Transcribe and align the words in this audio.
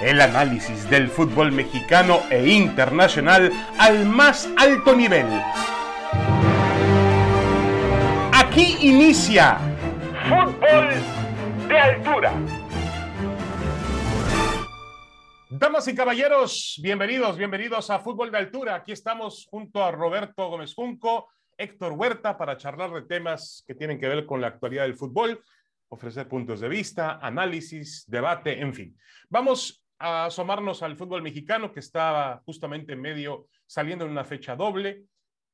El 0.00 0.20
análisis 0.20 0.90
del 0.90 1.08
fútbol 1.08 1.52
mexicano 1.52 2.20
e 2.30 2.46
internacional 2.48 3.50
al 3.78 4.04
más 4.04 4.46
alto 4.58 4.94
nivel. 4.94 5.26
Aquí 8.30 8.76
inicia 8.82 9.56
Fútbol 10.28 10.90
de 11.66 11.78
Altura. 11.78 12.34
Damas 15.48 15.88
y 15.88 15.94
caballeros, 15.94 16.78
bienvenidos, 16.82 17.38
bienvenidos 17.38 17.88
a 17.88 17.98
Fútbol 17.98 18.30
de 18.30 18.36
Altura. 18.36 18.74
Aquí 18.74 18.92
estamos 18.92 19.46
junto 19.50 19.82
a 19.82 19.92
Roberto 19.92 20.50
Gómez 20.50 20.74
Junco, 20.74 21.30
Héctor 21.56 21.92
Huerta 21.92 22.36
para 22.36 22.58
charlar 22.58 22.92
de 22.92 23.02
temas 23.02 23.64
que 23.66 23.74
tienen 23.74 23.98
que 23.98 24.08
ver 24.08 24.26
con 24.26 24.42
la 24.42 24.48
actualidad 24.48 24.82
del 24.82 24.94
fútbol, 24.94 25.42
ofrecer 25.88 26.28
puntos 26.28 26.60
de 26.60 26.68
vista, 26.68 27.18
análisis, 27.22 28.04
debate, 28.06 28.60
en 28.60 28.74
fin. 28.74 28.98
Vamos 29.30 29.85
a 29.98 30.26
asomarnos 30.26 30.82
al 30.82 30.96
fútbol 30.96 31.22
mexicano 31.22 31.72
que 31.72 31.80
estaba 31.80 32.42
justamente 32.44 32.92
en 32.92 33.00
medio, 33.00 33.48
saliendo 33.66 34.04
en 34.04 34.10
una 34.10 34.24
fecha 34.24 34.56
doble 34.56 35.04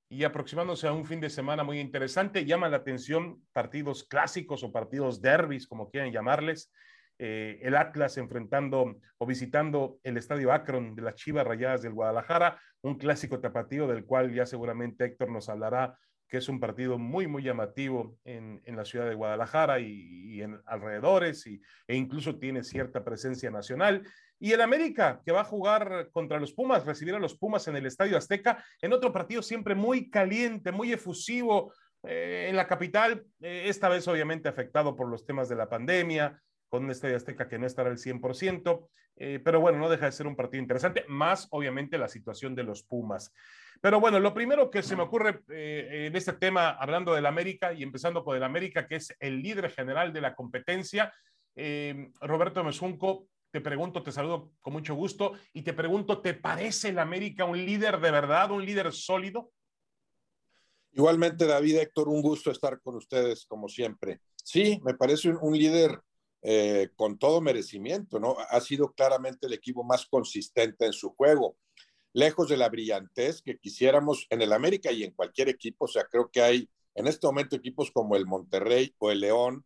y 0.08 0.24
aproximándose 0.24 0.86
a 0.86 0.92
un 0.92 1.06
fin 1.06 1.20
de 1.20 1.30
semana 1.30 1.64
muy 1.64 1.80
interesante. 1.80 2.44
Llama 2.44 2.68
la 2.68 2.78
atención 2.78 3.42
partidos 3.52 4.04
clásicos 4.04 4.62
o 4.62 4.72
partidos 4.72 5.22
derbis, 5.22 5.66
como 5.66 5.90
quieran 5.90 6.12
llamarles. 6.12 6.70
Eh, 7.18 7.60
el 7.62 7.76
Atlas 7.76 8.16
enfrentando 8.16 8.96
o 9.18 9.26
visitando 9.26 10.00
el 10.02 10.16
estadio 10.16 10.52
Akron 10.52 10.96
de 10.96 11.02
las 11.02 11.14
Chivas 11.14 11.46
Rayadas 11.46 11.82
del 11.82 11.92
Guadalajara, 11.92 12.60
un 12.82 12.98
clásico 12.98 13.38
tapatío 13.38 13.86
del 13.86 14.04
cual 14.04 14.34
ya 14.34 14.44
seguramente 14.44 15.04
Héctor 15.04 15.30
nos 15.30 15.48
hablará, 15.48 15.96
que 16.32 16.38
es 16.38 16.48
un 16.48 16.60
partido 16.60 16.98
muy, 16.98 17.26
muy 17.26 17.42
llamativo 17.42 18.16
en, 18.24 18.62
la 18.64 18.86
ciudad 18.86 19.06
de 19.06 19.14
Guadalajara 19.14 19.80
y, 19.80 20.40
en 20.40 20.58
alrededores 20.64 21.46
y, 21.46 21.60
e 21.86 21.94
incluso 21.94 22.38
tiene 22.38 22.64
cierta 22.64 23.04
presencia 23.04 23.50
nacional. 23.50 24.02
Y 24.40 24.52
el 24.52 24.62
América, 24.62 25.20
que 25.26 25.30
va 25.30 25.42
a 25.42 25.44
jugar 25.44 26.08
contra 26.10 26.40
los 26.40 26.54
Pumas, 26.54 26.86
recibir 26.86 27.14
a 27.14 27.18
los 27.18 27.36
Pumas 27.36 27.68
en 27.68 27.76
el 27.76 27.84
Estadio 27.84 28.16
Azteca, 28.16 28.64
en 28.80 28.94
otro 28.94 29.12
partido 29.12 29.42
siempre 29.42 29.74
muy 29.74 30.08
caliente, 30.08 30.72
muy 30.72 30.90
efusivo 30.90 31.74
eh, 32.02 32.46
en 32.48 32.56
la 32.56 32.66
capital, 32.66 33.26
eh, 33.42 33.64
esta 33.66 33.90
vez 33.90 34.08
obviamente 34.08 34.48
afectado 34.48 34.96
por 34.96 35.10
los 35.10 35.26
temas 35.26 35.50
de 35.50 35.56
la 35.56 35.68
pandemia, 35.68 36.40
con 36.72 36.84
un 36.84 36.90
Estadio 36.90 37.16
Azteca 37.16 37.50
que 37.50 37.58
no 37.58 37.66
estará 37.66 37.90
al 37.90 37.98
100%, 37.98 38.88
eh, 39.16 39.40
pero 39.44 39.60
bueno, 39.60 39.78
no 39.78 39.90
deja 39.90 40.06
de 40.06 40.12
ser 40.12 40.26
un 40.26 40.34
partido 40.34 40.62
interesante, 40.62 41.04
más 41.06 41.46
obviamente 41.50 41.98
la 41.98 42.08
situación 42.08 42.54
de 42.54 42.62
los 42.62 42.82
Pumas. 42.82 43.30
Pero 43.82 44.00
bueno, 44.00 44.18
lo 44.18 44.32
primero 44.32 44.70
que 44.70 44.82
se 44.82 44.96
me 44.96 45.02
ocurre 45.02 45.42
en 45.48 46.16
este 46.16 46.32
tema, 46.32 46.70
hablando 46.70 47.12
del 47.12 47.26
América 47.26 47.74
y 47.74 47.82
empezando 47.82 48.24
por 48.24 48.36
el 48.36 48.42
América, 48.42 48.86
que 48.86 48.96
es 48.96 49.14
el 49.20 49.42
líder 49.42 49.70
general 49.70 50.14
de 50.14 50.20
la 50.22 50.34
competencia, 50.34 51.12
Roberto 52.20 52.64
Mesunco, 52.64 53.26
te 53.50 53.60
pregunto, 53.60 54.02
te 54.02 54.12
saludo 54.12 54.52
con 54.62 54.72
mucho 54.72 54.94
gusto 54.94 55.32
y 55.52 55.60
te 55.60 55.74
pregunto, 55.74 56.22
¿te 56.22 56.32
parece 56.32 56.88
el 56.88 56.98
América 56.98 57.44
un 57.44 57.62
líder 57.62 58.00
de 58.00 58.10
verdad, 58.10 58.50
un 58.50 58.64
líder 58.64 58.92
sólido? 58.92 59.50
Igualmente, 60.92 61.46
David, 61.46 61.76
Héctor, 61.76 62.08
un 62.08 62.22
gusto 62.22 62.50
estar 62.50 62.80
con 62.80 62.96
ustedes 62.96 63.46
como 63.46 63.68
siempre. 63.68 64.20
Sí, 64.36 64.80
me 64.84 64.94
parece 64.94 65.30
un, 65.30 65.56
líder 65.56 66.00
eh, 66.42 66.90
con 66.96 67.18
todo 67.18 67.40
merecimiento, 67.40 68.18
¿no? 68.18 68.36
Ha 68.50 68.60
sido 68.60 68.92
claramente 68.92 69.46
el 69.46 69.52
equipo 69.52 69.84
más 69.84 70.06
consistente 70.06 70.86
en 70.86 70.92
su 70.92 71.10
juego, 71.14 71.56
lejos 72.12 72.48
de 72.48 72.56
la 72.56 72.68
brillantez 72.68 73.42
que 73.42 73.58
quisiéramos 73.58 74.26
en 74.28 74.42
el 74.42 74.52
América 74.52 74.90
y 74.92 75.04
en 75.04 75.12
cualquier 75.12 75.48
equipo. 75.48 75.84
O 75.84 75.88
sea, 75.88 76.04
creo 76.04 76.30
que 76.30 76.42
hay 76.42 76.68
en 76.94 77.06
este 77.06 77.26
momento 77.26 77.56
equipos 77.56 77.90
como 77.90 78.16
el 78.16 78.26
Monterrey 78.26 78.94
o 78.98 79.10
el 79.10 79.20
León 79.20 79.64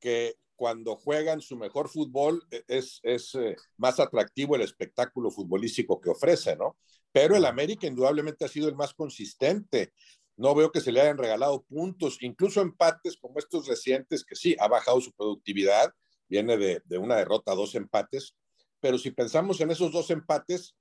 que 0.00 0.36
cuando 0.56 0.96
juegan 0.96 1.40
su 1.40 1.56
mejor 1.56 1.88
fútbol 1.88 2.42
e, 2.50 2.64
es, 2.66 3.00
es 3.02 3.34
eh, 3.36 3.54
más 3.76 4.00
atractivo 4.00 4.56
el 4.56 4.62
espectáculo 4.62 5.30
futbolístico 5.30 6.00
que 6.00 6.10
ofrece, 6.10 6.56
¿no? 6.56 6.76
Pero 7.12 7.36
el 7.36 7.44
América 7.44 7.86
indudablemente 7.86 8.44
ha 8.44 8.48
sido 8.48 8.68
el 8.68 8.74
más 8.74 8.92
consistente. 8.92 9.92
No 10.38 10.54
veo 10.54 10.72
que 10.72 10.80
se 10.80 10.92
le 10.92 11.00
hayan 11.00 11.18
regalado 11.18 11.62
puntos, 11.64 12.18
incluso 12.22 12.62
empates 12.62 13.18
como 13.18 13.38
estos 13.38 13.66
recientes, 13.66 14.24
que 14.24 14.36
sí, 14.36 14.56
ha 14.58 14.68
bajado 14.68 15.00
su 15.00 15.12
productividad, 15.12 15.92
viene 16.28 16.56
de, 16.56 16.80
de 16.84 16.98
una 16.98 17.16
derrota, 17.16 17.54
dos 17.54 17.74
empates, 17.74 18.34
pero 18.80 18.98
si 18.98 19.10
pensamos 19.10 19.60
en 19.60 19.70
esos 19.70 19.92
dos 19.92 20.10
empates, 20.10 20.76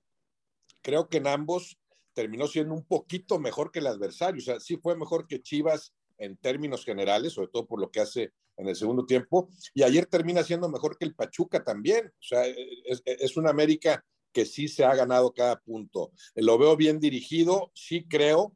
creo 0.82 1.10
que 1.10 1.18
en 1.18 1.28
ambos 1.28 1.80
terminó 2.14 2.48
siendo 2.48 2.74
un 2.74 2.86
poquito 2.86 3.40
mejor 3.40 3.72
que 3.72 3.80
el 3.80 3.88
adversario. 3.88 4.40
O 4.40 4.44
sea, 4.44 4.60
sí 4.60 4.78
fue 4.78 4.96
mejor 4.96 5.28
que 5.28 5.42
Chivas 5.42 5.94
en 6.18 6.38
términos 6.38 6.86
generales, 6.86 7.34
sobre 7.34 7.50
todo 7.50 7.66
por 7.66 7.80
lo 7.80 7.92
que 7.92 8.00
hace 8.00 8.32
en 8.58 8.68
el 8.68 8.76
segundo 8.76 9.06
tiempo, 9.06 9.50
y 9.74 9.84
ayer 9.84 10.08
termina 10.08 10.44
siendo 10.44 10.68
mejor 10.68 10.98
que 10.98 11.06
el 11.06 11.14
Pachuca 11.14 11.64
también. 11.64 12.08
O 12.08 12.24
sea, 12.24 12.46
es, 12.46 13.04
es 13.06 13.38
un 13.38 13.48
América 13.48 14.04
que 14.34 14.46
sí 14.46 14.68
se 14.68 14.84
ha 14.84 14.96
ganado 14.96 15.34
cada 15.34 15.60
punto. 15.60 16.12
Lo 16.36 16.58
veo 16.58 16.76
bien 16.76 17.00
dirigido, 17.00 17.72
sí 17.76 18.08
creo 18.08 18.56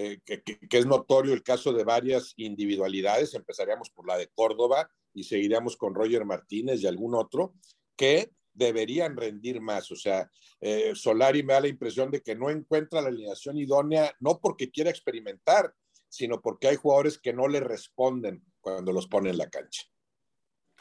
eh, 0.00 0.20
que, 0.24 0.78
es 0.78 0.86
notorio 0.86 1.34
el 1.34 1.42
caso 1.42 1.72
de 1.72 1.82
varias 1.82 2.32
individualidades, 2.36 3.34
empezaríamos 3.34 3.90
por 3.90 4.06
la 4.06 4.16
de 4.16 4.28
Córdoba 4.28 4.88
y 5.12 5.24
seguiríamos 5.24 5.76
con 5.76 5.92
Roger 5.92 6.24
Martínez 6.24 6.80
y 6.80 6.86
algún 6.86 7.16
otro, 7.16 7.54
que 7.96 8.30
deberían 8.52 9.16
rendir 9.16 9.60
más. 9.60 9.90
O 9.90 9.96
sea, 9.96 10.30
eh, 10.60 10.92
Solari 10.94 11.42
me 11.42 11.54
da 11.54 11.62
la 11.62 11.66
impresión 11.68 12.12
de 12.12 12.22
que 12.22 12.36
no 12.36 12.48
encuentra 12.48 13.00
la 13.00 13.08
alineación 13.08 13.56
idónea, 13.56 14.14
no 14.20 14.38
porque 14.40 14.70
quiera 14.70 14.88
experimentar, 14.88 15.74
sino 16.08 16.40
porque 16.40 16.68
hay 16.68 16.76
jugadores 16.76 17.18
que 17.18 17.32
no 17.32 17.48
le 17.48 17.58
responden 17.58 18.44
cuando 18.60 18.92
los 18.92 19.08
pone 19.08 19.30
en 19.30 19.38
la 19.38 19.50
cancha. 19.50 19.82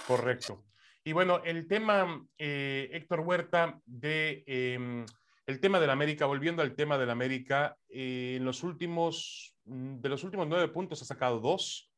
Correcto. 0.05 0.63
Y 1.03 1.13
bueno, 1.13 1.41
el 1.43 1.67
tema, 1.67 2.23
eh, 2.37 2.89
Héctor 2.93 3.21
Huerta, 3.21 3.81
de 3.87 4.43
em, 4.45 5.07
el 5.47 5.61
tema 5.61 5.79
del 5.79 5.89
América, 5.89 6.25
volviendo 6.25 6.61
al 6.61 6.75
tema 6.75 6.97
del 6.97 7.09
América, 7.09 7.77
eh, 7.89 8.35
en 8.37 8.43
los 8.43 8.63
últimos, 8.63 9.55
mm, 9.63 10.01
de 10.01 10.09
los 10.09 10.23
últimos 10.25 10.45
nueve 10.47 10.67
puntos 10.67 11.01
ha 11.01 11.05
sacado 11.05 11.39
dos, 11.39 11.89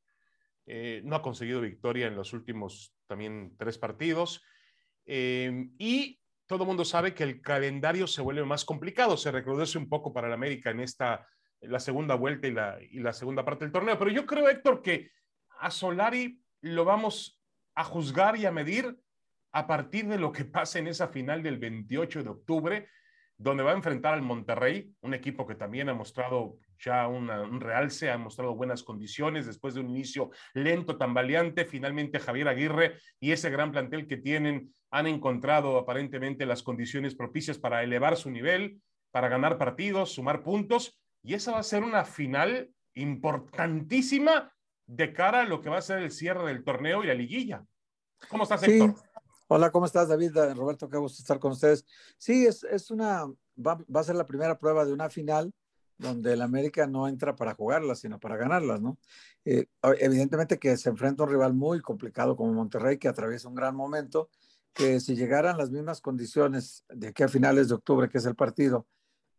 eh, 0.68 1.02
no 1.04 1.16
ha 1.16 1.22
conseguido 1.24 1.60
victoria 1.60 2.06
en 2.06 2.16
los 2.16 2.32
últimos 2.32 2.94
también 3.08 3.56
tres 3.58 3.80
partidos, 3.80 4.44
em, 5.08 5.74
y 5.80 6.20
todo 6.46 6.64
el 6.64 6.68
mundo 6.68 6.86
sabe 6.86 7.16
que 7.16 7.24
el 7.24 7.42
calendario 7.42 8.06
se 8.06 8.22
vuelve 8.22 8.46
más 8.46 8.66
complicado, 8.66 9.18
se 9.18 9.32
recrudece 9.32 9.80
un 9.80 9.90
poco 9.90 10.14
para 10.14 10.28
el 10.28 10.34
América 10.34 10.70
en 10.70 10.82
esta, 10.82 11.28
la 11.62 11.80
segunda 11.80 12.14
vuelta 12.14 12.48
y 12.48 12.52
la, 12.52 12.78
y 12.80 13.00
la 13.00 13.14
segunda 13.14 13.44
parte 13.44 13.66
del 13.66 13.72
torneo, 13.72 13.98
pero 13.98 14.12
yo 14.12 14.28
creo, 14.28 14.48
Héctor, 14.48 14.84
que 14.84 15.10
a 15.60 15.72
Solari 15.72 16.40
lo 16.62 16.86
vamos 16.86 17.42
a 17.74 17.84
juzgar 17.84 18.38
y 18.38 18.46
a 18.46 18.52
medir 18.52 18.96
a 19.52 19.66
partir 19.66 20.08
de 20.08 20.20
lo 20.20 20.32
que 20.32 20.46
pase 20.46 20.78
en 20.78 20.88
esa 20.88 21.08
final 21.08 21.42
del 21.42 21.58
28 21.58 22.22
de 22.24 22.30
octubre, 22.30 22.90
donde 23.40 23.64
va 23.64 23.72
a 23.72 23.76
enfrentar 23.76 24.14
al 24.14 24.22
Monterrey, 24.22 24.94
un 25.00 25.14
equipo 25.14 25.48
que 25.48 25.56
también 25.56 25.88
ha 25.88 25.94
mostrado 25.94 26.58
ya 26.78 27.08
un 27.08 27.62
realce, 27.62 28.12
ha 28.12 28.18
mostrado 28.18 28.54
buenas 28.54 28.84
condiciones 28.84 29.46
después 29.46 29.74
de 29.74 29.80
un 29.80 29.90
inicio 29.90 30.30
lento, 30.54 30.98
tambaleante. 30.98 31.64
Finalmente 31.64 32.20
Javier 32.20 32.50
Aguirre 32.50 32.98
y 33.20 33.32
ese 33.32 33.50
gran 33.50 33.72
plantel 33.72 34.08
que 34.08 34.18
tienen 34.18 34.74
han 34.92 35.08
encontrado 35.08 35.78
aparentemente 35.78 36.46
las 36.46 36.64
condiciones 36.64 37.16
propicias 37.16 37.58
para 37.58 37.82
elevar 37.82 38.18
su 38.18 38.30
nivel, 38.30 38.82
para 39.12 39.30
ganar 39.30 39.58
partidos, 39.58 40.12
sumar 40.12 40.44
puntos. 40.44 41.00
Y 41.24 41.34
esa 41.34 41.54
va 41.54 41.60
a 41.60 41.64
ser 41.64 41.84
una 41.84 42.04
final 42.04 42.70
importantísima 42.94 44.52
de 44.86 45.14
cara 45.14 45.42
a 45.42 45.46
lo 45.46 45.62
que 45.62 45.70
va 45.70 45.78
a 45.78 45.82
ser 45.82 46.00
el 46.00 46.12
cierre 46.12 46.48
del 46.48 46.66
torneo 46.66 47.06
y 47.06 47.08
la 47.08 47.14
liguilla. 47.14 47.64
¿Cómo 48.28 48.44
estás, 48.44 48.64
Héctor? 48.64 48.96
Hola, 49.52 49.72
¿cómo 49.72 49.88
estás, 49.88 50.08
David? 50.08 50.38
Roberto, 50.56 50.88
qué 50.90 50.98
gusto 50.98 51.24
estar 51.24 51.40
con 51.40 51.54
ustedes. 51.54 51.84
Sí, 52.20 52.46
es, 52.46 52.64
es 52.66 52.92
una, 52.92 53.26
va, 53.58 53.84
a 53.96 54.04
ser 54.04 54.16
la 54.16 54.28
primera 54.28 54.60
prueba 54.60 54.86
de 54.86 54.94
una 54.94 55.10
final 55.10 55.52
donde 55.98 56.34
el 56.34 56.44
América 56.44 56.86
no 56.86 57.08
entra 57.08 57.36
para 57.36 57.56
jugarlas, 57.56 57.98
sino 57.98 58.20
para 58.20 58.38
ganarlas, 58.38 58.80
¿no? 58.80 59.00
Eh, 59.46 59.66
evidentemente 60.02 60.60
que 60.60 60.78
se 60.78 60.90
enfrenta 60.90 61.24
a 61.24 61.26
un 61.26 61.32
rival 61.32 61.56
muy 61.56 61.82
complicado 61.82 62.36
como 62.36 62.54
Monterrey, 62.54 63.00
que 63.00 63.08
atraviesa 63.08 63.48
un 63.48 63.56
gran 63.56 63.76
momento, 63.76 64.30
que 64.72 65.00
si 65.00 65.16
llegaran 65.16 65.58
las 65.58 65.72
mismas 65.72 66.00
condiciones 66.00 66.86
de 66.88 67.08
aquí 67.08 67.24
a 67.24 67.28
finales 67.28 67.70
de 67.70 67.74
octubre, 67.74 68.08
que 68.08 68.20
es 68.20 68.26
el 68.28 68.36
partido, 68.36 68.86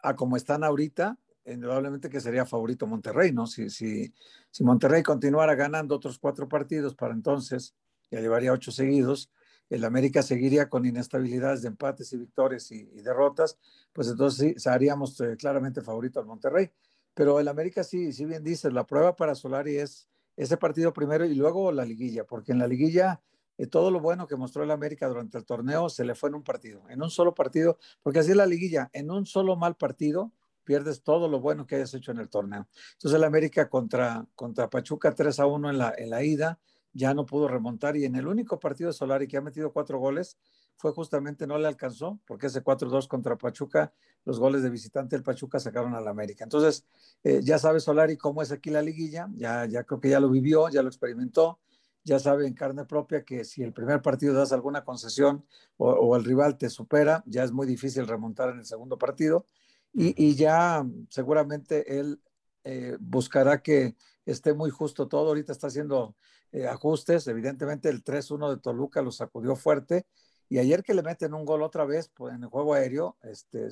a 0.00 0.16
como 0.16 0.36
están 0.36 0.64
ahorita, 0.64 1.18
indudablemente 1.44 2.10
que 2.10 2.20
sería 2.20 2.44
favorito 2.46 2.84
Monterrey, 2.88 3.30
¿no? 3.30 3.46
Si, 3.46 3.70
si, 3.70 4.12
si 4.50 4.64
Monterrey 4.64 5.04
continuara 5.04 5.54
ganando 5.54 5.94
otros 5.94 6.18
cuatro 6.18 6.48
partidos 6.48 6.96
para 6.96 7.14
entonces, 7.14 7.76
ya 8.10 8.18
llevaría 8.18 8.52
ocho 8.52 8.72
seguidos, 8.72 9.30
el 9.70 9.84
América 9.84 10.22
seguiría 10.22 10.68
con 10.68 10.84
inestabilidades 10.84 11.62
de 11.62 11.68
empates 11.68 12.12
y 12.12 12.18
victorias 12.18 12.70
y, 12.72 12.84
derrotas, 13.02 13.58
pues 13.92 14.08
entonces 14.08 14.54
sí, 14.60 14.68
haríamos 14.68 15.18
eh, 15.20 15.36
claramente 15.38 15.80
favorito 15.80 16.18
al 16.20 16.26
Monterrey. 16.26 16.70
Pero 17.14 17.40
el 17.40 17.48
América 17.48 17.84
sí, 17.84 18.12
sí 18.12 18.24
bien 18.24 18.42
dice, 18.42 18.70
la 18.70 18.84
prueba 18.84 19.16
para 19.16 19.34
Solari 19.34 19.76
es 19.76 20.08
ese 20.36 20.56
partido 20.56 20.92
primero 20.92 21.24
y 21.24 21.34
luego 21.34 21.70
la 21.70 21.84
liguilla, 21.84 22.24
porque 22.24 22.52
en 22.52 22.58
la 22.58 22.66
liguilla 22.66 23.20
eh, 23.58 23.66
todo 23.66 23.90
lo 23.90 24.00
bueno 24.00 24.26
que 24.26 24.36
mostró 24.36 24.64
el 24.64 24.70
América 24.70 25.06
durante 25.06 25.38
el 25.38 25.44
torneo 25.44 25.88
se 25.88 26.04
le 26.04 26.14
fue 26.14 26.30
en 26.30 26.36
un 26.36 26.42
partido, 26.42 26.82
en 26.88 27.02
un 27.02 27.10
solo 27.10 27.34
partido, 27.34 27.78
porque 28.02 28.20
así 28.20 28.30
es 28.30 28.36
la 28.36 28.46
liguilla, 28.46 28.90
en 28.92 29.10
un 29.10 29.26
solo 29.26 29.54
mal 29.56 29.76
partido 29.76 30.32
pierdes 30.64 31.02
todo 31.02 31.28
lo 31.28 31.40
bueno 31.40 31.66
que 31.66 31.76
hayas 31.76 31.92
hecho 31.94 32.12
en 32.12 32.18
el 32.18 32.28
torneo. 32.28 32.68
Entonces 32.92 33.16
el 33.16 33.24
América 33.24 33.68
contra, 33.68 34.26
contra 34.34 34.70
Pachuca 34.70 35.14
3 35.14 35.40
a 35.40 35.46
1 35.46 35.70
en 35.70 35.78
la, 35.78 35.94
en 35.96 36.10
la 36.10 36.22
ida, 36.22 36.58
ya 36.92 37.14
no 37.14 37.26
pudo 37.26 37.48
remontar 37.48 37.96
y 37.96 38.04
en 38.04 38.16
el 38.16 38.26
único 38.26 38.58
partido 38.58 38.88
de 38.88 38.94
Solari 38.94 39.28
que 39.28 39.36
ha 39.36 39.40
metido 39.40 39.72
cuatro 39.72 39.98
goles 39.98 40.36
fue 40.76 40.92
justamente 40.92 41.46
no 41.46 41.58
le 41.58 41.68
alcanzó 41.68 42.18
porque 42.26 42.46
ese 42.46 42.64
4-2 42.64 43.06
contra 43.06 43.36
Pachuca, 43.36 43.92
los 44.24 44.40
goles 44.40 44.62
de 44.62 44.70
visitante 44.70 45.14
del 45.14 45.22
Pachuca 45.22 45.60
sacaron 45.60 45.94
al 45.94 46.08
América. 46.08 46.44
Entonces, 46.44 46.86
eh, 47.22 47.40
ya 47.42 47.58
sabe 47.58 47.80
Solari 47.80 48.16
cómo 48.16 48.40
es 48.40 48.50
aquí 48.50 48.70
la 48.70 48.80
liguilla, 48.80 49.28
ya, 49.34 49.66
ya 49.66 49.84
creo 49.84 50.00
que 50.00 50.08
ya 50.08 50.20
lo 50.20 50.30
vivió, 50.30 50.70
ya 50.70 50.82
lo 50.82 50.88
experimentó, 50.88 51.60
ya 52.02 52.18
sabe 52.18 52.46
en 52.46 52.54
carne 52.54 52.86
propia 52.86 53.24
que 53.24 53.44
si 53.44 53.62
el 53.62 53.72
primer 53.72 54.00
partido 54.00 54.34
das 54.34 54.52
alguna 54.52 54.84
concesión 54.84 55.44
o, 55.76 56.16
el 56.16 56.24
rival 56.24 56.56
te 56.56 56.70
supera, 56.70 57.22
ya 57.26 57.44
es 57.44 57.52
muy 57.52 57.66
difícil 57.66 58.06
remontar 58.06 58.50
en 58.50 58.60
el 58.60 58.64
segundo 58.64 58.98
partido 58.98 59.44
y, 59.92 60.34
ya 60.34 60.86
seguramente 61.08 61.98
él 61.98 62.20
eh, 62.64 62.96
buscará 63.00 63.60
que 63.62 63.96
esté 64.32 64.54
muy 64.54 64.70
justo 64.70 65.08
todo. 65.08 65.28
Ahorita 65.28 65.52
está 65.52 65.68
haciendo 65.68 66.16
eh, 66.52 66.66
ajustes. 66.66 67.26
Evidentemente 67.26 67.88
el 67.88 68.02
3-1 68.02 68.50
de 68.50 68.60
Toluca 68.60 69.02
lo 69.02 69.12
sacudió 69.12 69.56
fuerte. 69.56 70.06
Y 70.48 70.58
ayer 70.58 70.82
que 70.82 70.94
le 70.94 71.02
meten 71.02 71.32
un 71.32 71.44
gol 71.44 71.62
otra 71.62 71.84
vez 71.84 72.10
pues, 72.12 72.34
en 72.34 72.42
el 72.42 72.48
juego 72.48 72.74
aéreo, 72.74 73.16
este, 73.22 73.68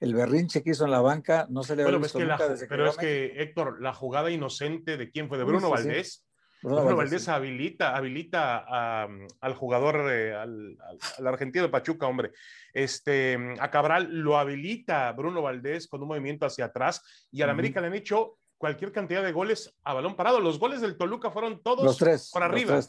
el 0.00 0.12
berrinche 0.12 0.60
que 0.60 0.70
hizo 0.70 0.84
en 0.84 0.90
la 0.90 1.00
banca 1.00 1.46
no 1.50 1.62
se 1.62 1.76
le 1.76 1.84
había 1.84 1.98
visto 1.98 2.18
nunca 2.18 2.48
desde 2.48 2.66
Pero 2.66 2.88
es 2.88 2.96
que, 2.96 3.40
Héctor, 3.40 3.80
la 3.80 3.94
jugada 3.94 4.28
inocente 4.32 4.96
de 4.96 5.08
quién 5.08 5.28
fue, 5.28 5.38
de 5.38 5.44
Bruno 5.44 5.70
Valdés. 5.70 6.26
Bruno, 6.62 6.96
Valdés, 6.96 7.28
habilita, 7.28 7.94
habilita 7.94 9.04
al 9.04 9.54
jugador, 9.54 10.10
eh, 10.10 10.34
al, 10.34 10.76
argentino 11.24 11.64
de 11.64 11.70
Pachuca, 11.70 12.08
hombre. 12.08 12.32
Este, 12.72 13.38
a 13.60 13.70
Cabral 13.70 14.08
lo 14.10 14.36
habilita 14.36 15.12
Bruno 15.12 15.42
Valdés 15.42 15.86
con 15.86 16.02
un 16.02 16.08
movimiento 16.08 16.44
hacia 16.44 16.64
atrás 16.64 17.02
y 17.30 17.42
al 17.42 17.50
América 17.50 17.80
le 17.80 17.86
han 17.86 17.94
hecho 17.94 18.38
cualquier 18.58 18.92
cantidad 18.92 19.22
de 19.22 19.32
goles 19.32 19.74
a 19.82 19.94
balón 19.94 20.16
parado. 20.16 20.40
Los 20.40 20.58
goles 20.58 20.80
del 20.80 20.96
Toluca 20.96 21.30
fueron 21.30 21.62
todos 21.62 21.84
los 21.84 21.96
tres, 21.96 22.30
por 22.32 22.42
arriba, 22.42 22.80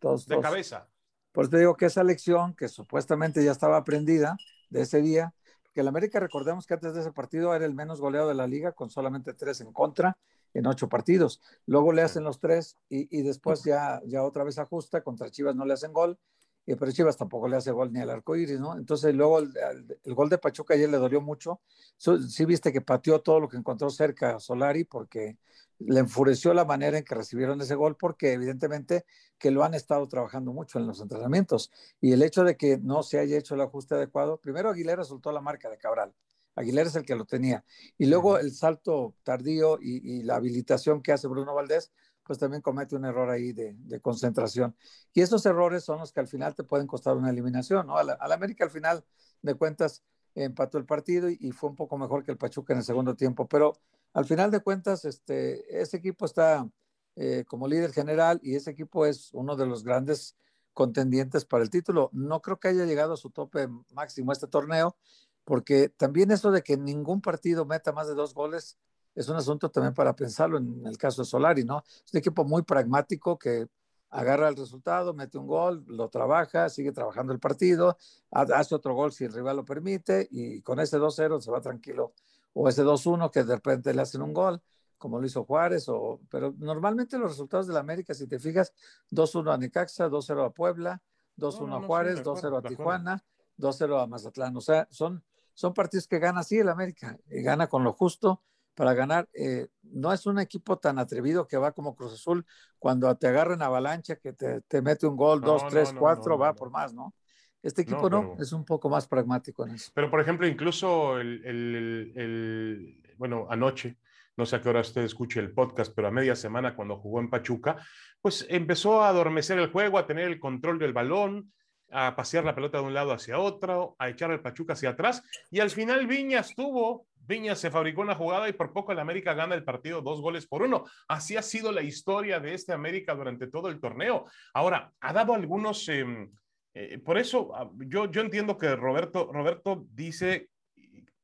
todos, 0.00 0.26
de 0.26 0.40
cabeza. 0.40 0.88
Pues 1.32 1.48
te 1.48 1.58
digo 1.58 1.76
que 1.76 1.86
esa 1.86 2.04
lección, 2.04 2.54
que 2.54 2.68
supuestamente 2.68 3.44
ya 3.44 3.52
estaba 3.52 3.78
aprendida 3.78 4.36
de 4.68 4.82
ese 4.82 5.00
día, 5.00 5.34
que 5.72 5.80
el 5.80 5.88
América, 5.88 6.20
recordemos 6.20 6.66
que 6.66 6.74
antes 6.74 6.94
de 6.94 7.00
ese 7.00 7.12
partido 7.12 7.54
era 7.54 7.64
el 7.64 7.74
menos 7.74 8.00
goleado 8.00 8.28
de 8.28 8.34
la 8.34 8.46
liga, 8.46 8.72
con 8.72 8.90
solamente 8.90 9.32
tres 9.32 9.60
en 9.62 9.72
contra 9.72 10.18
en 10.54 10.66
ocho 10.66 10.88
partidos. 10.88 11.40
Luego 11.64 11.92
le 11.92 12.02
hacen 12.02 12.24
los 12.24 12.38
tres 12.38 12.76
y, 12.90 13.22
después 13.22 13.64
ya, 13.64 14.02
ya 14.04 14.22
otra 14.22 14.44
vez 14.44 14.58
ajusta, 14.58 15.02
contra 15.02 15.30
Chivas 15.30 15.56
no 15.56 15.64
le 15.64 15.72
hacen 15.72 15.92
gol 15.92 16.18
y 16.64 16.76
pero 16.76 16.92
Chivas 16.92 17.16
tampoco 17.16 17.48
le 17.48 17.56
hace 17.56 17.72
gol 17.72 17.92
ni 17.92 18.00
al 18.00 18.10
arco 18.10 18.36
iris, 18.36 18.60
¿no? 18.60 18.76
Entonces, 18.76 19.14
luego 19.14 19.40
el, 19.40 20.14
gol 20.14 20.28
de 20.28 20.38
Pachuca 20.38 20.74
ayer 20.74 20.88
le 20.88 20.98
dolió 20.98 21.20
mucho. 21.20 21.60
sí, 21.96 22.44
viste 22.44 22.72
que 22.72 22.80
pateó 22.80 23.20
todo 23.20 23.40
lo 23.40 23.48
que 23.48 23.56
encontró 23.56 23.90
cerca 23.90 24.38
Solari 24.38 24.84
porque 24.84 25.38
le 25.80 26.00
enfureció 26.00 26.54
la 26.54 26.64
manera 26.64 26.98
en 26.98 27.04
que 27.04 27.16
recibieron 27.16 27.60
ese 27.60 27.74
gol, 27.74 27.96
porque 27.96 28.32
evidentemente 28.32 29.04
que 29.38 29.50
lo 29.50 29.64
han 29.64 29.74
estado 29.74 30.06
trabajando 30.08 30.52
mucho 30.52 30.78
en 30.78 30.86
los 30.86 31.00
entrenamientos. 31.00 31.72
Y 32.00 32.12
el 32.12 32.22
hecho 32.22 32.44
de 32.44 32.56
que 32.56 32.78
no 32.78 33.02
se 33.02 33.18
haya 33.18 33.36
hecho 33.36 33.56
el 33.56 33.60
ajuste 33.62 33.96
adecuado, 33.96 34.38
primero 34.38 34.70
Aguilera 34.70 35.02
soltó 35.02 35.32
la 35.32 35.40
marca 35.40 35.68
de 35.68 35.78
Cabral. 35.78 36.14
Aguilera 36.54 36.88
es 36.88 36.94
el 36.94 37.04
que 37.04 37.16
lo 37.16 37.24
tenía. 37.24 37.64
Y 37.98 38.06
luego 38.06 38.38
el 38.38 38.52
salto 38.52 39.16
tardío 39.24 39.78
y, 39.80 40.18
y 40.18 40.22
la 40.22 40.36
habilitación 40.36 41.02
que 41.02 41.12
hace 41.12 41.26
Bruno 41.26 41.54
Valdés, 41.54 41.90
pues 42.24 42.38
también 42.38 42.62
comete 42.62 42.96
un 42.96 43.04
error 43.04 43.30
ahí 43.30 43.52
de, 43.52 44.00
concentración. 44.00 44.76
Y 45.12 45.20
esos 45.22 45.44
errores 45.46 45.84
son 45.84 45.98
los 45.98 46.12
que 46.12 46.20
al 46.20 46.28
final 46.28 46.54
te 46.54 46.64
pueden 46.64 46.86
costar 46.86 47.16
una 47.16 47.30
eliminación, 47.30 47.86
¿no? 47.86 47.96
Al, 47.96 48.32
América 48.32 48.64
al 48.64 48.70
final 48.70 49.04
de 49.42 49.54
cuentas 49.54 50.02
empató 50.34 50.78
el 50.78 50.86
partido 50.86 51.28
y, 51.28 51.52
fue 51.52 51.70
un 51.70 51.76
poco 51.76 51.98
mejor 51.98 52.24
que 52.24 52.32
el 52.32 52.38
Pachuca 52.38 52.72
en 52.72 52.78
el 52.78 52.84
segundo 52.84 53.14
tiempo, 53.16 53.46
pero 53.48 53.78
al 54.14 54.24
final 54.24 54.50
de 54.50 54.60
cuentas 54.60 55.04
este, 55.04 55.80
ese 55.80 55.98
equipo 55.98 56.24
está 56.24 56.68
eh, 57.16 57.44
como 57.46 57.68
líder 57.68 57.92
general 57.92 58.40
y 58.42 58.54
ese 58.54 58.70
equipo 58.70 59.04
es 59.06 59.32
uno 59.34 59.56
de 59.56 59.66
los 59.66 59.84
grandes 59.84 60.36
contendientes 60.72 61.44
para 61.44 61.62
el 61.62 61.70
título. 61.70 62.10
No 62.12 62.40
creo 62.40 62.58
que 62.58 62.68
haya 62.68 62.86
llegado 62.86 63.14
a 63.14 63.18
su 63.18 63.30
tope 63.30 63.68
máximo 63.92 64.32
este 64.32 64.46
torneo, 64.46 64.96
porque 65.44 65.88
también 65.88 66.30
eso 66.30 66.50
de 66.50 66.62
que 66.62 66.76
ningún 66.76 67.20
partido 67.20 67.66
meta 67.66 67.92
más 67.92 68.08
de 68.08 68.14
dos 68.14 68.34
goles 68.34 68.78
es 69.14 69.28
un 69.28 69.36
asunto 69.36 69.70
también 69.70 69.94
para 69.94 70.14
pensarlo 70.14 70.58
en 70.58 70.86
el 70.86 70.96
caso 70.96 71.22
de 71.22 71.26
Solari, 71.26 71.64
¿no? 71.64 71.82
Es 71.86 72.12
un 72.12 72.18
equipo 72.18 72.44
muy 72.44 72.62
pragmático 72.62 73.38
que 73.38 73.68
agarra 74.10 74.48
el 74.48 74.56
resultado, 74.56 75.14
mete 75.14 75.38
un 75.38 75.46
gol, 75.46 75.84
lo 75.86 76.08
trabaja, 76.08 76.68
sigue 76.68 76.92
trabajando 76.92 77.32
el 77.32 77.40
partido, 77.40 77.96
hace 78.30 78.74
otro 78.74 78.94
gol 78.94 79.12
si 79.12 79.24
el 79.24 79.32
rival 79.32 79.56
lo 79.56 79.64
permite 79.64 80.28
y 80.30 80.60
con 80.60 80.80
ese 80.80 80.98
2-0 80.98 81.40
se 81.40 81.50
va 81.50 81.60
tranquilo. 81.60 82.12
O 82.52 82.68
ese 82.68 82.84
2-1 82.84 83.30
que 83.30 83.42
de 83.42 83.54
repente 83.54 83.94
le 83.94 84.02
hacen 84.02 84.20
un 84.20 84.34
gol, 84.34 84.60
como 84.98 85.18
lo 85.18 85.26
hizo 85.26 85.44
Juárez, 85.44 85.88
o, 85.88 86.20
pero 86.30 86.54
normalmente 86.58 87.18
los 87.18 87.30
resultados 87.30 87.66
de 87.66 87.72
la 87.72 87.80
América, 87.80 88.12
si 88.12 88.26
te 88.26 88.38
fijas, 88.38 88.74
2-1 89.10 89.54
a 89.54 89.56
Necaxa, 89.56 90.08
2-0 90.08 90.44
a 90.44 90.50
Puebla, 90.50 91.02
2-1 91.38 91.82
a 91.82 91.86
Juárez, 91.86 92.22
2-0 92.22 92.58
a 92.58 92.68
Tijuana, 92.68 93.24
2-0 93.58 94.02
a 94.02 94.06
Mazatlán. 94.06 94.54
O 94.58 94.60
sea, 94.60 94.86
son, 94.90 95.24
son 95.54 95.72
partidos 95.72 96.06
que 96.06 96.18
gana 96.18 96.40
así 96.40 96.58
el 96.58 96.68
América, 96.68 97.18
y 97.30 97.42
gana 97.42 97.66
con 97.66 97.82
lo 97.82 97.94
justo 97.94 98.42
para 98.74 98.94
ganar. 98.94 99.28
Eh, 99.32 99.68
no 99.82 100.12
es 100.12 100.26
un 100.26 100.38
equipo 100.38 100.78
tan 100.78 100.98
atrevido 100.98 101.46
que 101.46 101.56
va 101.56 101.72
como 101.72 101.94
Cruz 101.94 102.14
Azul 102.14 102.46
cuando 102.78 103.14
te 103.16 103.28
agarra 103.28 103.54
en 103.54 103.62
avalancha, 103.62 104.16
que 104.16 104.32
te, 104.32 104.82
mete 104.82 105.06
un 105.06 105.16
gol, 105.16 105.40
dos, 105.40 105.66
tres, 105.68 105.94
cuatro, 105.96 106.38
va 106.38 106.54
por 106.54 106.70
más, 106.70 106.92
¿no? 106.94 107.14
Este 107.62 107.82
equipo 107.82 108.10
no, 108.10 108.36
es 108.40 108.52
un 108.52 108.64
poco 108.64 108.88
más 108.88 109.06
pragmático 109.06 109.64
en 109.64 109.74
eso. 109.76 109.92
Pero, 109.94 110.10
por 110.10 110.20
ejemplo, 110.20 110.48
incluso 110.48 111.18
el, 111.18 113.00
bueno, 113.16 113.46
anoche, 113.48 113.98
no 114.36 114.46
sé 114.46 114.56
a 114.56 114.60
qué 114.60 114.68
hora 114.68 114.80
usted 114.80 115.02
escuche 115.02 115.38
el 115.38 115.52
podcast, 115.52 115.94
pero 115.94 116.08
a 116.08 116.10
media 116.10 116.34
semana 116.34 116.74
cuando 116.74 116.96
jugó 116.96 117.20
en 117.20 117.30
Pachuca, 117.30 117.76
pues 118.20 118.46
empezó 118.48 119.02
a 119.02 119.08
adormecer 119.08 119.60
el 119.60 119.70
juego, 119.70 119.98
a 119.98 120.06
tener 120.06 120.26
el 120.26 120.40
control 120.40 120.80
del 120.80 120.92
balón, 120.92 121.52
a 121.92 122.16
pasear 122.16 122.44
la 122.44 122.54
pelota 122.54 122.78
de 122.78 122.84
un 122.84 122.94
lado 122.94 123.12
hacia 123.12 123.38
otro, 123.38 123.94
a 123.98 124.08
echar 124.08 124.32
el 124.32 124.40
Pachuca 124.40 124.72
hacia 124.72 124.90
atrás, 124.90 125.22
y 125.50 125.60
al 125.60 125.70
final 125.70 126.06
Viñas 126.08 126.54
tuvo 126.56 127.06
Viñas 127.24 127.60
se 127.60 127.70
fabricó 127.70 128.00
una 128.00 128.14
jugada 128.14 128.48
y 128.48 128.52
por 128.52 128.72
poco 128.72 128.92
el 128.92 128.98
América 128.98 129.34
gana 129.34 129.54
el 129.54 129.64
partido 129.64 130.02
dos 130.02 130.20
goles 130.20 130.46
por 130.46 130.62
uno. 130.62 130.84
Así 131.08 131.36
ha 131.36 131.42
sido 131.42 131.70
la 131.70 131.82
historia 131.82 132.40
de 132.40 132.54
este 132.54 132.72
América 132.72 133.14
durante 133.14 133.46
todo 133.46 133.68
el 133.68 133.80
torneo. 133.80 134.24
Ahora, 134.52 134.92
ha 135.00 135.12
dado 135.12 135.34
algunos, 135.34 135.88
em, 135.88 136.30
eh, 136.74 136.98
por 136.98 137.18
eso 137.18 137.54
ah, 137.54 137.70
yo, 137.86 138.10
yo 138.10 138.22
entiendo 138.22 138.58
que 138.58 138.74
Roberto, 138.74 139.30
Roberto 139.32 139.86
dice, 139.90 140.48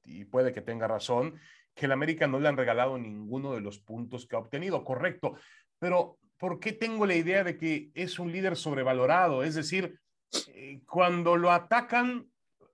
y, 0.05 0.25
puede 0.25 0.53
que 0.53 0.63
tenga 0.63 0.87
razón, 0.87 1.35
que 1.75 1.87
el 1.87 1.93
América 1.93 2.27
no 2.27 2.41
le 2.41 2.49
han 2.49 2.57
regalado 2.57 2.99
ninguno 2.99 3.53
de 3.53 3.61
los 3.61 3.79
puntos 3.79 4.27
que 4.27 4.37
ha 4.37 4.41
obtenido, 4.41 4.85
correcto. 4.85 5.37
Pero, 5.79 6.19
¿por 6.39 6.61
qué 6.61 6.73
tengo 6.73 7.07
la 7.07 7.15
idea 7.15 7.45
de 7.45 7.57
que 7.57 7.91
es 7.95 8.19
un 8.19 8.33
líder 8.33 8.57
sobrevalorado? 8.57 9.43
Es 9.43 9.55
decir, 9.55 9.99
eh, 10.49 10.81
cuando 10.87 11.37
lo 11.37 11.51
atacan, 11.53 12.27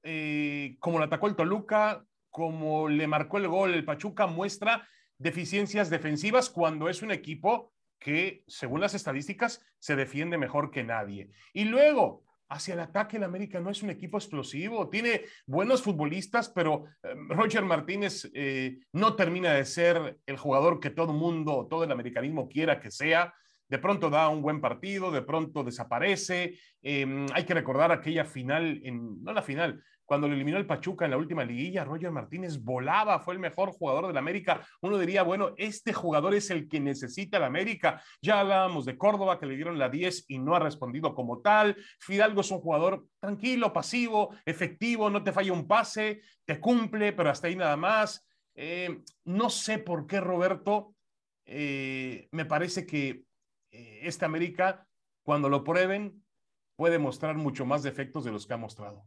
eh, 0.03 0.77
como 0.79 0.99
lo 0.99 1.05
atacó 1.05 1.27
el 1.27 1.37
Toluca, 1.37 2.05
como 2.35 2.89
le 2.89 3.07
marcó 3.07 3.39
el 3.39 3.47
gol 3.47 3.75
el 3.75 3.85
Pachuca, 3.85 4.27
muestra 4.27 4.89
deficiencias 5.19 5.89
defensivas 5.89 6.51
cuando 6.51 6.89
es 6.89 7.01
un 7.01 7.13
equipo 7.13 7.73
que, 8.01 8.43
según 8.49 8.81
las 8.81 8.93
estadísticas, 8.93 9.65
se 9.79 9.95
defiende 9.95 10.37
mejor 10.37 10.73
que 10.73 10.83
nadie. 10.83 11.31
Y 11.53 11.67
luego, 11.67 12.25
hacia 12.49 12.75
el 12.75 12.81
ataque, 12.81 13.19
el 13.19 13.23
América 13.23 13.61
no 13.61 13.71
es 13.71 13.85
un 13.85 13.91
equipo 13.91 14.19
explosivo, 14.19 14.89
tiene 14.91 15.27
buenos 15.47 15.81
futbolistas, 15.81 16.49
pero 16.49 16.87
eh, 17.05 17.15
Roger 17.29 17.63
Martínez 17.63 18.29
eh, 18.35 18.81
no 18.93 19.15
termina 19.15 19.53
de 19.53 19.65
ser 19.65 20.19
el 20.27 20.37
jugador 20.37 20.81
que 20.81 20.91
todo 20.91 21.13
mundo, 21.13 21.69
todo 21.71 21.85
el 21.85 21.93
americanismo 21.93 22.49
quiera 22.49 22.81
que 22.81 22.91
sea. 22.91 23.33
De 23.69 23.79
pronto 23.79 24.11
da 24.11 24.29
un 24.29 24.43
buen 24.43 24.61
partido, 24.61 25.13
de 25.13 25.23
pronto 25.23 25.63
desaparece. 25.63 26.59
Em, 26.83 27.27
hay 27.33 27.45
que 27.45 27.55
recordar 27.55 27.93
aquella 27.93 28.25
final, 28.25 28.83
no 29.23 29.33
la 29.33 29.41
final, 29.41 29.85
cuando 30.05 30.29
lo 30.29 30.35
eliminó 30.35 30.59
el 30.59 30.67
Pachuca 30.67 31.05
en 31.05 31.13
la 31.13 31.17
última 31.17 31.45
liguilla, 31.45 31.85
Roger 31.85 32.11
Martínez 32.11 32.63
volaba, 32.63 33.21
fue 33.21 33.35
el 33.35 33.41
mejor 33.41 33.71
jugador 33.71 34.07
del 34.07 34.17
América. 34.17 34.67
Uno 34.83 34.99
diría, 34.99 35.23
bueno, 35.23 35.55
este 35.57 35.93
jugador 35.93 36.35
es 36.35 36.51
el 36.51 36.69
que 36.69 36.81
necesita 36.81 37.39
el 37.39 37.45
América. 37.45 38.03
Ya 38.21 38.41
hablábamos 38.41 38.85
de 38.85 38.99
Córdoba, 38.99 39.39
que 39.39 39.47
le 39.47 39.57
dieron 39.57 39.79
la 39.79 39.89
10 39.89 40.27
y 40.29 40.39
no 40.39 40.55
ha 40.55 40.61
respondido 40.61 41.15
como 41.15 41.41
tal. 41.41 41.77
Fidalgo 41.99 42.43
es 42.43 42.51
un 42.51 42.61
jugador 42.61 43.07
tranquilo, 43.21 43.73
pasivo, 43.73 44.35
efectivo, 44.45 45.09
no 45.09 45.25
te 45.25 45.33
falla 45.33 45.53
un 45.53 45.67
pase, 45.67 46.21
te 46.45 46.61
cumple, 46.61 47.13
pero 47.13 47.31
hasta 47.31 47.49
ahí 47.49 47.57
nada 47.57 47.77
más. 47.77 48.29
Eh, 48.55 49.03
no 49.25 49.51
sé 49.51 49.79
por 49.79 50.07
qué 50.07 50.21
Roberto, 50.21 50.95
eh, 51.47 52.29
me 52.31 52.45
parece 52.45 52.87
que 52.87 53.25
eh, 53.71 54.01
este 54.03 54.25
América, 54.25 54.87
cuando 55.23 55.49
lo 55.49 55.65
prueben, 55.65 56.23
puede 56.77 56.99
mostrar 56.99 57.37
mucho 57.37 57.65
más 57.67 57.83
defectos 57.83 58.25
de 58.25 58.33
los 58.33 58.47
que 58.47 58.55
ha 58.55 58.59
mostrado. 58.59 59.05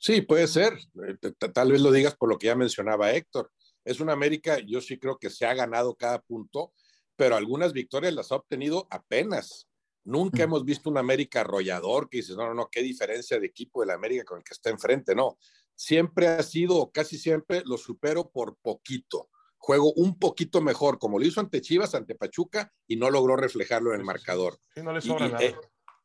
Sí, 0.00 0.22
puede 0.22 0.48
ser. 0.48 0.78
Eh, 1.06 1.32
tal 1.52 1.72
vez 1.72 1.80
lo 1.82 1.92
digas 1.92 2.16
por 2.16 2.30
lo 2.30 2.38
que 2.38 2.46
ya 2.46 2.56
mencionaba 2.56 3.12
Héctor. 3.12 3.52
Es 3.84 4.00
una 4.00 4.14
América, 4.14 4.58
yo 4.58 4.80
sí 4.80 4.98
creo 4.98 5.18
que 5.18 5.28
se 5.30 5.44
ha 5.44 5.54
ganado 5.54 5.94
cada 5.94 6.20
punto, 6.22 6.72
pero 7.16 7.36
algunas 7.36 7.74
victorias 7.74 8.14
las 8.14 8.32
ha 8.32 8.36
obtenido 8.36 8.88
apenas. 8.90 9.68
Nunca 10.04 10.42
hemos 10.42 10.64
visto 10.64 10.88
un 10.88 10.96
América 10.96 11.42
arrollador 11.42 12.08
que 12.08 12.18
dices, 12.18 12.34
no, 12.34 12.46
no, 12.46 12.54
no, 12.54 12.68
qué 12.72 12.82
diferencia 12.82 13.38
de 13.38 13.46
equipo 13.46 13.82
del 13.82 13.90
América 13.90 14.24
con 14.24 14.38
el 14.38 14.44
que 14.44 14.54
está 14.54 14.70
enfrente. 14.70 15.14
No, 15.14 15.38
siempre 15.74 16.28
ha 16.28 16.42
sido, 16.42 16.90
casi 16.90 17.18
siempre 17.18 17.62
lo 17.66 17.76
supero 17.76 18.30
por 18.30 18.56
poquito. 18.56 19.28
juego 19.58 19.92
un 19.92 20.18
poquito 20.18 20.62
mejor, 20.62 20.98
como 20.98 21.18
lo 21.18 21.26
hizo 21.26 21.40
ante 21.40 21.60
Chivas, 21.60 21.94
ante 21.94 22.14
Pachuca, 22.14 22.72
y 22.86 22.96
no 22.96 23.10
logró 23.10 23.36
reflejarlo 23.36 23.92
en 23.92 24.00
el 24.00 24.06
marcador. 24.06 24.58
Sí, 24.74 24.82
no 24.82 24.94
le 24.94 25.02
sobra 25.02 25.28
nada. 25.28 25.44
Eh, 25.44 25.54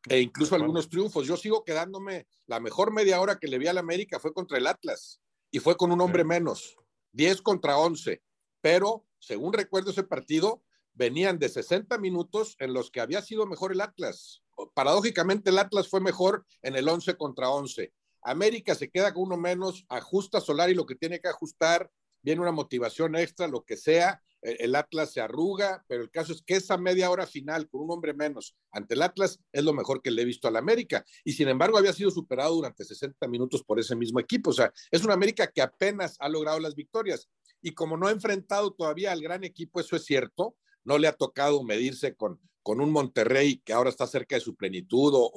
e 0.07 0.19
incluso 0.19 0.55
algunos 0.55 0.89
triunfos. 0.89 1.25
Yo 1.27 1.37
sigo 1.37 1.63
quedándome, 1.63 2.27
la 2.47 2.59
mejor 2.59 2.91
media 2.91 3.19
hora 3.19 3.37
que 3.39 3.47
le 3.47 3.57
vi 3.57 3.67
al 3.67 3.77
América 3.77 4.19
fue 4.19 4.33
contra 4.33 4.57
el 4.57 4.67
Atlas 4.67 5.19
y 5.51 5.59
fue 5.59 5.77
con 5.77 5.91
un 5.91 6.01
hombre 6.01 6.23
menos, 6.23 6.75
10 7.13 7.41
contra 7.41 7.77
11. 7.77 8.21
Pero, 8.61 9.05
según 9.19 9.53
recuerdo 9.53 9.91
ese 9.91 10.03
partido, 10.03 10.63
venían 10.93 11.39
de 11.39 11.49
60 11.49 11.97
minutos 11.97 12.55
en 12.59 12.73
los 12.73 12.91
que 12.91 13.01
había 13.01 13.21
sido 13.21 13.45
mejor 13.45 13.71
el 13.71 13.81
Atlas. 13.81 14.43
Paradójicamente, 14.73 15.49
el 15.49 15.59
Atlas 15.59 15.87
fue 15.89 16.01
mejor 16.01 16.45
en 16.61 16.75
el 16.75 16.87
11 16.87 17.15
contra 17.17 17.49
11. 17.49 17.93
América 18.21 18.73
se 18.73 18.89
queda 18.89 19.13
con 19.13 19.23
uno 19.23 19.37
menos, 19.37 19.85
ajusta 19.87 20.41
Solari 20.41 20.73
lo 20.73 20.85
que 20.85 20.95
tiene 20.95 21.19
que 21.19 21.27
ajustar, 21.27 21.91
viene 22.25 22.41
una 22.41 22.51
motivación 22.51 23.15
extra, 23.15 23.47
lo 23.47 23.63
que 23.63 23.77
sea, 23.77 24.19
el 24.41 24.75
Atlas 24.75 25.13
se 25.13 25.21
arruga, 25.21 25.85
pero 25.87 26.01
el 26.01 26.09
caso 26.09 26.33
es 26.33 26.41
que 26.41 26.55
esa 26.55 26.75
media 26.75 27.11
hora 27.11 27.27
final 27.27 27.69
con 27.69 27.81
un 27.81 27.91
hombre 27.91 28.13
menos 28.13 28.55
ante 28.71 28.95
el 28.95 29.03
Atlas 29.03 29.39
es 29.51 29.63
lo 29.63 29.73
mejor 29.73 30.01
que 30.01 30.09
le 30.09 30.23
he 30.23 30.25
visto 30.25 30.47
al 30.47 30.55
América. 30.55 31.05
Y 31.23 31.33
sin 31.33 31.47
embargo 31.47 31.77
había 31.77 31.93
sido 31.93 32.09
superado 32.09 32.55
durante 32.55 32.83
60 32.83 33.27
minutos 33.27 33.63
por 33.63 33.79
ese 33.79 33.95
mismo 33.95 34.19
equipo. 34.19 34.49
O 34.49 34.53
sea, 34.53 34.73
es 34.91 35.03
una 35.03 35.13
América 35.13 35.47
que 35.47 35.61
apenas 35.61 36.17
ha 36.19 36.29
logrado 36.29 36.59
las 36.59 36.75
victorias. 36.75 37.29
Y 37.61 37.71
como 37.71 37.95
no 37.95 38.07
ha 38.07 38.11
enfrentado 38.11 38.73
todavía 38.73 39.11
al 39.11 39.21
gran 39.21 39.43
equipo, 39.43 39.79
eso 39.79 39.95
es 39.95 40.05
cierto, 40.05 40.55
no 40.83 40.97
le 40.97 41.07
ha 41.07 41.13
tocado 41.13 41.63
medirse 41.63 42.15
con, 42.15 42.39
con 42.65 42.81
un 42.81 42.91
Monterrey 42.91 43.61
que 43.63 43.73
ahora 43.73 43.91
está 43.91 44.07
cerca 44.07 44.35
de 44.35 44.41
su 44.41 44.55
plenitud 44.55 45.11
o, 45.15 45.31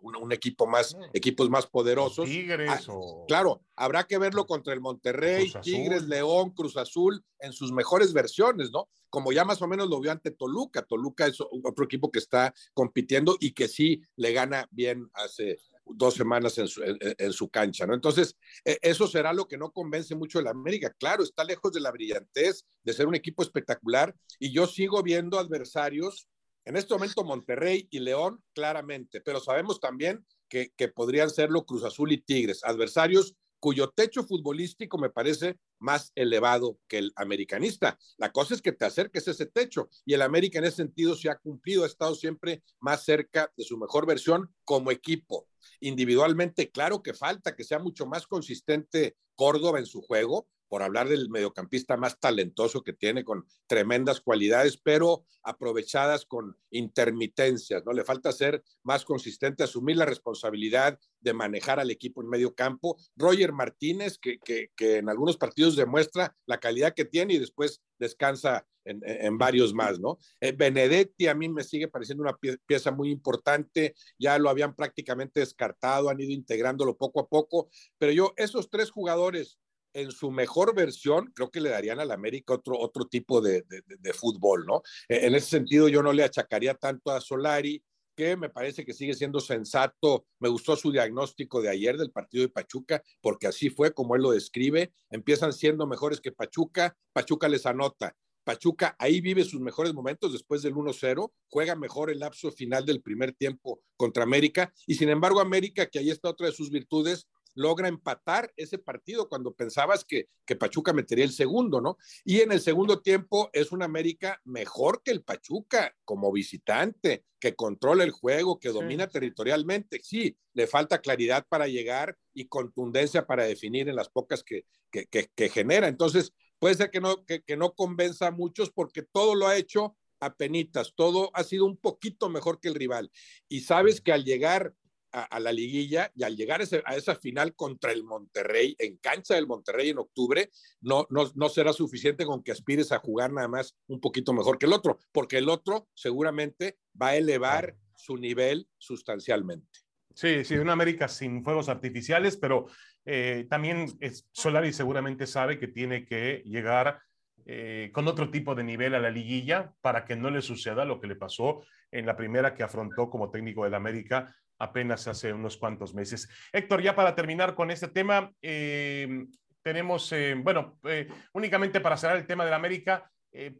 un, 0.00 0.32
equipo 0.32 0.66
más, 0.66 0.96
equipos 1.12 1.50
más 1.50 1.66
poderosos. 1.66 2.26
Tigres 2.26 2.70
ah, 2.70 2.80
Claro, 3.28 3.62
habrá 3.76 4.04
que 4.04 4.18
verlo 4.18 4.46
contra 4.46 4.72
el 4.72 4.80
Monterrey, 4.80 5.52
Tigres, 5.62 6.04
León, 6.04 6.50
Cruz 6.50 6.76
Azul, 6.76 7.24
en 7.38 7.52
sus 7.52 7.72
mejores 7.72 8.12
versiones, 8.12 8.70
¿no? 8.70 8.88
Como 9.10 9.32
ya 9.32 9.44
más 9.44 9.60
o 9.62 9.68
menos 9.68 9.88
lo 9.88 10.00
vio 10.00 10.12
ante 10.12 10.30
Toluca. 10.30 10.82
Toluca 10.82 11.26
es 11.26 11.38
otro 11.40 11.84
equipo 11.84 12.10
que 12.10 12.18
está 12.18 12.54
compitiendo 12.72 13.36
y 13.40 13.52
que 13.52 13.68
sí 13.68 14.00
le 14.16 14.32
gana 14.32 14.66
bien 14.70 15.10
hace 15.14 15.58
dos 15.84 16.14
semanas 16.14 16.56
en 16.58 16.68
su, 16.68 16.82
en, 16.84 17.32
su, 17.32 17.48
cancha, 17.48 17.86
¿no? 17.86 17.94
Entonces, 17.94 18.36
e, 18.64 18.78
eso 18.82 19.06
será 19.06 19.32
lo 19.32 19.46
que 19.46 19.58
no 19.58 19.72
convence 19.72 20.14
mucho 20.14 20.38
el 20.38 20.46
América. 20.46 20.94
Claro, 20.98 21.22
está 21.22 21.44
lejos 21.44 21.72
de 21.72 21.80
la 21.80 21.90
brillantez, 21.90 22.64
de 22.82 22.92
ser 22.92 23.06
un 23.06 23.14
equipo 23.14 23.42
espectacular, 23.42 24.14
y 24.38 24.52
yo 24.52 24.66
sigo 24.66 25.02
viendo 25.02 25.38
adversarios 25.38 26.28
en 26.64 26.76
este 26.76 26.94
momento 26.94 27.24
Monterrey 27.24 27.88
y 27.90 27.98
León, 28.00 28.42
claramente, 28.54 29.20
pero 29.20 29.40
sabemos 29.40 29.80
también 29.80 30.24
que, 30.48 30.70
podrían 30.94 31.30
serlo 31.30 31.64
Cruz 31.64 31.84
Azul 31.84 32.12
y 32.12 32.18
Tigres, 32.18 32.62
adversarios 32.64 33.34
cuyo 33.58 33.90
techo 33.90 34.24
futbolístico 34.24 34.98
me 34.98 35.08
parece 35.08 35.56
más 35.78 36.10
elevado 36.16 36.80
que 36.88 36.98
el 36.98 37.12
americanista. 37.14 37.96
La 38.16 38.32
cosa 38.32 38.54
es 38.54 38.60
que 38.60 38.72
te 38.72 38.84
acerques 38.84 39.28
a 39.28 39.30
ese 39.30 39.46
techo 39.46 39.88
y 40.04 40.14
el 40.14 40.22
América 40.22 40.58
en 40.58 40.64
ese 40.64 40.78
sentido 40.78 41.14
se 41.14 41.30
ha 41.30 41.38
cumplido, 41.38 41.84
ha 41.84 41.86
estado 41.86 42.16
siempre 42.16 42.64
más 42.80 43.04
cerca 43.04 43.52
de 43.56 43.62
su 43.62 43.78
mejor 43.78 44.04
versión 44.04 44.52
como 44.64 44.90
equipo. 44.90 45.48
Individualmente, 45.78 46.72
claro 46.72 47.04
que 47.04 47.14
falta 47.14 47.54
que 47.54 47.62
sea 47.62 47.78
mucho 47.78 48.04
más 48.04 48.26
consistente 48.26 49.16
Córdoba 49.36 49.78
en 49.78 49.86
su 49.86 50.02
juego, 50.02 50.48
por 50.72 50.82
hablar 50.82 51.06
del 51.06 51.28
mediocampista 51.28 51.98
más 51.98 52.18
talentoso 52.18 52.82
que 52.82 52.94
tiene, 52.94 53.24
con 53.24 53.44
tremendas 53.66 54.22
cualidades, 54.22 54.78
pero 54.78 55.26
aprovechadas 55.42 56.24
con 56.24 56.56
intermitencias, 56.70 57.84
¿no? 57.84 57.92
Le 57.92 58.04
falta 58.04 58.32
ser 58.32 58.62
más 58.82 59.04
consistente, 59.04 59.64
asumir 59.64 59.98
la 59.98 60.06
responsabilidad 60.06 60.98
de 61.20 61.34
manejar 61.34 61.78
al 61.78 61.90
equipo 61.90 62.22
en 62.22 62.30
medio 62.30 62.54
campo. 62.54 62.96
Roger 63.16 63.52
Martínez, 63.52 64.16
que, 64.18 64.38
que, 64.38 64.96
en 64.96 65.10
algunos 65.10 65.36
partidos 65.36 65.76
demuestra 65.76 66.34
la 66.46 66.58
calidad 66.58 66.94
que 66.94 67.04
tiene 67.04 67.34
y 67.34 67.38
después 67.38 67.82
descansa 67.98 68.66
en, 68.84 69.02
en 69.04 69.36
varios 69.36 69.74
más, 69.74 70.00
¿no? 70.00 70.18
Eh, 70.40 70.52
Benedetti 70.52 71.28
a 71.28 71.34
mí 71.34 71.50
me 71.50 71.64
sigue 71.64 71.88
pareciendo 71.88 72.22
una 72.22 72.38
pieza 72.66 72.90
muy 72.90 73.10
importante, 73.10 73.94
ya 74.18 74.38
lo 74.38 74.48
habían 74.48 74.74
prácticamente 74.74 75.40
descartado, 75.40 76.08
han 76.08 76.18
ido 76.18 76.32
integrándolo 76.32 76.96
poco 76.96 77.20
a 77.20 77.28
poco, 77.28 77.68
pero 77.98 78.10
yo, 78.10 78.32
esos 78.36 78.70
tres 78.70 78.90
jugadores, 78.90 79.58
en 79.94 80.10
su 80.10 80.30
mejor 80.30 80.74
versión, 80.74 81.32
creo 81.34 81.50
que 81.50 81.60
le 81.60 81.70
darían 81.70 82.00
al 82.00 82.10
América 82.10 82.54
otro, 82.54 82.78
otro 82.78 83.06
tipo 83.06 83.40
de, 83.40 83.64
de, 83.68 84.12
fútbol, 84.12 84.64
¿no? 84.66 84.82
E, 85.08 85.26
en 85.26 85.34
ese 85.34 85.48
sentido, 85.48 85.88
yo 85.88 86.02
no 86.02 86.12
le 86.12 86.24
achacaría 86.24 86.74
tanto 86.74 87.10
a 87.10 87.20
Solari, 87.20 87.82
que 88.14 88.36
me 88.36 88.50
parece 88.50 88.84
que 88.84 88.92
sigue 88.92 89.14
siendo 89.14 89.40
sensato. 89.40 90.26
Me 90.38 90.48
gustó 90.48 90.76
su 90.76 90.92
diagnóstico 90.92 91.62
de 91.62 91.70
ayer 91.70 91.96
del 91.96 92.10
partido 92.10 92.42
de 92.42 92.50
Pachuca, 92.50 93.02
porque 93.20 93.46
así 93.46 93.70
fue 93.70 93.92
como 93.92 94.14
él 94.14 94.22
lo 94.22 94.32
describe. 94.32 94.92
Empiezan 95.10 95.52
siendo 95.52 95.86
mejores 95.86 96.20
que 96.20 96.32
Pachuca, 96.32 96.96
Pachuca 97.12 97.48
les 97.48 97.66
anota. 97.66 98.14
Pachuca 98.44 98.96
ahí 98.98 99.20
vive 99.20 99.44
sus 99.44 99.60
mejores 99.60 99.94
momentos 99.94 100.32
después 100.32 100.62
del 100.62 100.74
1-0, 100.74 101.32
juega 101.48 101.76
mejor 101.76 102.10
el 102.10 102.18
lapso 102.18 102.50
final 102.50 102.84
del 102.84 103.00
primer 103.00 103.32
tiempo 103.32 103.80
contra 103.96 104.24
América 104.24 104.72
y 104.86 104.96
sin 104.96 105.10
embargo 105.10 105.40
América, 105.40 105.86
que 105.86 106.00
ahí 106.00 106.10
está 106.10 106.30
otra 106.30 106.48
de 106.48 106.52
sus 106.52 106.70
virtudes, 106.70 107.28
logra 107.54 107.88
empatar 107.88 108.52
ese 108.56 108.78
partido 108.78 109.28
cuando 109.28 109.54
pensabas 109.54 110.04
que, 110.04 110.28
que 110.44 110.56
Pachuca 110.56 110.92
metería 110.92 111.24
el 111.24 111.32
segundo, 111.32 111.80
¿no? 111.80 111.98
Y 112.24 112.40
en 112.40 112.52
el 112.52 112.60
segundo 112.60 113.00
tiempo 113.00 113.50
es 113.52 113.72
un 113.72 113.82
América 113.82 114.40
mejor 114.44 115.02
que 115.02 115.10
el 115.10 115.22
Pachuca 115.22 115.94
como 116.04 116.32
visitante, 116.32 117.24
que 117.38 117.54
controla 117.54 118.04
el 118.04 118.10
juego, 118.10 118.58
que 118.58 118.70
domina 118.70 119.08
territorialmente. 119.08 120.00
Sí, 120.02 120.36
le 120.54 120.66
falta 120.66 121.00
claridad 121.00 121.46
para 121.48 121.66
llegar 121.66 122.16
y 122.32 122.46
contundencia 122.46 123.26
para 123.26 123.44
definir 123.44 123.88
en 123.88 123.96
las 123.96 124.08
pocas 124.08 124.42
que, 124.44 124.64
que, 124.90 125.06
que, 125.06 125.48
genera. 125.48 125.88
Entonces, 125.88 126.32
puede 126.58 126.74
ser 126.74 126.90
que 126.90 127.00
no, 127.00 127.24
que, 127.24 127.42
que 127.42 127.56
no 127.56 127.74
convenza 127.74 128.28
a 128.28 128.30
muchos 128.30 128.70
porque 128.70 129.02
todo 129.02 129.34
lo 129.34 129.48
ha 129.48 129.56
hecho 129.56 129.96
a 130.20 130.36
penitas, 130.36 130.94
todo 130.94 131.30
ha 131.34 131.42
sido 131.42 131.66
un 131.66 131.76
poquito 131.76 132.28
mejor 132.28 132.60
que 132.60 132.68
el 132.68 132.76
rival. 132.76 133.10
Y 133.48 133.62
sabes 133.62 134.00
que 134.00 134.12
al 134.12 134.24
llegar 134.24 134.72
a, 135.12 135.40
la 135.40 135.52
liguilla 135.52 136.10
y 136.14 136.24
al 136.24 136.36
llegar 136.36 136.60
a, 136.60 136.96
esa 136.96 137.14
final 137.16 137.54
contra 137.54 137.92
el 137.92 138.02
Monterrey, 138.02 138.74
en 138.78 138.96
cancha 138.96 139.34
del 139.34 139.46
Monterrey 139.46 139.90
en 139.90 139.98
octubre, 139.98 140.50
no, 140.80 141.06
no, 141.10 141.30
no 141.34 141.48
será 141.48 141.72
suficiente 141.72 142.24
con 142.24 142.42
que 142.42 142.52
aspires 142.52 142.92
a 142.92 142.98
jugar 142.98 143.32
nada 143.32 143.48
más 143.48 143.76
un 143.86 144.00
poquito 144.00 144.32
mejor 144.32 144.58
que 144.58 144.66
el 144.66 144.72
otro, 144.72 144.98
porque 145.12 145.38
el 145.38 145.48
otro 145.48 145.88
seguramente 145.94 146.78
va 147.00 147.08
a 147.08 147.16
elevar 147.16 147.76
su 147.94 148.16
nivel 148.16 148.68
sustancialmente. 148.78 149.80
Sí, 150.14 150.44
sí, 150.44 150.56
una 150.56 150.72
América 150.72 151.08
sin 151.08 151.42
fuegos 151.42 151.68
artificiales, 151.68 152.36
pero 152.36 152.66
eh, 153.04 153.46
también 153.48 153.86
es, 154.00 154.28
Solari 154.32 154.72
seguramente 154.72 155.26
sabe 155.26 155.58
que 155.58 155.68
tiene 155.68 156.04
que 156.04 156.42
llegar 156.44 157.00
eh, 157.44 157.90
con 157.92 158.06
otro 158.08 158.30
tipo 158.30 158.54
de 158.54 158.62
nivel 158.62 158.94
a 158.94 159.00
la 159.00 159.10
liguilla 159.10 159.74
para 159.80 160.04
que 160.04 160.16
no 160.16 160.30
le 160.30 160.42
suceda 160.42 160.84
lo 160.84 161.00
que 161.00 161.06
le 161.06 161.16
pasó 161.16 161.64
en 161.90 162.06
la 162.06 162.16
primera 162.16 162.54
que 162.54 162.62
afrontó 162.62 163.10
como 163.10 163.30
técnico 163.30 163.64
del 163.64 163.74
América 163.74 164.34
apenas 164.58 165.06
hace 165.08 165.32
unos 165.32 165.56
cuantos 165.56 165.94
meses. 165.94 166.28
Héctor, 166.52 166.82
ya 166.82 166.94
para 166.94 167.14
terminar 167.14 167.54
con 167.54 167.70
este 167.70 167.88
tema, 167.88 168.32
eh, 168.40 169.26
tenemos, 169.62 170.12
eh, 170.12 170.34
bueno, 170.36 170.78
eh, 170.84 171.08
únicamente 171.32 171.80
para 171.80 171.96
cerrar 171.96 172.16
el 172.16 172.26
tema 172.26 172.44
del 172.44 172.54
América, 172.54 173.08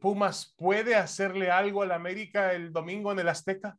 ¿Pumas 0.03 0.55
puede 0.59 0.97
hacerle 0.97 1.51
algo 1.51 1.81
al 1.83 1.93
América 1.93 2.53
el 2.53 2.75
domingo 2.75 3.11
en 3.11 3.21
el 3.21 3.29
Azteca? 3.31 3.79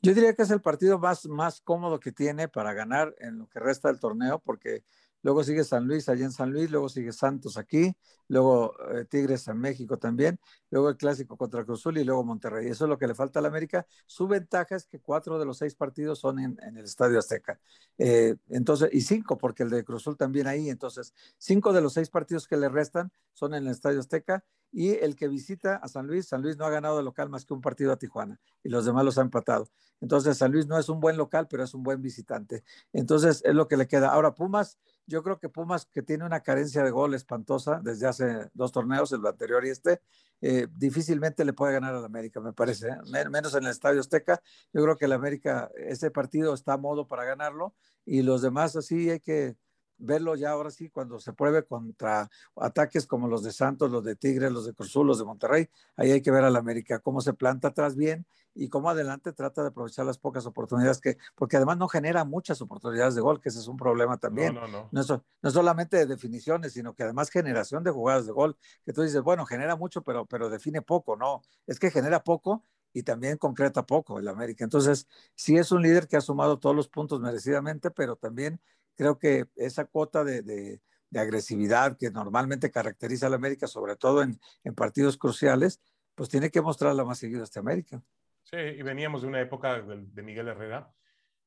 Yo 0.00 0.14
diría 0.14 0.34
que 0.34 0.40
es 0.40 0.50
el 0.50 0.62
partido 0.62 0.98
más, 0.98 1.26
más 1.26 1.60
cómodo 1.60 2.00
que 2.00 2.12
tiene 2.12 2.48
para 2.48 2.72
ganar 2.72 3.14
en 3.18 3.38
lo 3.38 3.46
que 3.46 3.60
resta 3.60 3.88
del 3.88 4.00
torneo, 4.00 4.38
porque 4.38 4.84
luego 5.22 5.42
sigue 5.44 5.64
San 5.64 5.86
Luis 5.86 6.08
allá 6.08 6.24
en 6.24 6.32
San 6.32 6.50
Luis, 6.50 6.70
luego 6.70 6.88
sigue 6.88 7.12
Santos 7.12 7.56
aquí, 7.56 7.96
luego 8.28 8.74
eh, 8.92 9.04
Tigres 9.04 9.48
en 9.48 9.58
México 9.58 9.98
también, 9.98 10.38
luego 10.70 10.90
el 10.90 10.96
clásico 10.96 11.36
contra 11.36 11.64
Cruzul 11.64 11.98
y 11.98 12.04
luego 12.04 12.24
Monterrey. 12.24 12.68
Eso 12.68 12.84
es 12.84 12.88
lo 12.88 12.98
que 12.98 13.06
le 13.06 13.14
falta 13.14 13.38
a 13.38 13.42
la 13.42 13.48
América. 13.48 13.86
Su 14.06 14.28
ventaja 14.28 14.76
es 14.76 14.86
que 14.86 15.00
cuatro 15.00 15.38
de 15.38 15.46
los 15.46 15.58
seis 15.58 15.74
partidos 15.74 16.18
son 16.18 16.38
en, 16.38 16.58
el 16.76 16.84
Estadio 16.84 17.18
Azteca. 17.18 17.60
Eh, 17.98 18.36
entonces, 18.48 18.90
y 18.92 19.00
cinco, 19.00 19.38
porque 19.38 19.62
el 19.62 19.70
de 19.70 19.84
Cruzul 19.84 20.16
también 20.16 20.46
ahí. 20.46 20.68
Entonces, 20.68 21.14
cinco 21.38 21.72
de 21.72 21.80
los 21.80 21.92
seis 21.94 22.10
partidos 22.10 22.46
que 22.46 22.56
le 22.56 22.68
restan 22.68 23.12
son 23.32 23.54
en 23.54 23.64
el 23.64 23.72
Estadio 23.72 24.00
Azteca 24.00 24.44
y 24.72 24.90
el 24.90 25.14
que 25.14 25.28
visita 25.28 25.76
a 25.76 25.86
San 25.86 26.06
Luis, 26.06 26.26
San 26.26 26.40
Luis 26.42 26.56
no 26.56 26.64
ha 26.64 26.70
ganado 26.70 26.96
de 26.96 27.02
local 27.02 27.28
más 27.28 27.44
que 27.44 27.52
un 27.52 27.60
partido 27.60 27.92
a 27.92 27.96
Tijuana 27.96 28.40
y 28.64 28.70
los 28.70 28.86
demás 28.86 29.04
los 29.04 29.18
ha 29.18 29.20
empatado. 29.20 29.68
Entonces, 30.00 30.38
San 30.38 30.50
Luis 30.50 30.66
no 30.66 30.78
es 30.78 30.88
un 30.88 30.98
buen 30.98 31.16
local, 31.16 31.46
pero 31.48 31.62
es 31.62 31.74
un 31.74 31.82
buen 31.82 32.02
visitante. 32.02 32.64
Entonces, 32.92 33.42
es 33.44 33.54
lo 33.54 33.68
que 33.68 33.76
le 33.76 33.86
queda. 33.86 34.08
Ahora, 34.08 34.34
Pumas, 34.34 34.78
yo 35.06 35.22
creo 35.22 35.38
que 35.38 35.48
Pumas, 35.48 35.86
que 35.86 36.02
tiene 36.02 36.24
una 36.24 36.40
carencia 36.40 36.82
de 36.82 36.90
gol 36.90 37.14
espantosa 37.14 37.80
desde 37.84 38.06
hace 38.06 38.50
dos 38.54 38.72
torneos, 38.72 39.12
el 39.12 39.24
anterior 39.26 39.64
y 39.64 39.70
este, 39.70 40.00
eh, 40.40 40.66
difícilmente 40.74 41.44
le 41.44 41.52
puede 41.52 41.74
ganar 41.74 41.94
al 41.94 42.04
América, 42.04 42.40
me 42.40 42.52
parece, 42.52 42.88
¿eh? 42.88 43.28
menos 43.30 43.54
en 43.54 43.64
el 43.64 43.70
Estadio 43.70 44.00
Azteca. 44.00 44.42
Yo 44.72 44.82
creo 44.82 44.96
que 44.96 45.04
el 45.04 45.12
América, 45.12 45.70
ese 45.76 46.10
partido 46.10 46.54
está 46.54 46.72
a 46.72 46.78
modo 46.78 47.06
para 47.06 47.24
ganarlo 47.24 47.74
y 48.04 48.22
los 48.22 48.42
demás 48.42 48.74
así 48.74 49.10
hay 49.10 49.20
que 49.20 49.56
verlo 50.02 50.36
ya 50.36 50.50
ahora 50.50 50.70
sí 50.70 50.90
cuando 50.90 51.18
se 51.18 51.32
pruebe 51.32 51.64
contra 51.64 52.28
ataques 52.56 53.06
como 53.06 53.28
los 53.28 53.42
de 53.42 53.52
Santos, 53.52 53.90
los 53.90 54.04
de 54.04 54.16
Tigres, 54.16 54.52
los 54.52 54.66
de 54.66 54.74
Cruzul, 54.74 55.06
los 55.06 55.18
de 55.18 55.24
Monterrey. 55.24 55.68
Ahí 55.96 56.10
hay 56.10 56.20
que 56.20 56.30
ver 56.30 56.44
al 56.44 56.56
América 56.56 56.98
cómo 56.98 57.20
se 57.20 57.32
planta 57.32 57.68
atrás 57.68 57.96
bien 57.96 58.26
y 58.54 58.68
cómo 58.68 58.90
adelante 58.90 59.32
trata 59.32 59.62
de 59.62 59.68
aprovechar 59.68 60.04
las 60.04 60.18
pocas 60.18 60.44
oportunidades 60.46 61.00
que, 61.00 61.16
porque 61.34 61.56
además 61.56 61.78
no 61.78 61.88
genera 61.88 62.24
muchas 62.24 62.60
oportunidades 62.60 63.14
de 63.14 63.20
gol, 63.20 63.40
que 63.40 63.48
ese 63.48 63.60
es 63.60 63.68
un 63.68 63.76
problema 63.76 64.18
también. 64.18 64.54
No, 64.54 64.66
no, 64.66 64.88
no. 64.92 65.02
No, 65.08 65.24
no 65.40 65.50
solamente 65.50 65.96
de 65.96 66.06
definiciones, 66.06 66.72
sino 66.74 66.94
que 66.94 67.04
además 67.04 67.30
generación 67.30 67.82
de 67.82 67.90
jugadas 67.90 68.26
de 68.26 68.32
gol, 68.32 68.56
que 68.84 68.92
tú 68.92 69.02
dices, 69.02 69.22
bueno, 69.22 69.46
genera 69.46 69.76
mucho, 69.76 70.02
pero, 70.02 70.26
pero 70.26 70.50
define 70.50 70.82
poco, 70.82 71.16
no, 71.16 71.42
es 71.66 71.78
que 71.78 71.90
genera 71.90 72.22
poco 72.22 72.62
y 72.92 73.04
también 73.04 73.38
concreta 73.38 73.86
poco 73.86 74.18
el 74.18 74.28
América. 74.28 74.64
Entonces, 74.64 75.06
sí 75.34 75.56
es 75.56 75.72
un 75.72 75.82
líder 75.82 76.06
que 76.08 76.16
ha 76.16 76.20
sumado 76.20 76.58
todos 76.58 76.76
los 76.76 76.88
puntos 76.88 77.20
merecidamente, 77.20 77.90
pero 77.90 78.16
también 78.16 78.60
creo 78.96 79.18
que 79.18 79.46
esa 79.56 79.84
cuota 79.84 80.24
de, 80.24 80.42
de, 80.42 80.80
agresividad 81.14 81.98
que 81.98 82.10
normalmente 82.10 82.70
caracteriza 82.70 83.26
al 83.26 83.34
América, 83.34 83.66
sobre 83.66 83.96
todo 83.96 84.22
en, 84.22 84.40
en 84.64 84.74
partidos 84.74 85.18
cruciales, 85.18 85.80
pues 86.14 86.28
tiene 86.28 86.50
que 86.50 86.62
mostrarla 86.62 87.04
más 87.04 87.18
seguido 87.18 87.44
este 87.44 87.58
América. 87.58 88.02
Sí, 88.44 88.56
y 88.56 88.82
veníamos 88.82 89.22
de 89.22 89.28
una 89.28 89.40
época 89.40 89.80
de, 89.80 90.22
Miguel 90.22 90.48
Herrera, 90.48 90.90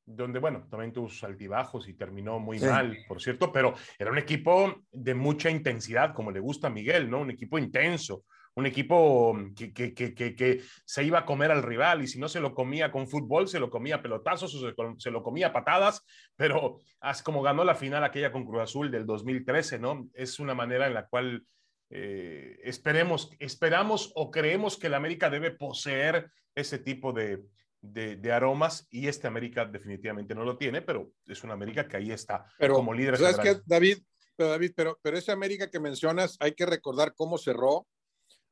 donde, 0.05 0.39
bueno, 0.39 0.67
también 0.69 0.93
tuvo 0.93 1.09
sus 1.09 1.23
altibajos 1.23 1.87
y 1.87 1.93
terminó 1.93 2.39
muy 2.39 2.59
mal, 2.59 2.97
por 3.07 3.21
cierto, 3.21 3.51
pero 3.51 3.73
era 3.97 4.11
un 4.11 4.17
equipo 4.17 4.83
de 4.91 5.13
mucha 5.13 5.49
intensidad, 5.49 6.13
como 6.13 6.31
le 6.31 6.39
gusta 6.39 6.67
a 6.67 6.71
Miguel, 6.71 7.09
¿no? 7.09 7.21
Un 7.21 7.31
equipo 7.31 7.57
intenso, 7.57 8.23
un 8.55 8.65
equipo 8.65 9.37
que, 9.55 9.73
que, 9.73 9.93
que, 9.93 10.35
que, 10.35 10.61
se 10.85 11.03
iba 11.03 11.19
a 11.19 11.25
comer 11.25 11.51
al 11.51 11.63
rival 11.63 12.01
y 12.03 12.07
si 12.07 12.19
no 12.19 12.29
se 12.29 12.39
lo 12.39 12.55
comía 12.55 12.91
con 12.91 13.07
fútbol, 13.07 13.47
se 13.47 13.59
lo 13.59 13.69
comía 13.69 14.01
pelotazos 14.01 14.55
o 14.55 14.97
se, 14.97 15.11
lo 15.11 15.23
comía 15.23 15.51
patadas, 15.51 16.03
pero 16.35 16.79
así 17.01 17.23
como 17.23 17.41
ganó 17.41 17.63
la 17.63 17.75
final 17.75 18.03
aquella 18.03 18.31
con 18.31 18.45
Cruz 18.45 18.61
Azul 18.61 18.89
del 18.91 19.05
2013, 19.05 19.79
¿no? 19.79 20.07
Es 20.13 20.39
una 20.39 20.55
manera 20.55 20.87
en 20.87 20.93
la 20.93 21.05
cual 21.07 21.45
eh, 21.89 22.57
esperemos, 22.63 23.29
esperamos 23.39 24.11
o 24.15 24.31
creemos 24.31 24.77
que 24.77 24.87
el 24.87 24.93
América 24.93 25.29
debe 25.29 25.51
poseer 25.51 26.31
ese 26.55 26.79
tipo 26.79 27.11
de, 27.11 27.43
de, 27.81 28.31
aromas 28.31 28.87
y 28.89 29.07
este 29.07 29.27
América 29.27 29.65
definitivamente 29.65 30.33
no 30.33 30.45
lo 30.45 30.57
tiene, 30.57 30.81
pero 30.81 31.11
es 31.25 31.43
una 31.43 31.53
América 31.53 31.87
que 31.87 31.97
ahí 31.97 32.11
está 32.11 32.45
como 32.57 32.93
líder. 32.93 33.17
¿Sabes 33.17 33.39
qué, 33.39 33.61
David? 33.65 33.97
Pero 34.37 34.49
David, 34.49 34.71
pero, 34.75 34.99
pero 35.01 35.17
ese 35.17 35.31
América 35.31 35.69
que 35.69 35.79
mencionas, 35.79 36.37
hay 36.39 36.53
que 36.53 36.65
recordar 36.65 37.13
cómo 37.15 37.37
cerró. 37.37 37.87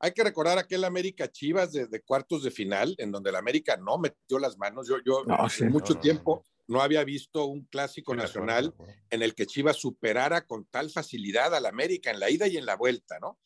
Hay 0.04 0.12
que 0.12 0.22
recordar 0.22 0.58
aquel 0.58 0.84
América 0.84 1.32
Chivas 1.32 1.72
de, 1.72 2.02
cuartos 2.02 2.42
de 2.42 2.50
final, 2.50 2.94
en 2.98 3.10
donde 3.10 3.30
el 3.30 3.36
América 3.36 3.78
no 3.78 3.96
metió 3.96 4.38
las 4.38 4.58
manos. 4.58 4.86
Yo, 4.86 4.96
yo 5.02 5.24
hace 5.32 5.64
mucho 5.70 5.94
tiempo 5.94 6.44
no, 6.66 6.82
había 6.82 7.02
visto 7.04 7.46
un 7.46 7.64
clásico 7.64 8.14
nacional 8.14 8.74
en 9.08 9.22
el 9.22 9.34
que 9.34 9.46
Chivas 9.46 9.78
superara 9.78 10.46
con 10.46 10.66
tal 10.66 10.90
facilidad 10.90 11.54
al 11.54 11.64
América 11.64 12.10
en 12.10 12.20
la 12.20 12.28
ida 12.28 12.46
y 12.48 12.58
en 12.58 12.66
la 12.66 12.76
vuelta, 12.76 13.18
¿no? 13.18 13.38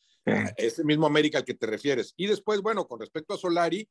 Ese 0.57 0.83
mismo 0.83 1.05
América 1.07 1.37
al 1.37 1.45
que 1.45 1.53
te 1.53 1.65
refieres. 1.65 2.13
Y 2.17 2.27
después, 2.27 2.59
bueno, 2.59 2.89
con 2.89 2.99
respecto 2.99 3.33
a 3.33 3.37
Solari, 3.37 3.89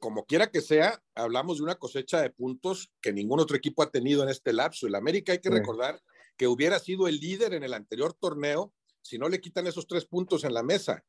como 0.00 0.24
quiera 0.24 0.50
que 0.50 0.62
sea, 0.62 1.00
hablamos 1.14 1.58
de 1.58 1.62
una 1.62 1.76
cosecha 1.76 2.20
de 2.20 2.30
puntos 2.30 2.90
que 3.00 3.12
ningún 3.12 3.38
otro 3.38 3.56
equipo 3.56 3.84
ha 3.84 3.90
tenido 3.92 4.24
en 4.24 4.30
este 4.30 4.52
lapso. 4.52 4.88
El 4.88 4.96
América 4.96 5.30
hay 5.30 5.38
que 5.38 5.50
recordar 5.50 6.02
que 6.36 6.48
hubiera 6.48 6.80
sido 6.80 7.06
el 7.06 7.20
líder 7.20 7.54
en 7.54 7.62
el 7.62 7.72
anterior 7.72 8.14
torneo 8.14 8.72
si 9.00 9.16
no 9.16 9.28
le 9.28 9.40
quitan 9.40 9.68
esos 9.68 9.86
tres 9.86 10.06
puntos 10.06 10.42
en 10.42 10.54
la 10.54 10.64
mesa. 10.64 11.04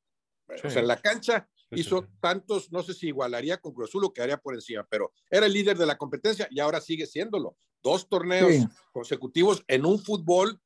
O 0.63 0.70
sea, 0.70 0.82
en 0.82 0.88
la 0.88 0.98
cancha 0.98 1.48
hizo 1.72 2.08
tantos, 2.20 2.72
no 2.72 2.82
sé 2.84 2.94
si 2.94 3.08
igualaría 3.08 3.58
con 3.58 3.74
Cruz 3.74 3.89
Azul 3.89 4.06
o 4.06 4.13
quedaría 4.13 4.38
por 4.38 4.56
encima, 4.56 4.86
pero 4.89 5.12
era 5.29 5.46
el 5.46 5.53
líder 5.53 5.77
de 5.77 5.86
la 5.86 5.98
competencia 5.98 6.48
y 6.50 6.60
ahora 6.60 6.82
sigue 6.82 7.06
siéndolo. 7.06 7.56
Dos 7.82 8.10
torneos 8.10 8.65
consecutivos 8.91 9.63
en 9.68 9.86
un 9.86 10.00
fútbol 10.00 10.60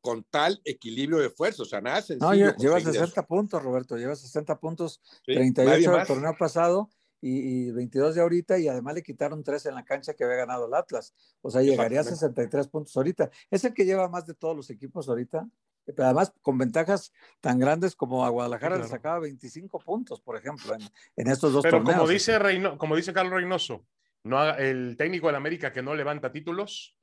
con 0.00 0.24
tal 0.24 0.60
equilibrio 0.64 1.18
de 1.18 1.30
fuerzas, 1.30 1.60
o 1.60 1.64
sea, 1.64 1.80
nada 1.80 2.00
sencillo. 2.00 2.52
No, 2.52 2.56
lleva 2.56 2.80
60 2.80 3.26
puntos, 3.26 3.62
Roberto, 3.62 3.96
lleva 3.96 4.16
60 4.16 4.58
puntos, 4.58 5.00
38 5.24 5.92
del 5.92 6.06
torneo 6.06 6.36
pasado 6.38 6.88
y, 7.20 7.70
22 7.70 8.14
de 8.14 8.22
ahorita 8.22 8.58
y 8.58 8.68
además 8.68 8.94
le 8.94 9.02
quitaron 9.02 9.44
3 9.44 9.66
en 9.66 9.74
la 9.74 9.84
cancha 9.84 10.14
que 10.14 10.24
había 10.24 10.36
ganado 10.36 10.66
el 10.66 10.74
Atlas. 10.74 11.14
O 11.42 11.50
sea, 11.50 11.62
llegaría 11.62 12.00
a 12.00 12.04
63 12.04 12.68
puntos 12.68 12.96
ahorita. 12.96 13.30
Es 13.50 13.64
el 13.64 13.74
que 13.74 13.84
lleva 13.84 14.08
más 14.08 14.26
de 14.26 14.34
todos 14.34 14.56
los 14.56 14.70
equipos 14.70 15.08
ahorita. 15.08 15.46
Pero 15.92 16.06
además 16.06 16.32
con 16.42 16.58
ventajas 16.58 17.12
tan 17.40 17.58
grandes 17.58 17.94
como 17.94 18.24
a 18.24 18.28
Guadalajara 18.28 18.78
le 18.78 18.88
sacaba 18.88 19.20
25 19.20 19.78
puntos, 19.80 20.20
por 20.20 20.36
ejemplo, 20.36 20.74
en, 21.16 21.28
estos 21.28 21.52
dos 21.52 21.62
Pero 21.62 21.82
como 21.82 22.08
dice, 22.08 22.38
Reino, 22.38 22.78
como 22.78 22.96
dice 22.96 23.12
Carlos 23.12 23.34
Reynoso, 23.34 23.86
no 24.24 24.54
el 24.56 24.96
técnico 24.96 25.26
del 25.26 25.36
América 25.36 25.72
que 25.72 25.82
no 25.82 25.94
levanta 25.94 26.32
títulos, 26.32 26.96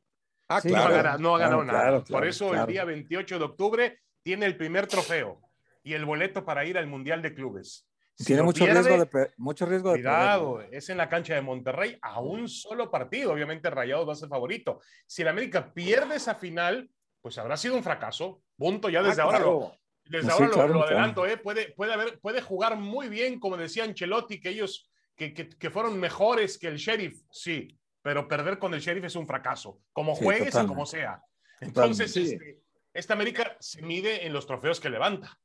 ah, 0.49 0.61
claro, 0.61 1.17
no 1.19 1.35
ha 1.35 1.39
ganado, 1.39 1.63
nada. 1.63 2.03
por 2.03 2.25
eso 2.25 2.53
el 2.53 2.65
día 2.67 2.85
28 2.85 3.39
de 3.39 3.45
octubre 3.45 3.99
tiene 4.23 4.45
el 4.45 4.57
primer 4.57 4.87
trofeo 4.87 5.41
y 5.83 5.93
el 5.93 6.05
boleto 6.05 6.43
para 6.43 6.65
ir 6.65 6.77
al 6.77 6.87
Mundial 6.87 7.21
de 7.21 7.33
Clubes. 7.33 7.87
Tiene 8.25 8.41
mucho, 8.41 8.65
riesgo 8.65 9.05
de, 9.05 9.31
mucho 9.37 9.65
riesgo 9.67 9.91
de 9.91 9.97
Cuidado, 9.97 10.61
es 10.71 10.89
en 10.89 10.97
la 10.97 11.07
cancha 11.07 11.35
de 11.35 11.41
Monterrey 11.41 11.99
a 12.01 12.19
un 12.19 12.49
solo 12.49 12.89
partido. 12.89 13.31
Obviamente 13.31 13.69
Rayados 13.69 14.07
va 14.07 14.13
a 14.13 14.15
ser 14.15 14.27
favorito. 14.27 14.81
Si 15.05 15.21
el 15.21 15.27
América 15.27 15.71
pierde 15.71 16.15
esa 16.15 16.33
final, 16.33 16.89
pues 17.21 17.37
habrá 17.37 17.57
sido 17.57 17.75
un 17.75 17.83
fracaso. 17.83 18.41
Punto, 18.57 18.89
ya 18.89 19.03
desde 19.03 19.21
ah, 19.21 19.25
ahora 19.25 19.39
lo, 19.39 19.77
desde 20.05 20.31
ahora 20.31 20.67
lo, 20.67 20.83
adelanto, 20.83 21.25
¿eh? 21.25 21.37
puede, 21.37 21.71
puede, 21.73 21.93
haber, 21.93 22.19
puede 22.19 22.41
jugar 22.41 22.77
muy 22.77 23.09
bien, 23.09 23.39
como 23.39 23.57
decía 23.57 23.83
Ancelotti, 23.83 24.39
que 24.39 24.49
ellos 24.49 24.89
que, 25.15 25.33
que, 25.33 25.49
que, 25.49 25.69
fueron 25.69 25.99
mejores 25.99 26.57
que 26.57 26.67
el 26.67 26.77
sheriff, 26.77 27.21
sí, 27.31 27.77
pero 28.01 28.27
perder 28.27 28.59
con 28.59 28.73
el 28.73 28.79
sheriff 28.79 29.05
es 29.05 29.15
un 29.15 29.27
fracaso, 29.27 29.81
como 29.91 30.15
juegues 30.15 30.55
y 30.55 30.67
como 30.67 30.85
sea. 30.85 31.21
Entonces, 31.59 32.15
este, 32.15 32.61
esta 32.93 33.13
América 33.13 33.57
se 33.59 33.81
mide 33.81 34.25
en 34.25 34.33
los 34.33 34.45
trofeos 34.45 34.79
que 34.79 34.89
levanta. 34.89 35.39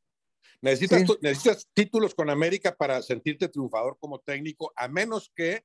Necesitas, 0.60 1.02
necesitas 1.20 1.68
títulos 1.74 2.14
con 2.14 2.30
América 2.30 2.74
para 2.74 3.02
sentirte 3.02 3.48
triunfador 3.48 3.98
como 3.98 4.20
técnico, 4.20 4.72
a 4.76 4.86
menos 4.86 5.32
que 5.34 5.64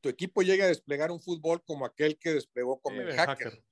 tu 0.00 0.08
equipo 0.08 0.42
llegue 0.42 0.62
a 0.62 0.68
desplegar 0.68 1.10
un 1.10 1.20
fútbol 1.20 1.62
como 1.64 1.86
aquel 1.86 2.18
que 2.18 2.34
desplegó 2.34 2.80
con 2.80 2.94
el 2.96 3.14
hacker. 3.14 3.62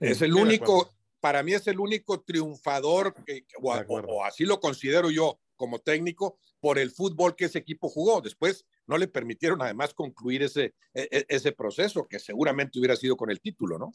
Es 0.00 0.22
el 0.22 0.34
único, 0.34 0.90
para 1.20 1.42
mí 1.42 1.52
es 1.52 1.66
el 1.66 1.78
único 1.78 2.20
triunfador, 2.20 3.14
que, 3.24 3.44
o, 3.60 4.24
así 4.24 4.44
lo 4.44 4.60
considero 4.60 5.10
yo 5.10 5.38
como 5.56 5.78
técnico, 5.78 6.38
por 6.60 6.78
el 6.78 6.90
fútbol 6.90 7.36
que 7.36 7.44
ese 7.44 7.58
equipo 7.58 7.88
jugó. 7.88 8.20
Después 8.20 8.66
no 8.86 8.98
le 8.98 9.08
permitieron 9.08 9.62
además 9.62 9.94
concluir 9.94 10.42
ese, 10.42 10.74
e, 10.94 11.08
e, 11.10 11.26
ese 11.28 11.52
proceso, 11.52 12.06
que 12.08 12.18
seguramente 12.18 12.78
hubiera 12.78 12.96
sido 12.96 13.16
con 13.16 13.30
el 13.30 13.40
título, 13.40 13.78
¿no? 13.78 13.92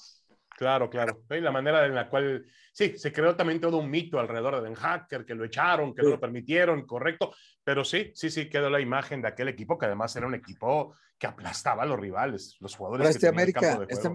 Claro, 0.58 0.90
claro. 0.90 1.24
Y 1.30 1.40
la 1.40 1.52
manera 1.52 1.86
en 1.86 1.94
la 1.94 2.10
cual, 2.10 2.44
sí, 2.74 2.98
se 2.98 3.14
creó 3.14 3.36
también 3.36 3.62
todo 3.62 3.78
un 3.78 3.92
mito 3.92 4.20
alrededor 4.20 4.56
de 4.56 4.62
Ben 4.62 4.74
Hacker, 4.74 5.24
que 5.24 5.36
lo 5.36 5.46
echaron, 5.46 5.94
que 5.94 6.02
no 6.02 6.10
lo 6.10 6.20
permitieron, 6.20 6.86
correcto. 6.88 7.32
Pero 7.64 7.86
sí, 7.86 8.12
sí, 8.16 8.32
sí, 8.32 8.50
quedó 8.50 8.70
la 8.70 8.82
imagen 8.82 9.22
de 9.22 9.28
aquel 9.28 9.50
equipo 9.50 9.78
que 9.78 9.86
además 9.86 10.16
era 10.16 10.26
un 10.26 10.34
equipo 10.34 10.96
que 11.20 11.28
aplastaba 11.28 11.84
a 11.84 11.86
los 11.86 12.00
rivales, 12.00 12.58
los 12.60 12.76
jugadores. 12.76 13.08
este, 13.08 13.28
América, 13.28 13.86
este, 13.88 14.10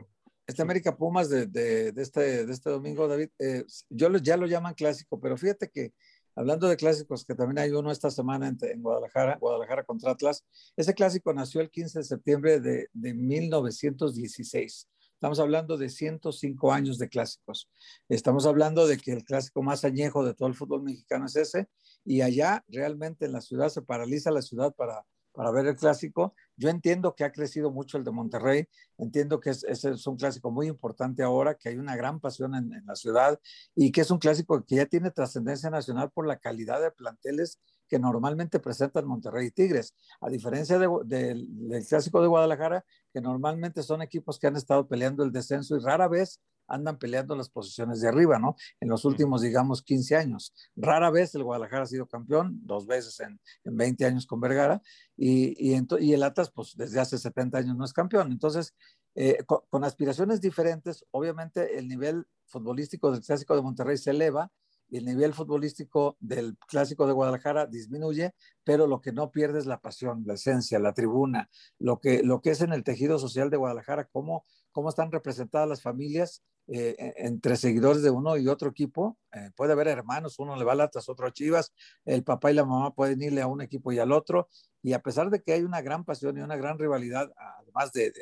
este, 0.53 0.62
América 0.62 0.97
Pumas 0.97 1.29
de, 1.29 1.47
de, 1.47 1.93
de, 1.93 2.03
este, 2.03 2.47
de 2.47 2.53
este 2.53 2.71
domingo, 2.71 3.09
David, 3.09 3.31
eh, 3.38 3.65
yo 3.88 4.11
ya 4.19 4.37
lo 4.37 4.47
llaman 4.47 4.75
clásico, 4.75 5.19
pero 5.21 5.37
fíjate 5.37 5.69
que 5.71 5.93
hablando 6.35 6.69
de 6.69 6.77
clásicos, 6.77 7.25
que 7.25 7.35
también 7.35 7.59
hay 7.59 7.71
uno 7.71 7.91
esta 7.91 8.11
semana 8.11 8.49
en, 8.49 8.59
en 8.61 8.83
Guadalajara, 8.83 9.38
Guadalajara 9.38 9.85
contra 9.85 10.12
Atlas, 10.12 10.45
ese 10.77 10.95
clásico 10.95 11.33
nació 11.33 11.61
el 11.61 11.71
15 11.71 12.01
de 12.01 12.05
septiembre 12.05 12.61
de, 12.61 12.88
de 12.93 13.15
1916. 13.15 14.88
Estamos 15.15 15.38
hablando 15.38 15.77
de 15.77 15.88
105 15.88 16.73
años 16.73 16.99
de 16.99 17.09
clásicos. 17.09 17.71
Estamos 18.09 18.45
hablando 18.45 18.87
de 18.87 18.99
que 18.99 19.12
el 19.12 19.25
clásico 19.25 19.62
más 19.62 19.85
añejo 19.85 20.25
de 20.25 20.35
todo 20.35 20.49
el 20.49 20.55
fútbol 20.55 20.83
mexicano 20.83 21.27
es 21.27 21.37
ese. 21.37 21.69
Y 22.05 22.23
allá 22.23 22.65
realmente 22.67 23.27
en 23.27 23.33
la 23.33 23.41
ciudad 23.41 23.69
se 23.69 23.83
paraliza 23.83 24.33
la 24.33 24.43
ciudad 24.43 24.75
para, 24.75 25.07
para 25.33 25.51
ver 25.51 25.66
el 25.66 25.77
clásico. 25.77 26.35
Yo 26.57 26.68
entiendo 26.68 27.14
que 27.14 27.25
ha 27.25 27.33
crecido 27.33 27.71
mucho 27.71 27.99
el 27.99 28.05
de 28.05 28.11
Monterrey. 28.11 28.68
Entiendo 28.99 29.40
que 29.40 29.51
es, 29.51 29.64
es 29.64 30.07
un 30.07 30.16
clásico 30.16 30.51
muy 30.51 30.66
importante 30.68 31.23
ahora, 31.23 31.55
que 31.55 31.71
hay 31.71 31.77
una 31.77 31.97
gran 31.97 32.21
pasión 32.21 32.55
en, 32.55 32.73
en 32.73 32.87
la 32.87 32.95
ciudad 32.95 33.40
y 33.75 33.90
que 33.92 34.03
es 34.03 34.11
un 34.11 34.18
clásico 34.18 34.64
que 34.64 34.77
ya 34.77 34.87
tiene 34.87 35.11
trascendencia 35.11 35.71
nacional 35.71 36.11
por 36.11 36.27
la 36.27 36.38
calidad 36.38 36.81
de 36.81 36.90
planteles 36.90 37.59
que 37.92 37.98
normalmente 37.98 38.59
presentan 38.59 39.07
Monterrey 39.07 39.48
y 39.48 39.50
Tigres, 39.50 39.94
a 40.22 40.31
diferencia 40.31 40.78
del 40.78 41.85
clásico 41.87 42.22
de 42.22 42.26
Guadalajara, 42.26 42.87
que 43.12 43.20
normalmente 43.20 43.83
son 43.83 44.00
equipos 44.00 44.38
que 44.38 44.46
han 44.46 44.57
estado 44.57 44.88
peleando 44.88 45.22
el 45.24 45.31
descenso 45.31 45.76
y 45.76 45.81
rara 45.81 46.09
vez 46.09 46.40
andan 46.68 46.96
peleando 46.96 47.37
las 47.37 47.50
posiciones 47.50 48.00
de 48.00 48.09
arriba, 48.09 48.38
¿no? 48.38 48.57
En 48.81 48.88
los 48.88 49.05
últimos, 49.05 49.42
digamos, 49.42 49.83
15 49.83 50.16
años. 50.16 50.55
Rara 50.74 51.11
vez 51.11 51.35
el 51.35 51.44
Guadalajara 51.44 51.83
ha 51.83 51.87
sido 51.87 52.07
campeón, 52.07 52.61
dos 52.62 52.87
veces 52.87 53.20
en, 53.20 53.38
en 53.64 53.76
20 53.76 54.07
años 54.07 54.24
con 54.24 54.40
Vergara, 54.40 54.81
y, 55.14 55.52
y, 55.70 55.78
y, 56.00 56.14
el 56.14 56.22
Atlas, 56.22 56.50
pues 56.50 56.74
desde 56.74 56.98
hace 56.98 57.18
70 57.18 57.59
años 57.59 57.76
no 57.76 57.85
es 57.85 57.92
campeón. 57.92 58.33
Entonces, 58.33 58.74
eh, 59.14 59.44
con, 59.44 59.59
con 59.68 59.85
aspiraciones 59.85 60.40
diferentes, 60.40 61.05
obviamente 61.11 61.78
el 61.78 61.88
nivel 61.88 62.24
futbolístico 62.46 63.12
del 63.12 63.20
clásico 63.20 63.55
de 63.55 63.61
Monterrey 63.61 63.98
se 63.98 64.12
eleva 64.12 64.50
el 64.98 65.05
nivel 65.05 65.35
futbolístico 65.35 66.16
del 66.20 66.57
clásico 66.68 67.07
de 67.07 67.12
Guadalajara 67.12 67.66
disminuye, 67.66 68.35
pero 68.62 68.87
lo 68.87 69.00
que 69.00 69.12
no 69.12 69.31
pierde 69.31 69.59
es 69.59 69.66
la 69.66 69.81
pasión, 69.81 70.22
la 70.26 70.35
esencia, 70.35 70.78
la 70.78 70.92
tribuna, 70.92 71.48
lo 71.78 71.98
que, 71.98 72.22
lo 72.22 72.40
que 72.40 72.50
es 72.50 72.61
en 72.61 72.72
el 72.72 72.85
tejido 72.85 73.18
social 73.18 73.50
de 73.50 73.57
Guadalajara, 73.57 74.09
cómo, 74.12 74.44
cómo 74.72 74.88
están 74.88 75.12
representadas 75.12 75.68
las 75.68 75.82
familias 75.82 76.42
eh, 76.68 77.14
entre 77.16 77.56
seguidores 77.56 78.02
de 78.02 78.11
uno 78.11 78.37
y 78.37 78.48
otro 78.48 78.70
equipo. 78.70 79.18
Eh, 79.32 79.50
puede 79.56 79.72
haber 79.72 79.88
hermanos, 79.88 80.38
uno 80.38 80.56
le 80.56 80.64
va 80.64 80.72
a 80.72 80.76
Latas, 80.76 81.08
otro 81.08 81.26
a 81.26 81.32
Chivas, 81.32 81.72
el 82.04 82.22
papá 82.24 82.50
y 82.50 82.54
la 82.54 82.64
mamá 82.64 82.94
pueden 82.94 83.20
irle 83.20 83.42
a 83.42 83.46
un 83.46 83.61
equipo 83.62 83.92
y 83.92 83.98
al 83.98 84.12
otro, 84.12 84.48
y 84.82 84.94
a 84.94 85.00
pesar 85.00 85.30
de 85.30 85.40
que 85.40 85.52
hay 85.52 85.62
una 85.62 85.80
gran 85.80 86.04
pasión 86.04 86.37
y 86.37 86.40
una 86.40 86.56
gran 86.56 86.78
rivalidad, 86.78 87.30
además 87.61 87.92
de, 87.92 88.12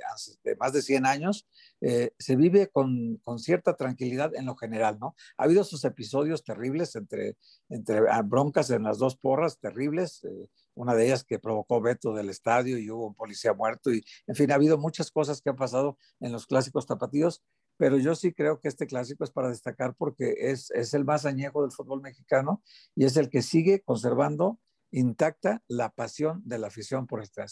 de, 0.44 0.56
más 0.56 0.72
de 0.72 0.82
100 0.82 1.06
años, 1.06 1.46
eh, 1.80 2.12
se 2.18 2.36
vive 2.36 2.68
con, 2.68 3.16
con, 3.24 3.38
cierta 3.38 3.76
tranquilidad 3.76 4.34
en 4.34 4.44
lo 4.44 4.56
general, 4.56 4.98
¿no? 5.00 5.14
Ha 5.38 5.44
habido 5.44 5.64
sus 5.64 5.84
episodios 5.84 6.44
terribles 6.44 6.96
entre, 6.96 7.36
entre 7.70 8.00
ah, 8.10 8.22
broncas 8.22 8.70
en 8.70 8.82
las 8.82 8.98
dos 8.98 9.16
porras, 9.16 9.58
terribles, 9.58 10.22
eh, 10.24 10.48
una 10.74 10.94
de 10.94 11.06
ellas 11.06 11.24
que 11.24 11.38
provocó 11.38 11.80
veto 11.80 12.14
del 12.14 12.30
estadio 12.30 12.78
y 12.78 12.90
hubo 12.90 13.06
un 13.06 13.14
policía 13.14 13.52
muerto, 13.52 13.92
y 13.92 14.04
en 14.26 14.34
fin, 14.34 14.50
ha 14.52 14.56
habido 14.56 14.78
muchas 14.78 15.10
cosas 15.10 15.40
que 15.40 15.50
han 15.50 15.56
pasado 15.56 15.98
en 16.20 16.32
los 16.32 16.46
clásicos 16.46 16.86
tapatíos, 16.86 17.42
pero 17.76 17.96
yo 17.96 18.14
sí 18.14 18.32
creo 18.32 18.60
que 18.60 18.68
este 18.68 18.86
clásico 18.86 19.24
es 19.24 19.30
para 19.30 19.48
destacar 19.48 19.94
porque 19.96 20.34
es, 20.36 20.70
es 20.72 20.92
el 20.92 21.04
más 21.04 21.24
añejo 21.24 21.62
del 21.62 21.72
fútbol 21.72 22.02
mexicano 22.02 22.62
y 22.94 23.06
es 23.06 23.16
el 23.16 23.30
que 23.30 23.40
sigue 23.40 23.80
conservando 23.80 24.58
intacta 24.90 25.62
la 25.68 25.90
pasión 25.90 26.42
de 26.44 26.58
la 26.58 26.66
afición 26.66 27.06
por 27.06 27.22
este 27.22 27.42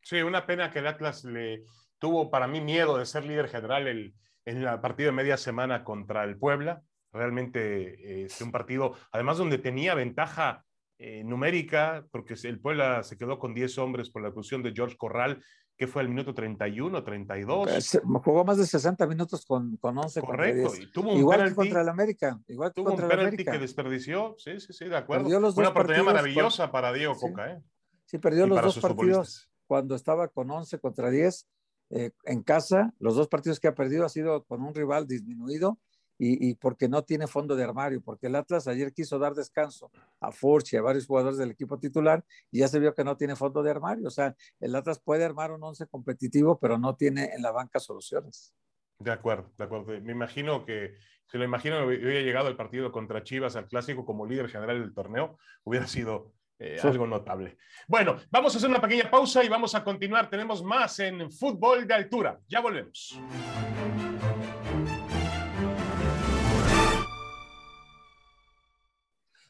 Sí, 0.00 0.22
una 0.22 0.46
pena 0.46 0.70
que 0.70 0.78
el 0.78 0.86
Atlas 0.86 1.24
le 1.24 1.64
tuvo 1.98 2.30
para 2.30 2.46
mí 2.46 2.60
miedo 2.60 2.96
de 2.96 3.06
ser 3.06 3.24
líder 3.24 3.48
general 3.48 3.86
el, 3.86 4.14
en 4.44 4.62
el 4.62 4.80
partido 4.80 5.10
de 5.10 5.16
media 5.16 5.36
semana 5.36 5.84
contra 5.84 6.24
el 6.24 6.38
Puebla. 6.38 6.82
Realmente 7.12 8.24
es 8.24 8.40
eh, 8.40 8.44
un 8.44 8.50
partido, 8.50 8.96
además 9.12 9.38
donde 9.38 9.58
tenía 9.58 9.94
ventaja 9.94 10.64
eh, 11.04 11.24
numérica, 11.24 12.06
porque 12.12 12.34
el 12.44 12.60
Puebla 12.60 13.02
se 13.02 13.16
quedó 13.16 13.36
con 13.36 13.54
10 13.54 13.76
hombres 13.78 14.08
por 14.08 14.22
la 14.22 14.28
expulsión 14.28 14.62
de 14.62 14.72
George 14.72 14.96
Corral, 14.96 15.42
que 15.76 15.88
fue 15.88 16.00
al 16.00 16.08
minuto 16.08 16.32
31, 16.32 17.02
32. 17.02 17.98
Jugó 18.22 18.44
más 18.44 18.56
de 18.58 18.66
60 18.66 19.04
minutos 19.08 19.44
con, 19.44 19.76
con 19.78 19.98
11. 19.98 20.20
Correcto, 20.20 20.72
y 20.80 20.92
tuvo 20.92 21.10
un 21.12 21.18
igual 21.18 21.38
penalti, 21.38 21.56
contra 21.56 21.80
el 21.80 21.88
América. 21.88 22.40
Igual 22.46 22.72
tuvo 22.72 22.90
contra 22.90 23.06
un 23.06 23.10
penalti 23.10 23.44
que 23.44 23.58
desperdició, 23.58 24.36
sí, 24.38 24.60
sí, 24.60 24.72
sí, 24.72 24.84
de 24.84 24.96
acuerdo. 24.96 25.26
Una 25.26 25.70
oportunidad 25.70 26.04
maravillosa 26.04 26.70
para 26.70 26.92
Diego 26.92 27.16
Coca. 27.16 27.50
¿eh? 27.50 27.62
Sí, 28.04 28.18
perdió 28.18 28.46
los 28.46 28.62
dos 28.62 28.78
partidos 28.78 29.50
cuando 29.66 29.96
estaba 29.96 30.28
con 30.28 30.52
11 30.52 30.78
contra 30.78 31.10
10 31.10 31.48
eh, 31.90 32.12
en 32.26 32.44
casa. 32.44 32.94
Los 33.00 33.16
dos 33.16 33.26
partidos 33.26 33.58
que 33.58 33.66
ha 33.66 33.74
perdido 33.74 34.04
ha 34.04 34.08
sido 34.08 34.44
con 34.44 34.62
un 34.62 34.72
rival 34.72 35.08
disminuido 35.08 35.80
y, 36.18 36.54
porque 36.54 36.88
no 36.88 37.02
tiene 37.02 37.26
fondo 37.26 37.56
de 37.56 37.64
armario, 37.64 38.00
porque 38.00 38.28
el 38.28 38.36
Atlas 38.36 38.68
ayer 38.68 38.92
quiso 38.92 39.18
dar 39.18 39.34
descanso 39.34 39.90
a 40.20 40.30
Furch 40.30 40.72
y 40.72 40.76
a 40.76 40.82
varios 40.82 41.06
jugadores 41.06 41.38
del 41.38 41.50
equipo 41.50 41.78
titular 41.78 42.24
y 42.50 42.60
ya 42.60 42.68
se 42.68 42.78
vio 42.78 42.94
que 42.94 43.02
no 43.02 43.16
tiene 43.16 43.34
fondo 43.34 43.62
de 43.62 43.70
armario. 43.70 44.06
O 44.06 44.10
sea, 44.10 44.34
el 44.60 44.74
Atlas 44.74 45.00
puede 45.00 45.24
armar 45.24 45.50
un 45.50 45.62
once 45.64 45.86
competitivo, 45.86 46.58
pero 46.60 46.78
no 46.78 46.94
tiene 46.94 47.30
en 47.34 47.42
la 47.42 47.50
banca 47.50 47.80
soluciones. 47.80 48.54
De 48.98 49.10
acuerdo, 49.10 49.50
de 49.58 49.64
acuerdo. 49.64 50.00
Me 50.00 50.12
imagino 50.12 50.64
que, 50.64 50.94
se 51.26 51.38
lo 51.38 51.44
imagino, 51.44 51.84
hubiera 51.84 52.20
llegado 52.20 52.48
el 52.48 52.56
partido 52.56 52.92
contra 52.92 53.24
Chivas 53.24 53.56
al 53.56 53.66
clásico 53.66 54.04
como 54.04 54.26
líder 54.26 54.48
general 54.48 54.80
del 54.80 54.94
torneo, 54.94 55.38
hubiera 55.64 55.88
sido 55.88 56.32
eh, 56.58 56.78
algo 56.84 57.08
notable. 57.08 57.56
Bueno, 57.88 58.16
vamos 58.30 58.54
a 58.54 58.58
hacer 58.58 58.70
una 58.70 58.80
pequeña 58.80 59.10
pausa 59.10 59.42
y 59.42 59.48
vamos 59.48 59.74
a 59.74 59.82
continuar. 59.82 60.30
Tenemos 60.30 60.62
más 60.62 61.00
en 61.00 61.32
fútbol 61.32 61.88
de 61.88 61.94
altura. 61.94 62.38
Ya 62.46 62.60
volvemos. 62.60 63.18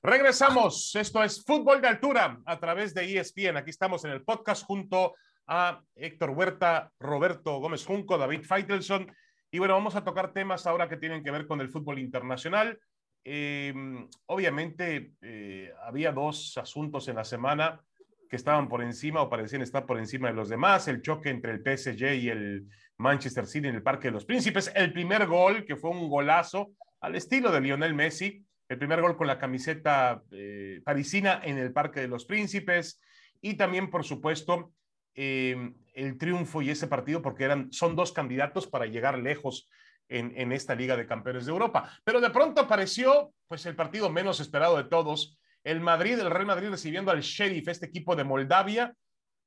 Regresamos. 0.04 0.96
Esto 0.96 1.22
es 1.22 1.44
Fútbol 1.44 1.80
de 1.80 1.86
Altura 1.86 2.40
a 2.44 2.58
través 2.58 2.92
de 2.92 3.04
ESPN. 3.04 3.56
Aquí 3.56 3.70
estamos 3.70 4.04
en 4.04 4.10
el 4.10 4.24
podcast 4.24 4.64
junto 4.64 5.14
a 5.46 5.80
Héctor 5.94 6.30
Huerta, 6.30 6.90
Roberto 6.98 7.60
Gómez 7.60 7.86
Junco, 7.86 8.18
David 8.18 8.42
Feitelson. 8.42 9.06
Y 9.52 9.60
bueno, 9.60 9.74
vamos 9.74 9.94
a 9.94 10.02
tocar 10.02 10.32
temas 10.32 10.66
ahora 10.66 10.88
que 10.88 10.96
tienen 10.96 11.22
que 11.22 11.30
ver 11.30 11.46
con 11.46 11.60
el 11.60 11.68
fútbol 11.68 12.00
internacional. 12.00 12.80
Em, 13.22 14.08
obviamente, 14.26 15.12
eh, 15.22 15.72
había 15.84 16.10
dos 16.10 16.58
asuntos 16.58 17.06
en 17.06 17.14
la 17.14 17.24
semana 17.24 17.80
que 18.28 18.34
estaban 18.34 18.68
por 18.68 18.82
encima 18.82 19.22
o 19.22 19.30
parecían 19.30 19.62
estar 19.62 19.86
por 19.86 20.00
encima 20.00 20.26
de 20.26 20.34
los 20.34 20.48
demás. 20.48 20.88
El 20.88 21.00
choque 21.00 21.30
entre 21.30 21.52
el 21.52 21.62
PSG 21.62 22.14
y 22.14 22.28
el 22.28 22.66
Manchester 22.96 23.46
City 23.46 23.68
en 23.68 23.76
el 23.76 23.84
Parque 23.84 24.08
de 24.08 24.14
los 24.14 24.24
Príncipes. 24.24 24.72
El 24.74 24.92
primer 24.92 25.28
gol, 25.28 25.64
que 25.64 25.76
fue 25.76 25.90
un 25.90 26.08
golazo 26.08 26.72
al 27.00 27.14
estilo 27.14 27.52
de 27.52 27.60
Lionel 27.60 27.94
Messi 27.94 28.44
el 28.72 28.78
primer 28.78 29.02
gol 29.02 29.18
con 29.18 29.26
la 29.26 29.38
camiseta 29.38 30.22
eh, 30.30 30.80
parisina 30.82 31.42
en 31.44 31.58
el 31.58 31.74
Parque 31.74 32.00
de 32.00 32.08
los 32.08 32.24
Príncipes 32.24 33.02
y 33.42 33.54
también, 33.54 33.90
por 33.90 34.02
supuesto, 34.02 34.72
eh, 35.14 35.74
el 35.92 36.16
triunfo 36.16 36.62
y 36.62 36.70
ese 36.70 36.86
partido 36.86 37.20
porque 37.20 37.44
eran, 37.44 37.70
son 37.70 37.96
dos 37.96 38.12
candidatos 38.12 38.66
para 38.66 38.86
llegar 38.86 39.18
lejos 39.18 39.68
en, 40.08 40.52
esta 40.52 40.74
Liga 40.74 40.96
de 40.96 41.06
Campeones 41.06 41.44
de 41.44 41.52
Europa. 41.52 41.90
Pero 42.04 42.20
de 42.20 42.30
pronto 42.30 42.62
apareció 42.62 43.32
pues 43.46 43.64
el 43.66 43.76
partido 43.76 44.10
menos 44.10 44.40
esperado 44.40 44.76
de 44.78 44.84
todos, 44.84 45.38
el 45.64 45.80
Madrid, 45.80 46.18
el 46.18 46.30
Real 46.30 46.46
Madrid 46.46 46.70
recibiendo 46.70 47.10
al 47.10 47.20
Sheriff, 47.20 47.68
este 47.68 47.86
equipo 47.86 48.16
de 48.16 48.24
Moldavia 48.24 48.94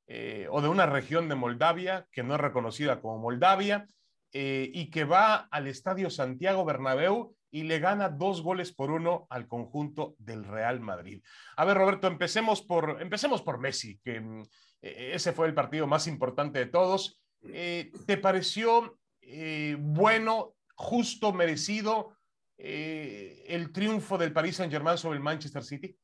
eh, 0.06 0.46
o 0.50 0.60
de 0.62 0.68
una 0.68 0.86
región 0.86 1.28
de 1.28 1.34
Moldavia 1.34 2.06
que 2.12 2.22
no 2.22 2.34
es 2.34 2.40
reconocida 2.40 3.00
como 3.00 3.18
Moldavia 3.18 3.86
y 4.32 4.90
que 4.90 5.04
va 5.04 5.48
al 5.50 5.66
Estadio 5.66 6.10
Santiago 6.10 6.64
Bernabéu 6.64 7.34
y 7.50 7.62
le 7.62 7.78
gana 7.78 8.08
dos 8.08 8.42
goles 8.42 8.72
por 8.72 8.90
uno 8.90 9.26
al 9.30 9.46
conjunto 9.46 10.14
del 10.18 10.44
Real 10.44 10.80
Madrid. 10.80 11.22
A 11.56 11.64
ver, 11.64 11.76
Roberto, 11.76 12.06
empecemos 12.06 12.62
por, 12.62 12.98
empecemos 13.00 13.42
por 13.42 13.58
Messi, 13.58 13.98
que 14.04 14.20
mm, 14.20 14.42
e, 14.82 15.14
ese 15.14 15.32
fue 15.32 15.46
el 15.46 15.54
partido 15.54 15.86
más 15.86 16.06
importante 16.06 16.58
de 16.58 16.66
todos. 16.66 17.20
Eh, 17.44 17.92
¿Te 18.06 18.16
pareció 18.16 18.98
eh, 19.20 19.76
bueno, 19.78 20.56
justo, 20.74 21.32
merecido 21.32 22.16
eh, 22.58 23.44
el 23.48 23.72
triunfo 23.72 24.18
del 24.18 24.32
Paris 24.32 24.56
Saint-Germain 24.56 24.98
sobre 24.98 25.16
el 25.16 25.22
Manchester 25.22 25.62
City? 25.62 25.96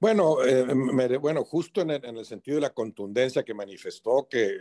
Bueno, 0.00 0.36
bueno, 1.20 1.44
justo 1.44 1.82
en 1.82 1.90
el, 1.90 2.24
sentido 2.24 2.54
de 2.54 2.60
la 2.60 2.72
contundencia 2.72 3.42
que 3.42 3.52
manifestó, 3.52 4.28
que 4.30 4.56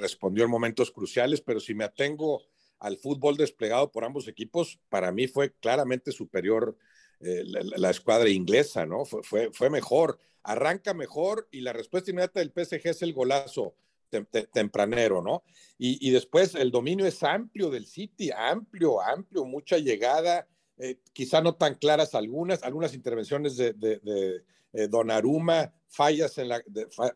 respondió 0.00 0.44
en 0.44 0.50
momentos 0.50 0.90
cruciales, 0.90 1.42
pero 1.42 1.60
si 1.60 1.74
me 1.74 1.84
atengo 1.84 2.42
al 2.84 2.98
fútbol 2.98 3.38
desplegado 3.38 3.90
por 3.90 4.04
ambos 4.04 4.28
equipos, 4.28 4.78
para 4.90 5.10
mí 5.10 5.26
fue 5.26 5.54
claramente 5.54 6.12
superior 6.12 6.76
eh, 7.20 7.42
la, 7.46 7.88
escuadra 7.88 8.28
inglesa, 8.28 8.84
¿no? 8.84 9.06
Fue, 9.06 9.70
mejor, 9.70 10.18
arranca 10.42 10.92
mejor 10.92 11.48
y 11.50 11.62
la 11.62 11.72
respuesta 11.72 12.10
inmediata 12.10 12.40
del 12.40 12.52
PSG 12.52 12.88
es 12.88 13.00
el 13.00 13.14
golazo 13.14 13.74
tempranero, 14.52 15.22
¿no? 15.22 15.44
Y, 15.78 16.10
después 16.10 16.54
el 16.54 16.70
dominio 16.70 17.06
es 17.06 17.22
amplio 17.22 17.70
del 17.70 17.86
City, 17.86 18.30
amplio, 18.36 19.00
amplio, 19.00 19.46
mucha 19.46 19.78
llegada, 19.78 20.46
eh, 20.78 20.98
quizá 21.12 21.40
no 21.40 21.54
tan 21.54 21.74
claras 21.74 22.14
algunas, 22.14 22.62
algunas 22.62 22.94
intervenciones 22.94 23.56
de, 23.56 23.72
de, 23.74 23.98
de 23.98 24.42
eh, 24.72 24.88
Donnarumma, 24.88 25.72
fallas 25.86 26.36
en 26.38 26.48
la, 26.48 26.62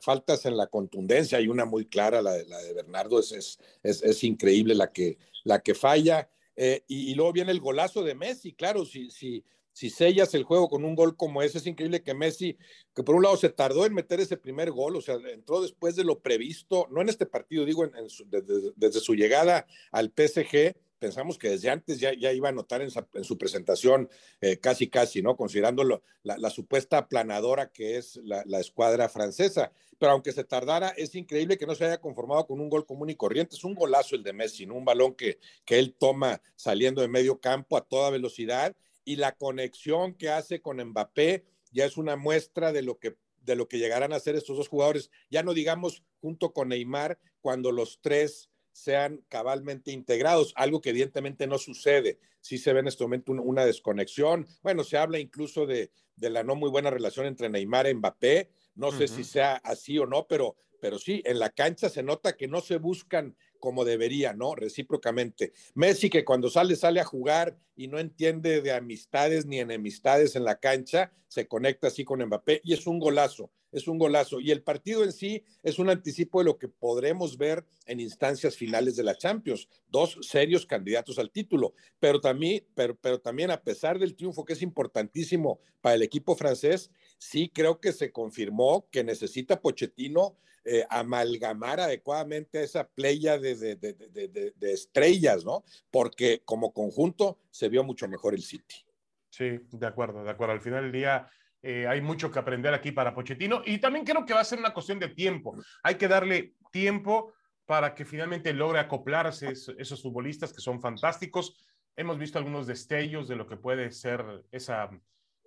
faltas 0.01 0.47
en 0.47 0.57
la 0.57 0.69
contundencia, 0.69 1.39
hay 1.39 1.49
una 1.49 1.65
muy 1.65 1.87
clara, 1.87 2.23
la 2.23 2.35
de, 2.35 2.47
la 2.47 2.59
Bernardo, 2.73 3.19
es, 3.19 3.33
es, 3.33 3.59
es, 3.83 4.03
es 4.03 4.23
increíble 4.23 4.77
la 4.77 4.93
que, 4.93 5.19
la 5.43 5.61
que 5.61 5.75
falla. 5.75 6.31
Eh, 6.55 6.85
y, 6.87 7.15
luego 7.15 7.33
viene 7.33 7.53
el 7.53 7.61
golazo 7.61 8.03
de 8.03 8.15
Messi, 8.15 8.53
claro, 8.53 8.85
si, 8.85 9.11
si, 9.11 9.45
si 9.73 9.91
sellas 9.91 10.35
el 10.35 10.43
juego 10.45 10.69
con 10.69 10.85
un 10.85 10.95
gol 10.95 11.17
como 11.17 11.43
ese, 11.43 11.59
es 11.59 11.67
increíble 11.67 12.03
que 12.03 12.15
Messi, 12.15 12.57
que 12.95 13.03
por 13.03 13.15
un 13.15 13.23
lado 13.23 13.37
se 13.37 13.49
tardó 13.49 13.87
en 13.87 13.95
meter 13.95 14.21
ese 14.21 14.37
primer 14.37 14.71
gol, 14.73 14.97
o 14.97 15.01
sea, 15.01 15.17
entró 15.33 15.61
después 15.61 15.95
de 15.95 16.05
lo 16.05 16.21
previsto, 16.21 16.89
no 16.91 17.01
en 17.01 17.09
este 17.09 17.27
partido, 17.27 17.65
digo, 17.65 17.89
desde, 18.27 18.73
desde, 18.75 19.01
su 19.01 19.15
llegada 19.15 19.67
al 19.93 20.13
PSG, 20.17 20.77
pensamos 20.99 21.39
que 21.39 21.51
desde 21.51 21.71
antes 21.71 22.01
ya, 22.01 22.13
ya 22.13 22.33
iba 22.33 22.49
a 22.49 22.53
notar 22.53 22.83
en, 22.83 22.91
su 22.91 23.39
presentación 23.39 24.09
eh, 24.41 24.59
casi, 24.59 24.89
casi, 24.89 25.23
¿no? 25.23 25.37
Considerando 25.37 25.85
la, 26.23 26.51
supuesta 26.51 26.99
aplanadora 26.99 27.71
que 27.71 27.97
es 27.97 28.21
la, 28.25 28.61
escuadra 28.61 29.09
francesa. 29.09 29.73
Pero 29.99 30.13
aunque 30.13 30.33
se 30.33 30.45
tardara, 30.45 30.91
es 30.91 31.15
increíble 31.15 31.59
que 31.59 31.67
no 31.67 31.75
se 31.75 31.85
haya 31.85 32.01
conformado 32.01 32.47
con 32.47 32.61
un 32.61 32.69
gol 32.69 32.87
común 32.87 33.11
y 33.11 33.17
corriente. 33.17 33.57
Es 33.57 33.65
un 33.65 33.75
golazo 33.75 34.15
el 34.15 34.23
de 34.23 34.33
Messi, 34.33 34.67
¿no? 34.67 34.75
Un 34.75 34.85
balón 34.85 35.15
que, 35.15 35.39
que 35.65 35.79
él 35.79 35.95
toma 35.99 36.41
saliendo 36.57 37.03
de 37.03 37.09
medio 37.09 37.41
campo 37.41 37.77
a 37.77 37.85
toda 37.85 38.11
velocidad 38.11 38.77
y 39.05 39.17
la 39.17 39.33
conexión 39.33 40.15
que 40.15 40.31
hace 40.31 40.61
con 40.61 40.83
Mbappé 40.83 41.45
ya 41.73 41.85
es 41.85 41.97
una 41.97 42.17
muestra 42.17 42.73
de 42.73 42.83
lo 42.83 42.99
que 42.99 43.17
de 43.49 43.57
lo 43.57 43.67
que 43.67 43.79
llegarán 43.79 44.13
a 44.13 44.17
hacer 44.17 44.37
estos 44.37 44.59
dos 44.59 44.69
jugadores, 44.69 45.11
ya 45.31 45.43
no 45.43 45.55
digamos 45.55 46.03
junto 46.21 46.53
con 46.53 46.69
Neymar, 46.69 47.19
cuando 47.41 47.73
los 47.73 47.99
tres 48.01 48.51
sean 48.79 49.25
cabalmente 49.29 49.91
integrados, 49.91 50.53
algo 50.57 50.81
que 50.81 50.91
evidentemente 50.91 51.47
no 51.47 51.59
sucede. 51.59 52.19
Sí 52.41 52.59
se 52.59 52.73
ve 52.73 52.81
en 52.81 52.89
este 52.89 53.03
momento 53.03 53.33
una 53.33 53.67
desconexión. 53.67 54.47
Bueno, 54.63 54.85
se 54.85 54.97
habla 54.97 55.19
incluso 55.19 55.67
de, 55.67 55.91
de 56.15 56.31
la 56.31 56.45
no 56.45 56.55
muy 56.55 56.71
buena 56.71 56.91
relación 56.91 57.27
entre 57.27 57.49
Neymar 57.49 57.89
y 57.89 57.95
Mbappé. 57.95 58.51
No 58.77 58.93
sé 58.93 59.09
si 59.09 59.25
sea 59.25 59.57
así 59.65 59.99
o 59.99 60.07
no, 60.07 60.29
pero, 60.29 60.57
pero 60.81 61.01
sí, 61.01 61.21
en 61.25 61.41
la 61.41 61.51
cancha 61.51 61.89
se 61.89 62.05
nota 62.05 62.37
que 62.37 62.47
no 62.47 62.61
se 62.61 62.77
buscan 62.77 63.37
como 63.59 63.85
debería, 63.85 64.33
¿no? 64.33 64.55
Recíprocamente. 64.55 65.53
Messi 65.75 66.11
que 66.11 66.25
cuando 66.25 66.51
sale, 66.51 66.77
sale 66.77 67.01
a 67.01 67.05
jugar 67.05 67.57
y 67.77 67.89
no 67.89 67.99
entiende 67.99 68.61
de 68.61 68.73
amistades 68.73 69.47
ni 69.47 69.61
enemistades 69.61 70.37
en 70.37 70.45
la 70.45 70.59
cancha, 70.59 71.13
se 71.29 71.47
conecta 71.47 71.89
así 71.89 72.05
con 72.05 72.25
Mbappé 72.25 72.63
y 72.65 72.73
es 72.73 72.87
un 72.87 72.99
golazo, 72.99 73.51
es 73.71 73.87
un 73.87 73.99
golazo. 73.99 74.41
Y 74.41 74.51
el 74.51 74.63
partido 74.63 75.05
en 75.05 75.13
sí 75.13 75.45
es 75.63 75.79
un 75.79 75.91
anticipo 75.91 76.39
de 76.39 76.47
lo 76.47 76.59
que 76.59 76.69
podremos 76.69 77.37
ver 77.37 77.65
en 77.87 78.01
instancias 78.01 78.57
finales 78.57 78.97
de 78.97 79.05
la 79.05 79.17
Champions. 79.17 79.69
Dos 79.89 80.19
serios 80.23 80.67
candidatos 80.67 81.19
al 81.19 81.31
título, 81.31 81.75
pero 82.01 82.21
también, 82.21 82.67
pero, 82.75 82.97
pero 82.97 83.21
también 83.21 83.51
a 83.51 83.63
pesar 83.63 83.99
del 83.99 84.17
triunfo 84.17 84.45
que 84.45 84.55
es 84.55 84.63
importantísimo 84.63 85.61
para 85.81 85.95
el 85.95 86.03
equipo 86.03 86.35
francés, 86.35 86.91
sí 87.19 87.51
creo 87.53 87.81
que 87.81 87.93
se 87.93 88.13
confirmó 88.13 88.89
que 88.91 89.05
necesita 89.05 89.61
Pochettino 89.61 90.37
eh, 90.65 90.85
amalgamar 90.91 91.81
adecuadamente 91.81 92.63
esa 92.63 92.87
playa 92.87 93.39
de, 93.39 93.55
de, 93.57 94.73
estrellas, 94.73 95.45
¿no? 95.45 95.65
Porque 95.91 96.43
como 96.45 96.73
conjunto 96.73 97.39
se 97.51 97.69
vio 97.69 97.85
mucho 97.85 98.07
mejor 98.07 98.35
el 98.35 98.43
City. 98.43 98.85
Sí, 99.31 99.61
de 99.71 99.87
acuerdo, 99.87 100.23
de 100.25 100.31
acuerdo. 100.31 100.53
Al 100.53 100.61
final 100.61 100.83
del 100.83 100.93
día 100.93 101.31
eh, 101.63 101.87
hay 101.87 102.01
mucho 102.01 102.31
que 102.31 102.39
aprender 102.39 102.75
aquí 102.75 102.93
para 102.93 103.15
Pochettino 103.15 103.63
y 103.65 103.79
también 103.79 104.05
creo 104.05 104.27
que 104.27 104.35
va 104.35 104.41
a 104.41 104.45
ser 104.45 104.59
una 104.59 104.75
cuestión 104.75 104.99
de 104.99 105.09
tiempo. 105.09 105.57
Hay 105.83 105.95
que 105.95 106.09
darle 106.09 106.55
tiempo 106.71 107.33
para 107.65 107.95
que 107.95 108.05
finalmente 108.05 108.53
logre 108.53 108.81
acoplarse 108.81 109.53
esos 109.53 110.03
futbolistas 110.03 110.53
que 110.53 110.61
son 110.61 110.81
fantásticos. 110.81 111.57
Hemos 111.97 112.19
visto 112.19 112.39
algunos 112.39 112.67
destellos 112.67 113.27
de 113.27 113.37
lo 113.37 113.47
que 113.47 113.57
puede 113.57 113.91
ser 113.91 114.23
esa 114.51 114.91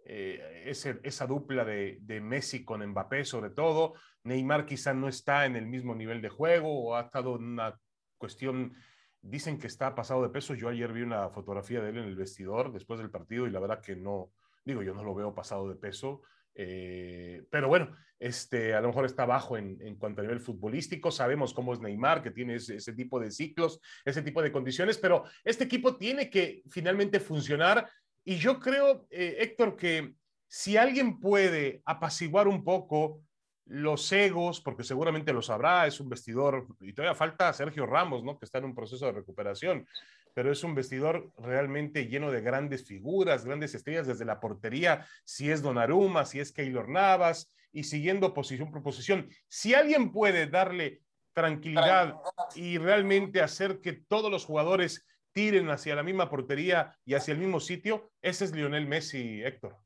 eh, 0.06 0.64
esa 0.66 1.28
dupla 1.28 1.64
de, 1.64 2.22
Messi 2.22 2.64
con 2.64 2.86
Mbappé 2.86 3.26
sobre 3.26 3.52
todo. 3.52 3.94
Neymar 4.24 4.66
quizá 4.66 4.94
no 4.94 5.08
está 5.08 5.46
en 5.46 5.56
el 5.56 5.66
mismo 5.66 5.96
nivel 5.96 6.22
de 6.22 6.30
juego 6.30 6.84
o 6.84 6.96
ha 6.96 7.02
estado 7.02 7.36
en 7.36 7.44
una 7.44 7.80
cuestión, 8.18 8.74
dicen 9.22 9.58
que 9.58 9.68
está 9.68 9.96
pasado 9.96 10.24
de 10.24 10.30
peso. 10.30 10.54
Yo 10.54 10.70
ayer 10.70 10.92
vi 10.94 11.02
una 11.02 11.30
fotografía 11.30 11.82
de 11.82 11.90
él 11.90 11.98
en 11.98 12.06
el 12.06 12.16
vestidor 12.16 12.72
después 12.72 13.00
del 13.00 13.10
partido 13.10 13.48
y 13.48 13.52
la 13.52 13.60
verdad 13.60 13.82
que 13.82 13.96
no, 13.96 14.32
digo, 14.66 14.84
yo 14.84 14.94
no 14.94 15.04
lo 15.04 15.16
veo 15.16 15.34
pasado 15.34 15.68
de 15.70 15.76
peso. 15.76 16.22
Eh, 16.54 17.44
pero 17.50 17.68
bueno, 17.68 17.96
este, 18.20 18.76
a 18.76 18.82
lo 18.82 18.90
mejor 18.90 19.06
está 19.06 19.26
bajo 19.26 19.58
en, 19.58 19.82
en, 19.82 19.96
cuanto 19.96 20.22
a 20.22 20.24
nivel 20.24 20.40
futbolístico. 20.40 21.10
Sabemos 21.10 21.54
cómo 21.54 21.74
es 21.74 21.80
Neymar, 21.80 22.22
que 22.22 22.32
tiene 22.32 22.56
ese, 22.56 22.76
ese, 22.76 22.94
tipo 22.94 23.20
de 23.20 23.32
ciclos, 23.32 23.80
ese 24.06 24.22
tipo 24.22 24.42
de 24.42 24.52
condiciones, 24.52 24.98
pero 24.98 25.24
este 25.44 25.64
equipo 25.64 25.98
tiene 25.98 26.30
que 26.30 26.62
finalmente 26.70 27.20
funcionar 27.20 27.90
y 28.24 28.38
yo 28.38 28.60
creo, 28.60 29.08
eh, 29.10 29.38
Héctor, 29.40 29.76
que 29.76 30.14
si 30.48 30.78
alguien 30.78 31.20
puede 31.20 31.82
apaciguar 31.86 32.48
un 32.48 32.64
poco 32.64 33.22
los 33.66 34.12
egos, 34.12 34.60
porque 34.60 34.84
seguramente 34.84 35.34
lo 35.34 35.42
sabrá, 35.42 35.88
es 35.88 36.00
un 36.00 36.10
vestidor, 36.10 36.68
y 36.82 36.94
todavía 36.94 37.16
falta 37.16 37.54
Sergio 37.54 37.86
Ramos, 37.86 38.24
¿no? 38.24 38.38
Que 38.38 38.46
está 38.46 38.58
en 38.58 38.66
un 38.66 38.76
proceso 38.76 39.06
de 39.06 39.14
recuperación, 39.14 39.88
pero 40.34 40.52
es 40.52 40.64
un 40.64 40.76
vestidor 40.76 41.32
realmente 41.38 42.08
lleno 42.08 42.32
de 42.32 42.42
grandes 42.42 42.86
figuras, 42.86 43.46
grandes 43.46 43.74
estrellas 43.76 44.08
desde 44.08 44.26
la 44.26 44.40
portería, 44.40 45.06
si 45.24 45.50
es 45.50 45.62
Donnarumma, 45.62 46.26
si 46.26 46.40
es 46.40 46.52
Keylor 46.52 46.90
Navas, 46.90 47.54
y 47.74 47.84
siguiendo 47.84 48.34
posición 48.34 48.72
por 48.72 48.84
posición. 48.84 49.30
Si 49.48 49.74
alguien 49.74 50.12
puede 50.12 50.48
darle 50.48 51.02
tranquilidad 51.34 52.16
y 52.56 52.78
realmente 52.78 53.42
hacer 53.42 53.80
que 53.80 53.94
todos 53.94 54.30
los 54.30 54.46
jugadores 54.46 55.06
tiren 55.34 55.70
hacia 55.70 55.96
la 55.96 56.04
misma 56.04 56.30
portería 56.30 56.98
y 57.06 57.14
hacia 57.14 57.34
el 57.34 57.40
mismo 57.40 57.60
sitio, 57.60 58.12
ese 58.22 58.46
es 58.46 58.56
Lionel 58.56 58.88
Messi, 58.88 59.42
Héctor. 59.44 59.78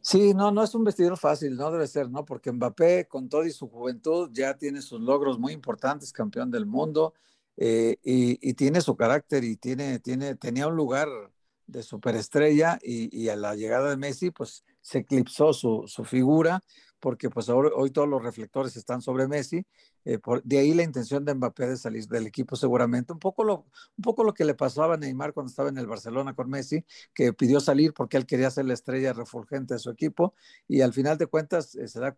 Sí, 0.00 0.34
no, 0.34 0.50
no 0.50 0.64
es 0.64 0.74
un 0.74 0.84
vestidor 0.84 1.16
fácil, 1.16 1.56
no 1.56 1.70
debe 1.70 1.86
ser, 1.86 2.10
¿no? 2.10 2.24
Porque 2.24 2.50
Mbappé, 2.50 3.06
con 3.06 3.28
toda 3.28 3.46
y 3.46 3.50
su 3.50 3.68
juventud, 3.68 4.30
ya 4.32 4.56
tiene 4.56 4.82
sus 4.82 5.00
logros 5.00 5.38
muy 5.38 5.52
importantes, 5.52 6.12
campeón 6.12 6.50
del 6.50 6.66
mundo, 6.66 7.14
eh, 7.56 7.96
y, 8.02 8.54
tiene 8.54 8.80
su 8.80 8.96
carácter 8.96 9.44
y 9.44 9.56
tiene, 9.56 10.00
tiene, 10.00 10.34
tenía 10.34 10.66
un 10.66 10.74
lugar 10.74 11.08
de 11.66 11.82
superestrella 11.82 12.78
y, 12.82 13.16
y 13.16 13.28
a 13.28 13.36
la 13.36 13.54
llegada 13.54 13.90
de 13.90 13.96
Messi, 13.96 14.30
pues 14.30 14.64
se 14.80 14.98
eclipsó 14.98 15.52
su, 15.52 15.84
su 15.86 16.04
figura 16.04 16.62
porque 17.02 17.28
pues 17.30 17.48
hoy 17.48 17.90
todos 17.90 18.08
los 18.08 18.22
reflectores 18.22 18.76
están 18.76 19.02
sobre 19.02 19.26
Messi, 19.26 19.66
eh, 20.04 20.18
de 20.44 20.58
ahí 20.58 20.74
la 20.74 20.82
intención 20.82 21.24
de 21.24 21.34
Mbappé 21.34 21.68
de 21.68 21.76
salir 21.76 22.06
del 22.06 22.26
equipo 22.26 22.56
seguramente, 22.56 23.12
un 23.12 23.18
poco, 23.18 23.44
lo, 23.44 23.66
un 23.96 24.02
poco 24.02 24.24
lo 24.24 24.34
que 24.34 24.44
le 24.44 24.54
pasaba 24.54 24.94
a 24.94 24.96
Neymar 24.96 25.32
cuando 25.32 25.50
estaba 25.50 25.68
en 25.68 25.78
el 25.78 25.86
Barcelona 25.86 26.34
con 26.34 26.50
Messi, 26.50 26.84
que 27.14 27.32
pidió 27.32 27.60
salir 27.60 27.94
porque 27.94 28.16
él 28.16 28.26
quería 28.26 28.50
ser 28.50 28.66
la 28.66 28.74
estrella 28.74 29.12
refulgente 29.12 29.74
de 29.74 29.80
su 29.80 29.90
equipo 29.90 30.34
y 30.68 30.80
al 30.80 30.92
final 30.92 31.18
de 31.18 31.26
cuentas 31.26 31.74
eh, 31.74 31.88
se 31.88 32.00
da, 32.00 32.14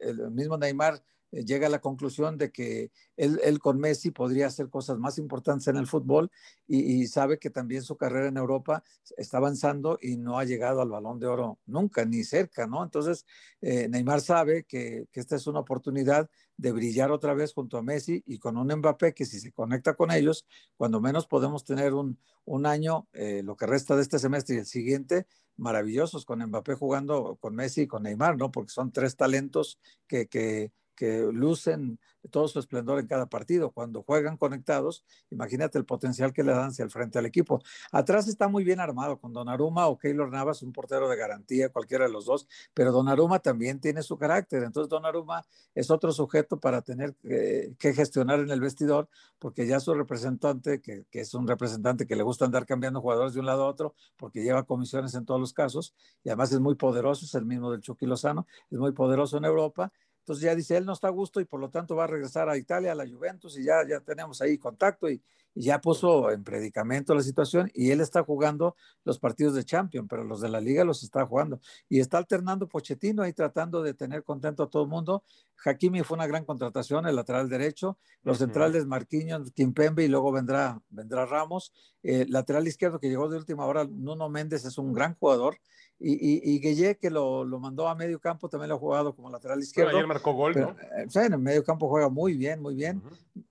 el 0.00 0.30
mismo 0.30 0.56
Neymar 0.58 1.02
llega 1.30 1.66
a 1.66 1.70
la 1.70 1.80
conclusión 1.80 2.38
de 2.38 2.50
que 2.50 2.90
él, 3.16 3.58
con 3.58 3.78
Messi 3.78 4.10
podría 4.10 4.46
hacer 4.46 4.68
cosas 4.68 4.98
más 4.98 5.18
importantes 5.18 5.66
en 5.68 5.76
el 5.76 5.86
fútbol 5.86 6.30
y, 6.66 7.06
sabe 7.06 7.38
que 7.38 7.50
también 7.50 7.82
su 7.82 7.96
carrera 7.96 8.28
en 8.28 8.36
Europa 8.36 8.82
está 9.16 9.38
avanzando 9.38 9.98
y 10.00 10.16
no 10.16 10.38
ha 10.38 10.44
llegado 10.44 10.80
al 10.80 10.90
balón 10.90 11.18
de 11.18 11.26
oro 11.26 11.58
nunca, 11.66 12.04
ni 12.04 12.24
cerca, 12.24 12.66
¿no? 12.66 12.82
Entonces, 12.82 13.24
eh, 13.60 13.88
Neymar 13.88 14.20
sabe 14.20 14.64
que, 14.64 15.06
esta 15.12 15.36
es 15.36 15.46
una 15.46 15.60
oportunidad 15.60 16.28
de 16.56 16.72
brillar 16.72 17.10
otra 17.10 17.34
vez 17.34 17.52
junto 17.52 17.78
a 17.78 17.82
Messi 17.82 18.22
y 18.26 18.38
con 18.38 18.56
un 18.56 18.72
Mbappé 18.74 19.14
que 19.14 19.24
si 19.24 19.40
se 19.40 19.52
conecta 19.52 19.94
con 19.94 20.10
ellos, 20.10 20.46
cuando 20.76 21.00
menos 21.00 21.26
podemos 21.26 21.64
tener 21.64 21.94
un, 21.94 22.18
año, 22.66 23.08
eh, 23.12 23.42
lo 23.42 23.56
que 23.56 23.66
resta 23.66 23.96
de 23.96 24.02
este 24.02 24.18
semestre 24.18 24.56
y 24.56 24.58
el 24.58 24.66
siguiente, 24.66 25.26
maravillosos 25.56 26.24
con 26.24 26.44
Mbappé 26.44 26.74
jugando 26.74 27.36
con 27.40 27.54
Messi 27.54 27.82
y 27.82 27.86
con 27.86 28.02
Neymar, 28.02 28.36
¿no? 28.36 28.50
Porque 28.50 28.70
son 28.70 28.92
tres 28.92 29.16
talentos 29.16 29.78
que 30.06 30.28
que 30.96 31.28
lucen 31.32 31.98
todo 32.30 32.48
su 32.48 32.58
esplendor 32.58 32.98
en 32.98 33.06
cada 33.06 33.26
partido. 33.26 33.70
Cuando 33.70 34.02
juegan 34.02 34.36
conectados, 34.36 35.04
imagínate 35.30 35.78
el 35.78 35.84
potencial 35.84 36.32
que 36.32 36.42
le 36.42 36.52
dan 36.52 36.70
hacia 36.70 36.84
el 36.84 36.90
frente 36.90 37.18
al 37.18 37.26
equipo. 37.26 37.62
Atrás 37.92 38.28
está 38.28 38.48
muy 38.48 38.64
bien 38.64 38.80
armado 38.80 39.18
con 39.18 39.32
Donnarumma 39.32 39.86
o 39.86 39.98
Keylor 39.98 40.30
Navas, 40.30 40.62
un 40.62 40.72
portero 40.72 41.08
de 41.08 41.16
garantía, 41.16 41.68
cualquiera 41.68 42.06
de 42.06 42.12
los 42.12 42.26
dos, 42.26 42.48
pero 42.74 42.92
Donnarumma 42.92 43.38
también 43.38 43.80
tiene 43.80 44.02
su 44.02 44.16
carácter. 44.18 44.62
Entonces 44.62 44.88
Donnarumma 44.88 45.46
es 45.74 45.90
otro 45.90 46.12
sujeto 46.12 46.58
para 46.58 46.82
tener 46.82 47.14
que 47.24 47.94
gestionar 47.94 48.40
en 48.40 48.50
el 48.50 48.60
vestidor, 48.60 49.08
porque 49.38 49.66
ya 49.66 49.80
su 49.80 49.94
representante, 49.94 50.80
que, 50.80 51.04
que, 51.10 51.20
es 51.20 51.34
un 51.34 51.46
representante 51.46 52.06
que 52.06 52.16
le 52.16 52.22
gusta 52.22 52.44
andar 52.44 52.66
cambiando 52.66 53.00
jugadores 53.00 53.34
de 53.34 53.40
un 53.40 53.46
lado 53.46 53.64
a 53.64 53.68
otro, 53.68 53.94
porque 54.16 54.42
lleva 54.42 54.64
comisiones 54.64 55.14
en 55.14 55.24
todos 55.24 55.40
los 55.40 55.52
casos, 55.52 55.94
y 56.24 56.30
además 56.30 56.52
es 56.52 56.60
muy 56.60 56.74
poderoso, 56.74 57.24
es 57.24 57.34
el 57.34 57.44
mismo 57.44 57.70
del 57.70 57.80
Chucky 57.80 58.06
Lozano, 58.06 58.46
es 58.70 58.78
muy 58.78 58.92
poderoso 58.92 59.36
en 59.36 59.44
Europa, 59.44 59.92
entonces 60.26 60.42
ya 60.42 60.56
dice, 60.56 60.76
él 60.76 60.84
no 60.84 60.92
está 60.92 61.06
a 61.06 61.12
gusto 61.12 61.40
y 61.40 61.44
por 61.44 61.60
lo 61.60 61.70
tanto 61.70 61.94
va 61.94 62.02
a 62.02 62.08
regresar 62.08 62.48
a 62.48 62.56
Italia, 62.56 62.90
a 62.90 62.94
la 62.96 63.06
Juventus, 63.08 63.56
y 63.56 63.62
ya, 63.62 63.86
ya 63.88 64.00
tenemos 64.00 64.42
ahí 64.42 64.58
contacto 64.58 65.08
y, 65.08 65.22
ya 65.58 65.80
puso 65.80 66.30
en 66.30 66.44
predicamento 66.44 67.14
la 67.14 67.22
situación 67.22 67.70
y 67.72 67.90
él 67.90 68.02
está 68.02 68.22
jugando 68.22 68.76
los 69.04 69.18
partidos 69.18 69.54
de 69.54 69.64
Champions, 69.64 70.06
pero 70.06 70.22
los 70.22 70.42
de 70.42 70.50
la 70.50 70.60
liga 70.60 70.84
los 70.84 71.02
está 71.02 71.24
jugando. 71.24 71.62
Y 71.88 72.00
está 72.00 72.18
alternando 72.18 72.68
Pochettino 72.68 73.22
ahí 73.22 73.32
tratando 73.32 73.82
de 73.82 73.94
tener 73.94 74.22
contento 74.22 74.64
a 74.64 74.68
todo 74.68 74.82
el 74.82 74.90
mundo. 74.90 75.24
Hakimi 75.64 76.02
fue 76.02 76.16
una 76.16 76.26
gran 76.26 76.44
contratación, 76.44 77.06
el 77.06 77.16
lateral 77.16 77.48
derecho, 77.48 77.96
los 78.22 78.36
centrales 78.36 78.84
Marquinhos, 78.84 79.50
Kimpembe 79.52 80.04
y 80.04 80.08
luego 80.08 80.30
vendrá, 80.30 80.78
vendrá 80.90 81.24
Ramos. 81.24 81.72
El 82.02 82.30
lateral 82.30 82.68
izquierdo 82.68 83.00
que 83.00 83.08
llegó 83.08 83.30
de 83.30 83.38
última 83.38 83.64
hora, 83.64 83.86
Nuno 83.90 84.28
Méndez 84.28 84.66
es 84.66 84.76
un 84.76 84.92
gran 84.92 85.14
jugador 85.14 85.56
y, 85.98 86.54
y, 86.54 86.58
Gueye, 86.58 86.98
que 86.98 87.08
lo, 87.08 87.42
lo, 87.44 87.58
mandó 87.58 87.88
a 87.88 87.94
medio 87.94 88.20
campo, 88.20 88.50
también 88.50 88.68
lo 88.68 88.74
ha 88.74 88.78
jugado 88.78 89.14
como 89.14 89.30
lateral 89.30 89.60
izquierdo. 89.60 89.88
Pero 89.88 89.98
ayer 89.98 90.06
marcó 90.06 90.34
gol, 90.34 90.54
¿no? 90.54 90.76
Eh, 90.98 91.06
en 91.14 91.32
el 91.32 91.38
medio 91.38 91.64
campo 91.64 91.88
juega 91.88 92.10
muy 92.10 92.34
bien, 92.34 92.60
muy 92.60 92.74
bien. 92.74 93.02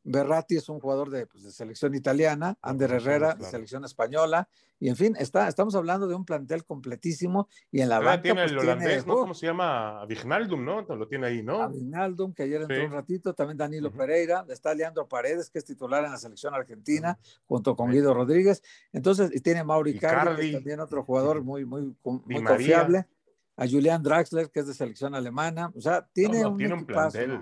Berratti 0.03 0.55
es 0.55 0.69
un 0.69 0.79
jugador 0.79 1.09
de, 1.09 1.25
pues, 1.25 1.43
de 1.43 1.51
selección 1.51 1.95
italiana, 1.95 2.55
Ander 2.61 2.91
Herrera, 2.91 3.33
de 3.33 3.45
selección 3.45 3.83
española, 3.83 4.47
y 4.79 4.89
en 4.89 4.95
fin, 4.95 5.15
está, 5.17 5.47
estamos 5.47 5.75
hablando 5.75 6.07
de 6.07 6.15
un 6.15 6.25
plantel 6.25 6.65
completísimo 6.65 7.47
y 7.71 7.81
en 7.81 7.89
la 7.89 7.99
banca. 7.99 8.21
Tiene 8.21 8.41
pues, 8.41 8.51
el 8.51 8.59
holandés, 8.59 9.05
¿no? 9.05 9.15
¿Cómo 9.15 9.33
se 9.33 9.47
llama? 9.47 10.05
Vignaldum, 10.05 10.63
¿no? 10.63 10.81
Lo 10.81 11.07
tiene 11.07 11.27
ahí, 11.27 11.43
¿no? 11.43 11.69
Vignaldum, 11.69 12.33
que 12.33 12.43
ayer 12.43 12.61
entró 12.61 12.85
un 12.85 12.91
ratito, 12.91 13.33
también 13.33 13.57
Danilo 13.57 13.91
Pereira, 13.91 14.45
está 14.49 14.73
Leandro 14.73 15.07
Paredes, 15.07 15.49
que 15.49 15.59
es 15.59 15.65
titular 15.65 16.03
en 16.03 16.11
la 16.11 16.17
selección 16.17 16.53
argentina, 16.53 17.17
junto 17.45 17.75
con 17.75 17.91
Guido 17.91 18.13
Rodríguez. 18.13 18.61
Entonces, 18.91 19.31
y 19.33 19.39
tiene 19.39 19.63
Mauri 19.63 19.97
Cardi, 19.97 20.53
también 20.53 20.79
otro 20.79 21.03
jugador 21.03 21.41
muy, 21.43 21.65
muy, 21.65 21.95
muy 22.03 22.43
confiable 22.43 23.05
a 23.57 23.67
Julian 23.67 24.03
Draxler, 24.03 24.49
que 24.51 24.59
es 24.59 24.67
de 24.67 24.73
selección 24.73 25.15
alemana. 25.15 25.71
O 25.75 25.81
sea, 25.81 26.05
tiene, 26.13 26.45
un, 26.45 26.57
tiene 26.57 26.83
plantel. 26.83 27.39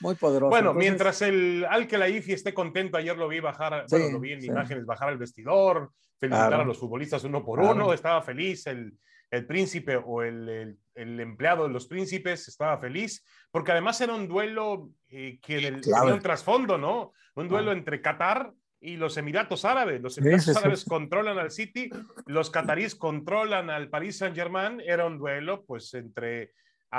muy 0.00 0.14
poderoso. 0.16 0.50
Bueno, 0.50 0.74
mientras 0.74 1.22
el 1.22 1.64
Al 1.68 1.88
esté 1.90 2.52
contento, 2.52 2.98
ayer 2.98 3.16
lo 3.16 3.28
vi 3.28 3.40
bajar, 3.40 3.86
bueno, 3.88 4.10
lo 4.10 4.20
vi 4.20 4.32
en 4.32 4.44
imágenes, 4.44 4.84
bajar 4.84 5.08
al 5.08 5.18
vestidor, 5.18 5.92
felicitar 6.28 6.60
a 6.60 6.64
los 6.64 6.78
futbolistas 6.78 7.24
uno 7.24 7.44
por 7.44 7.60
uno, 7.60 7.92
estaba 7.92 8.22
feliz 8.22 8.66
el, 8.66 8.92
el 9.30 9.46
príncipe 9.46 9.96
o 9.96 10.22
el, 10.22 10.78
el, 10.94 11.20
empleado 11.20 11.64
de 11.64 11.72
los 11.72 11.86
príncipes, 11.86 12.48
estaba 12.48 12.78
feliz, 12.78 13.24
porque 13.50 13.72
además 13.72 14.00
era 14.00 14.14
un 14.14 14.28
duelo 14.28 14.90
eh, 15.08 15.38
que 15.42 15.60
tenía 15.80 16.14
un 16.14 16.20
trasfondo, 16.20 16.78
¿no? 16.78 17.12
Un 17.34 17.48
duelo 17.48 17.72
entre 17.72 18.00
Qatar 18.00 18.52
y 18.80 18.96
los 18.96 19.16
Emiratos 19.16 19.64
Árabes. 19.64 20.00
Los 20.00 20.18
Emiratos 20.18 20.56
Árabes 20.56 20.84
controlan 20.84 21.38
al 21.38 21.50
City, 21.50 21.90
los 22.26 22.50
cataríes 22.50 22.94
controlan 22.94 23.70
al 23.70 23.88
Paris 23.88 24.18
Saint-Germain. 24.18 24.80
Era 24.80 25.06
un 25.06 25.18
duelo, 25.18 25.64
pues, 25.64 25.94
entre 25.94 26.52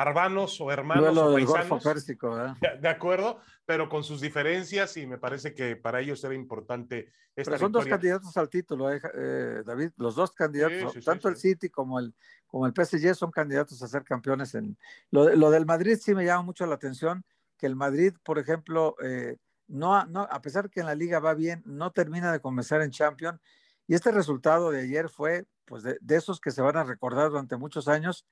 hermanos 0.03 0.59
o 0.61 0.71
hermanos 0.71 1.03
Duelo 1.05 1.25
o 1.25 1.31
del 1.31 1.45
Golfo 1.45 1.77
paisanos. 1.77 1.83
Pérsico, 1.83 2.39
¿eh? 2.39 2.53
De, 2.81 2.89
acuerdo, 2.89 3.39
pero 3.65 3.87
con 3.87 4.03
sus 4.03 4.21
diferencias 4.21 4.97
y 4.97 5.05
me 5.07 5.17
parece 5.17 5.53
que 5.53 5.75
para 5.75 6.01
ellos 6.01 6.23
era 6.23 6.33
importante 6.33 7.11
esta 7.35 7.51
Pero 7.51 7.59
son 7.59 7.71
dos 7.71 7.83
victoria. 7.83 7.97
candidatos 7.97 8.37
al 8.37 8.49
título, 8.49 8.91
eh, 8.93 9.01
eh, 9.13 9.63
David. 9.65 9.91
Los 9.97 10.15
dos 10.15 10.31
candidatos, 10.31 10.77
Sí, 10.77 10.87
sí, 10.93 10.99
sí, 10.99 11.05
tanto 11.05 11.27
el 11.27 11.35
sí. 11.35 11.49
City 11.49 11.69
como 11.69 11.99
el, 11.99 12.13
como 12.47 12.65
el 12.65 12.73
PSG 12.73 13.13
son 13.13 13.31
candidatos 13.31 13.81
a 13.81 13.87
ser 13.87 14.03
campeones. 14.03 14.55
En 14.55 14.77
lo, 15.11 15.35
lo 15.35 15.51
del 15.51 15.65
Madrid 15.65 15.97
sí 16.01 16.15
me 16.15 16.25
llama 16.25 16.43
mucho 16.43 16.65
la 16.65 16.75
atención 16.75 17.25
que 17.57 17.65
el 17.65 17.75
Madrid, 17.75 18.13
por 18.23 18.39
ejemplo, 18.39 18.95
eh, 19.03 19.37
no, 19.67 20.05
no, 20.05 20.21
a 20.21 20.41
pesar 20.41 20.69
que 20.69 20.79
en 20.81 20.85
la 20.85 20.95
liga 20.95 21.19
va 21.19 21.33
bien, 21.33 21.61
no 21.65 21.91
termina 21.91 22.31
de 22.31 22.39
convencer 22.39 22.81
en 22.81 22.91
Champions. 22.91 23.39
Y 23.87 23.95
este 23.95 24.11
resultado 24.11 24.71
de 24.71 24.81
ayer 24.81 25.09
fue 25.09 25.45
pues 25.65 25.83
de, 25.83 25.97
de 25.99 26.15
esos 26.15 26.39
que 26.39 26.51
se 26.51 26.61
van 26.61 26.77
a 26.77 26.83
recordar 26.83 27.29
durante 27.29 27.57
muchos 27.57 27.87
años, 27.87 28.25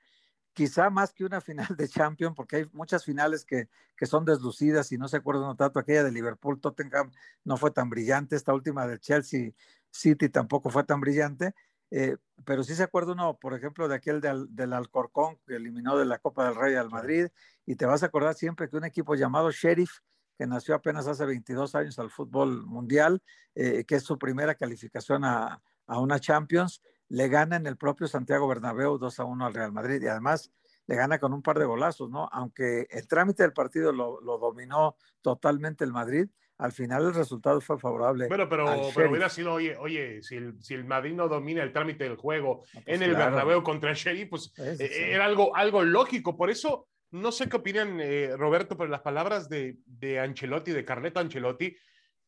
quizá 0.53 0.89
más 0.89 1.13
que 1.13 1.25
una 1.25 1.41
final 1.41 1.75
de 1.77 1.87
Champions, 1.87 2.35
porque 2.35 2.57
hay 2.57 2.69
muchas 2.71 3.03
finales 3.03 3.43
que, 3.45 3.69
que 3.97 4.05
son 4.05 4.23
deslucidas 4.25 4.91
y 4.91 4.97
no 4.97 5.07
se 5.07 5.17
acuerdan 5.17 5.55
tanto. 5.57 5.79
Aquella 5.79 6.03
de 6.03 6.11
Liverpool, 6.11 6.61
Tottenham 6.61 7.11
no 7.43 7.57
fue 7.57 7.71
tan 7.71 7.89
brillante, 7.89 8.35
esta 8.35 8.53
última 8.53 8.87
del 8.87 8.99
Chelsea 8.99 9.51
City 9.89 10.29
tampoco 10.29 10.69
fue 10.69 10.83
tan 10.83 11.01
brillante, 11.01 11.53
eh, 11.91 12.17
pero 12.45 12.63
sí 12.63 12.73
se 12.75 12.83
acuerda 12.83 13.13
uno, 13.13 13.37
por 13.37 13.53
ejemplo, 13.53 13.87
de 13.87 13.95
aquel 13.95 14.21
del, 14.21 14.47
del 14.55 14.73
Alcorcón 14.73 15.37
que 15.45 15.55
eliminó 15.55 15.97
de 15.97 16.05
la 16.05 16.17
Copa 16.17 16.45
del 16.45 16.55
Rey 16.55 16.75
al 16.75 16.89
Madrid, 16.89 17.27
y 17.65 17.75
te 17.75 17.85
vas 17.85 18.03
a 18.03 18.07
acordar 18.07 18.35
siempre 18.35 18.69
que 18.69 18.77
un 18.77 18.85
equipo 18.85 19.15
llamado 19.15 19.51
Sheriff, 19.51 19.99
que 20.37 20.47
nació 20.47 20.73
apenas 20.73 21.07
hace 21.07 21.25
22 21.25 21.75
años 21.75 21.99
al 21.99 22.09
fútbol 22.09 22.65
mundial, 22.65 23.21
eh, 23.53 23.85
que 23.85 23.95
es 23.95 24.03
su 24.03 24.17
primera 24.17 24.55
calificación 24.55 25.23
a, 25.23 25.61
a 25.85 25.99
una 25.99 26.19
Champions, 26.19 26.81
le 27.13 27.27
gana 27.27 27.57
en 27.57 27.67
el 27.67 27.77
propio 27.77 28.07
Santiago 28.07 28.47
Bernabéu 28.47 28.97
2 28.97 29.19
a 29.19 29.23
1 29.23 29.45
al 29.45 29.53
Real 29.53 29.71
Madrid 29.71 30.01
y 30.01 30.07
además 30.07 30.51
le 30.87 30.95
gana 30.95 31.19
con 31.19 31.31
un 31.31 31.43
par 31.43 31.59
de 31.59 31.65
golazos, 31.65 32.09
¿no? 32.09 32.27
Aunque 32.31 32.87
el 32.89 33.07
trámite 33.07 33.43
del 33.43 33.53
partido 33.53 33.91
lo, 33.91 34.19
lo 34.19 34.39
dominó 34.39 34.97
totalmente 35.21 35.83
el 35.83 35.91
Madrid, 35.93 36.27
al 36.57 36.71
final 36.71 37.05
el 37.05 37.13
resultado 37.13 37.61
fue 37.61 37.77
favorable. 37.77 38.27
Bueno, 38.29 38.49
pero, 38.49 38.65
pero 38.95 39.11
hubiera 39.11 39.29
sido, 39.29 39.53
oye, 39.53 39.77
oye 39.77 40.23
si, 40.23 40.37
el, 40.37 40.59
si 40.59 40.73
el 40.73 40.85
Madrid 40.85 41.13
no 41.13 41.27
domina 41.27 41.61
el 41.61 41.71
trámite 41.71 42.03
del 42.03 42.15
juego 42.17 42.63
No, 42.73 42.81
pues 42.81 42.95
en 42.95 43.03
el 43.03 43.11
claro. 43.11 43.35
Bernabéu 43.35 43.61
contra 43.61 43.91
el 43.91 43.95
Sheriff, 43.95 44.29
pues 44.31 44.51
eh, 44.57 44.75
sí. 44.75 44.87
era 44.91 45.25
algo, 45.25 45.55
algo 45.55 45.83
lógico. 45.83 46.35
Por 46.35 46.49
eso, 46.49 46.87
no 47.11 47.31
sé 47.31 47.47
qué 47.47 47.57
opinan, 47.57 47.99
eh, 48.01 48.35
Roberto, 48.35 48.75
pero 48.75 48.89
las 48.89 49.01
palabras 49.01 49.49
de, 49.49 49.77
de 49.85 50.19
Ancelotti, 50.19 50.71
de 50.71 50.83
Carleto 50.83 51.19
Ancelotti, 51.19 51.77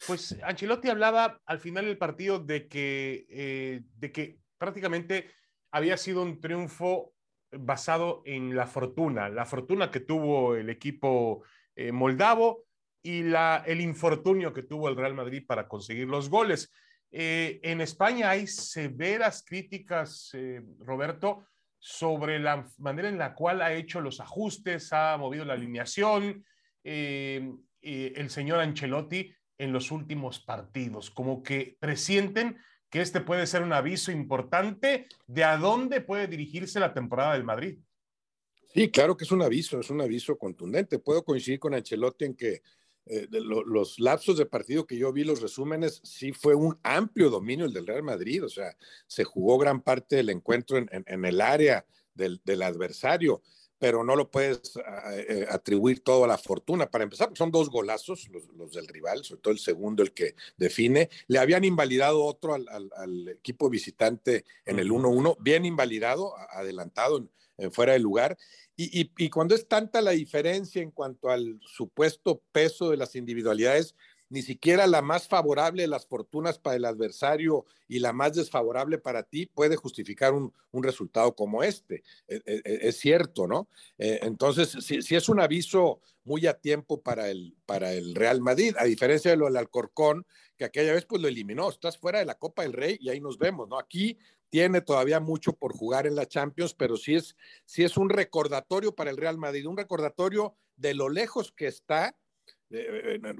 pues 0.05 0.37
Ancelotti 0.43 0.89
hablaba 0.89 1.41
al 1.47 1.59
final 1.59 1.85
del 1.85 1.97
partido 1.97 2.37
de 2.37 2.67
que, 2.67 3.25
eh, 3.31 3.81
de 3.95 4.11
que 4.11 4.44
prácticamente 4.57 5.31
había 5.71 5.97
sido 5.97 6.23
un 6.23 6.39
triunfo 6.39 7.13
basado 7.51 8.21
en 8.25 8.55
la 8.55 8.67
fortuna, 8.67 9.29
la 9.29 9.45
fortuna 9.45 9.91
que 9.91 9.99
tuvo 9.99 10.55
el 10.55 10.69
equipo 10.69 11.43
eh, 11.75 11.91
moldavo 11.91 12.63
y 13.01 13.23
el 13.65 13.81
infortunio 13.81 14.53
que 14.53 14.63
tuvo 14.63 14.89
el 14.89 14.95
Real 14.95 15.13
Madrid 15.13 15.43
para 15.45 15.67
conseguir 15.67 16.07
los 16.07 16.29
goles. 16.29 16.71
Eh, 17.11 17.59
en 17.63 17.81
España 17.81 18.31
hay 18.31 18.47
severas 18.47 19.43
críticas, 19.45 20.31
eh, 20.33 20.61
Roberto, 20.79 21.47
sobre 21.77 22.39
la 22.39 22.67
manera 22.77 23.09
en 23.09 23.19
la 23.19 23.35
cual 23.35 23.61
ha 23.61 23.73
hecho 23.73 24.01
los 24.01 24.19
ajustes, 24.19 24.91
ha 24.91 25.15
movido 25.17 25.45
la 25.45 25.53
alineación, 25.53 26.43
el 26.83 28.29
señor 28.29 28.59
Ancelotti 28.59 29.31
en 29.57 29.71
los 29.71 29.91
últimos 29.91 30.39
partidos, 30.39 31.11
como 31.11 31.43
que 31.43 31.77
presienten 31.79 32.57
que 32.95 33.01
este 33.01 33.19
puede 33.19 33.45
ser 33.45 33.61
un 33.61 33.73
aviso 33.73 34.09
importante 34.09 35.07
de 35.27 35.43
a 35.43 35.57
dónde 35.57 35.99
puede 35.99 36.27
dirigirse 36.27 36.79
la 36.79 36.93
temporada 36.93 37.33
del 37.33 37.43
Madrid. 37.43 37.79
Sí, 38.73 38.89
claro 38.89 39.17
que 39.17 39.25
es 39.25 39.33
un 39.33 39.41
aviso, 39.41 39.81
es 39.81 39.89
un 39.89 39.99
aviso 39.99 40.37
contundente. 40.37 40.97
Puedo 40.97 41.25
coincidir 41.25 41.59
con 41.59 41.73
Ancelotti 41.73 42.23
en 42.23 42.35
que 42.35 42.61
eh, 43.05 43.27
los 43.29 43.99
lapsos 43.99 44.37
de 44.37 44.45
partido 44.45 44.87
que 44.87 44.97
yo 44.97 45.11
vi, 45.11 45.25
los 45.25 45.41
resúmenes, 45.41 45.99
sí 46.05 46.31
fue 46.31 46.55
un 46.55 46.79
amplio 46.83 47.29
dominio 47.29 47.65
el 47.65 47.73
del 47.73 47.85
Real 47.85 48.01
Madrid. 48.01 48.45
O 48.45 48.47
sea, 48.47 48.77
se 49.07 49.25
jugó 49.25 49.57
gran 49.57 49.81
parte 49.81 50.15
del 50.15 50.29
encuentro 50.29 50.77
en, 50.77 50.87
en, 50.89 51.03
en 51.05 51.25
el 51.25 51.41
área 51.41 51.85
del, 52.13 52.39
del, 52.45 52.61
adversario, 52.61 53.41
pero 53.85 54.03
no 54.03 54.15
lo 54.15 54.31
puedes 54.31 54.79
eh, 55.11 55.45
atribuir 55.47 55.99
todo 55.99 56.23
a 56.23 56.27
la 56.27 56.39
fortuna. 56.39 56.89
Para 56.89 57.03
empezar, 57.03 57.29
son 57.35 57.51
dos 57.51 57.69
golazos 57.69 58.27
los, 58.29 58.47
los, 58.57 58.71
del 58.71 58.87
rival, 58.87 59.23
sobre 59.23 59.41
todo 59.43 59.51
el 59.53 59.59
segundo, 59.59 60.01
el 60.01 60.11
que 60.11 60.33
define. 60.57 61.11
Le 61.27 61.37
habían 61.37 61.63
invalidado 61.63 62.23
otro 62.23 62.55
al, 62.55 62.67
al, 62.69 62.89
al 62.97 63.27
equipo 63.27 63.69
visitante 63.69 64.43
en 64.65 64.79
el 64.79 64.89
1-1, 64.89 65.37
bien 65.39 65.65
invalidado, 65.65 66.33
adelantado 66.49 67.19
en, 67.19 67.29
en 67.59 67.71
fuera 67.71 67.93
de 67.93 67.99
lugar. 67.99 68.39
Y, 68.75 69.01
y, 69.01 69.11
y, 69.17 69.29
cuando 69.29 69.53
es 69.53 69.67
tanta 69.67 70.01
la 70.01 70.11
diferencia 70.11 70.81
en 70.81 70.89
cuanto 70.89 71.29
al 71.29 71.59
supuesto 71.61 72.41
peso 72.51 72.89
de 72.89 72.97
las 72.97 73.15
individualidades, 73.15 73.93
ni 74.29 74.41
siquiera 74.41 74.87
la 74.87 75.01
más 75.01 75.27
favorable 75.27 75.83
de 75.83 75.87
las 75.87 76.05
fortunas 76.07 76.57
para 76.59 76.75
el 76.75 76.85
adversario 76.85 77.65
y 77.87 77.99
la 77.99 78.13
más 78.13 78.33
desfavorable 78.33 78.97
para 78.97 79.23
ti 79.23 79.45
puede 79.45 79.75
justificar 79.75 80.33
un, 80.33 80.53
un 80.71 80.83
resultado 80.83 81.35
como 81.35 81.63
este. 81.63 82.03
Es, 82.27 82.41
es, 82.45 82.61
es 82.65 82.97
cierto, 82.97 83.47
¿no? 83.47 83.67
Eh, 83.97 84.19
entonces, 84.23 84.77
sí, 84.83 85.01
sí, 85.01 85.15
es 85.15 85.29
un 85.29 85.39
aviso 85.39 86.01
muy 86.23 86.47
a 86.47 86.55
tiempo 86.55 87.01
para 87.01 87.29
el, 87.29 87.55
para 87.65 87.93
el 87.93 88.15
Real 88.15 88.41
Madrid, 88.41 88.75
a 88.77 88.85
diferencia 88.85 89.31
de 89.31 89.37
lo 89.37 89.45
del 89.45 89.57
Alcorcón, 89.57 90.25
que 90.57 90.65
aquella 90.65 90.93
vez 90.93 91.05
pues 91.05 91.21
lo 91.21 91.27
eliminó. 91.27 91.69
Estás 91.69 91.97
fuera 91.97 92.19
de 92.19 92.25
la 92.25 92.35
Copa 92.35 92.63
del 92.63 92.73
Rey 92.73 92.97
y 92.99 93.09
ahí 93.09 93.21
nos 93.21 93.37
vemos, 93.37 93.69
¿no? 93.69 93.77
Aquí 93.77 94.17
tiene 94.49 94.81
todavía 94.81 95.19
mucho 95.19 95.53
por 95.53 95.73
jugar 95.73 96.07
en 96.07 96.15
la 96.15 96.27
Champions, 96.27 96.73
pero 96.73 96.97
sí 96.97 97.15
es, 97.15 97.35
sí 97.65 97.83
es 97.83 97.97
un 97.97 98.09
recordatorio 98.09 98.95
para 98.95 99.11
el 99.11 99.17
Real 99.17 99.37
Madrid, 99.37 99.67
un 99.67 99.77
recordatorio 99.77 100.55
de 100.77 100.93
lo 100.93 101.09
lejos 101.09 101.51
que 101.51 101.67
está, 101.67 102.15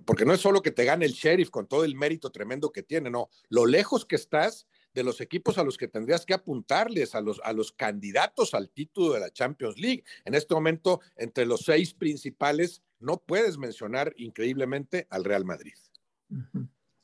porque 0.05 0.25
no 0.25 0.33
es 0.33 0.41
solo 0.41 0.61
que 0.61 0.71
te 0.71 0.85
gane 0.85 1.05
el 1.05 1.13
sheriff 1.13 1.49
con 1.49 1.67
todo 1.67 1.83
el 1.83 1.95
mérito 1.95 2.31
tremendo 2.31 2.71
que 2.71 2.83
tiene, 2.83 3.09
no, 3.09 3.29
lo 3.49 3.65
lejos 3.65 4.05
que 4.05 4.15
estás 4.15 4.67
de 4.93 5.03
los 5.03 5.19
equipos 5.19 5.57
a 5.57 5.63
los 5.63 5.77
que 5.77 5.87
tendrías 5.87 6.25
que 6.25 6.33
apuntarles, 6.33 7.15
a 7.15 7.21
los, 7.21 7.41
a 7.43 7.51
los 7.51 7.73
candidatos 7.73 8.53
al 8.53 8.69
título 8.69 9.13
de 9.13 9.19
la 9.19 9.29
Champions 9.29 9.77
League. 9.77 10.03
En 10.23 10.33
este 10.35 10.53
momento, 10.53 11.01
entre 11.17 11.45
los 11.45 11.61
seis 11.61 11.93
principales, 11.93 12.81
no 12.99 13.17
puedes 13.17 13.57
mencionar 13.57 14.13
increíblemente 14.15 15.05
al 15.09 15.25
Real 15.25 15.43
Madrid. 15.43 15.73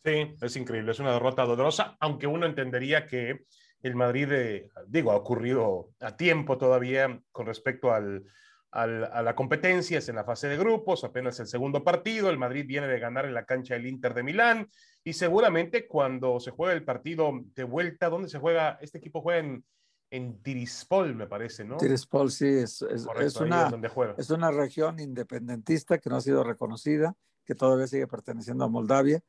Sí, 0.05 0.35
es 0.41 0.55
increíble, 0.55 0.91
es 0.91 0.99
una 0.99 1.13
derrota 1.13 1.43
dolorosa, 1.43 1.97
aunque 1.99 2.27
uno 2.27 2.45
entendería 2.45 3.05
que 3.05 3.45
el 3.83 3.95
Madrid, 3.95 4.31
eh, 4.31 4.69
digo, 4.87 5.11
ha 5.11 5.15
ocurrido 5.15 5.91
a 5.99 6.15
tiempo 6.15 6.57
todavía 6.57 7.21
con 7.31 7.45
respecto 7.45 7.91
al, 7.93 8.25
al, 8.71 9.03
a 9.05 9.21
la 9.21 9.36
competencia, 9.36 9.99
es 9.99 10.10
en 10.10 10.15
la 10.15 10.23
fase 10.23 10.47
de 10.47 10.57
grupos, 10.57 11.03
apenas 11.03 11.39
el 11.39 11.47
segundo 11.47 11.84
partido, 11.84 12.29
el 12.29 12.38
Madrid 12.38 12.65
viene 12.65 12.88
de 12.88 12.99
ganar 12.99 13.25
en 13.25 13.34
la 13.34 13.45
cancha 13.45 13.73
del 13.73 13.88
Inter 13.88 14.13
de 14.13 14.23
Milán 14.23 14.69
y 15.03 15.13
seguramente 15.13 15.88
cuando 15.88 16.39
se 16.39 16.51
juega 16.51 16.73
el 16.73 16.84
partido 16.84 17.31
de 17.55 17.63
vuelta, 17.63 18.10
¿dónde 18.10 18.29
se 18.29 18.39
juega? 18.39 18.77
Este 18.81 18.99
equipo 18.99 19.21
juega 19.21 19.39
en, 19.39 19.65
en 20.10 20.41
Tirispol, 20.41 21.15
me 21.15 21.27
parece, 21.27 21.65
¿no? 21.65 21.77
Tirispol, 21.77 22.31
sí, 22.31 22.47
es, 22.47 22.81
es, 22.81 23.05
Correcto, 23.05 23.27
es 23.27 23.36
una, 23.38 23.65
es, 23.65 23.71
donde 23.71 23.89
juega. 23.89 24.15
es 24.17 24.29
una 24.29 24.51
región 24.51 24.99
independentista 24.99 25.97
que 25.97 26.10
no 26.10 26.15
ha 26.15 26.21
sido 26.21 26.43
reconocida, 26.43 27.15
que 27.45 27.55
todavía 27.55 27.88
sigue 27.88 28.07
perteneciendo 28.07 28.63
a 28.63 28.69
Moldavia 28.69 29.21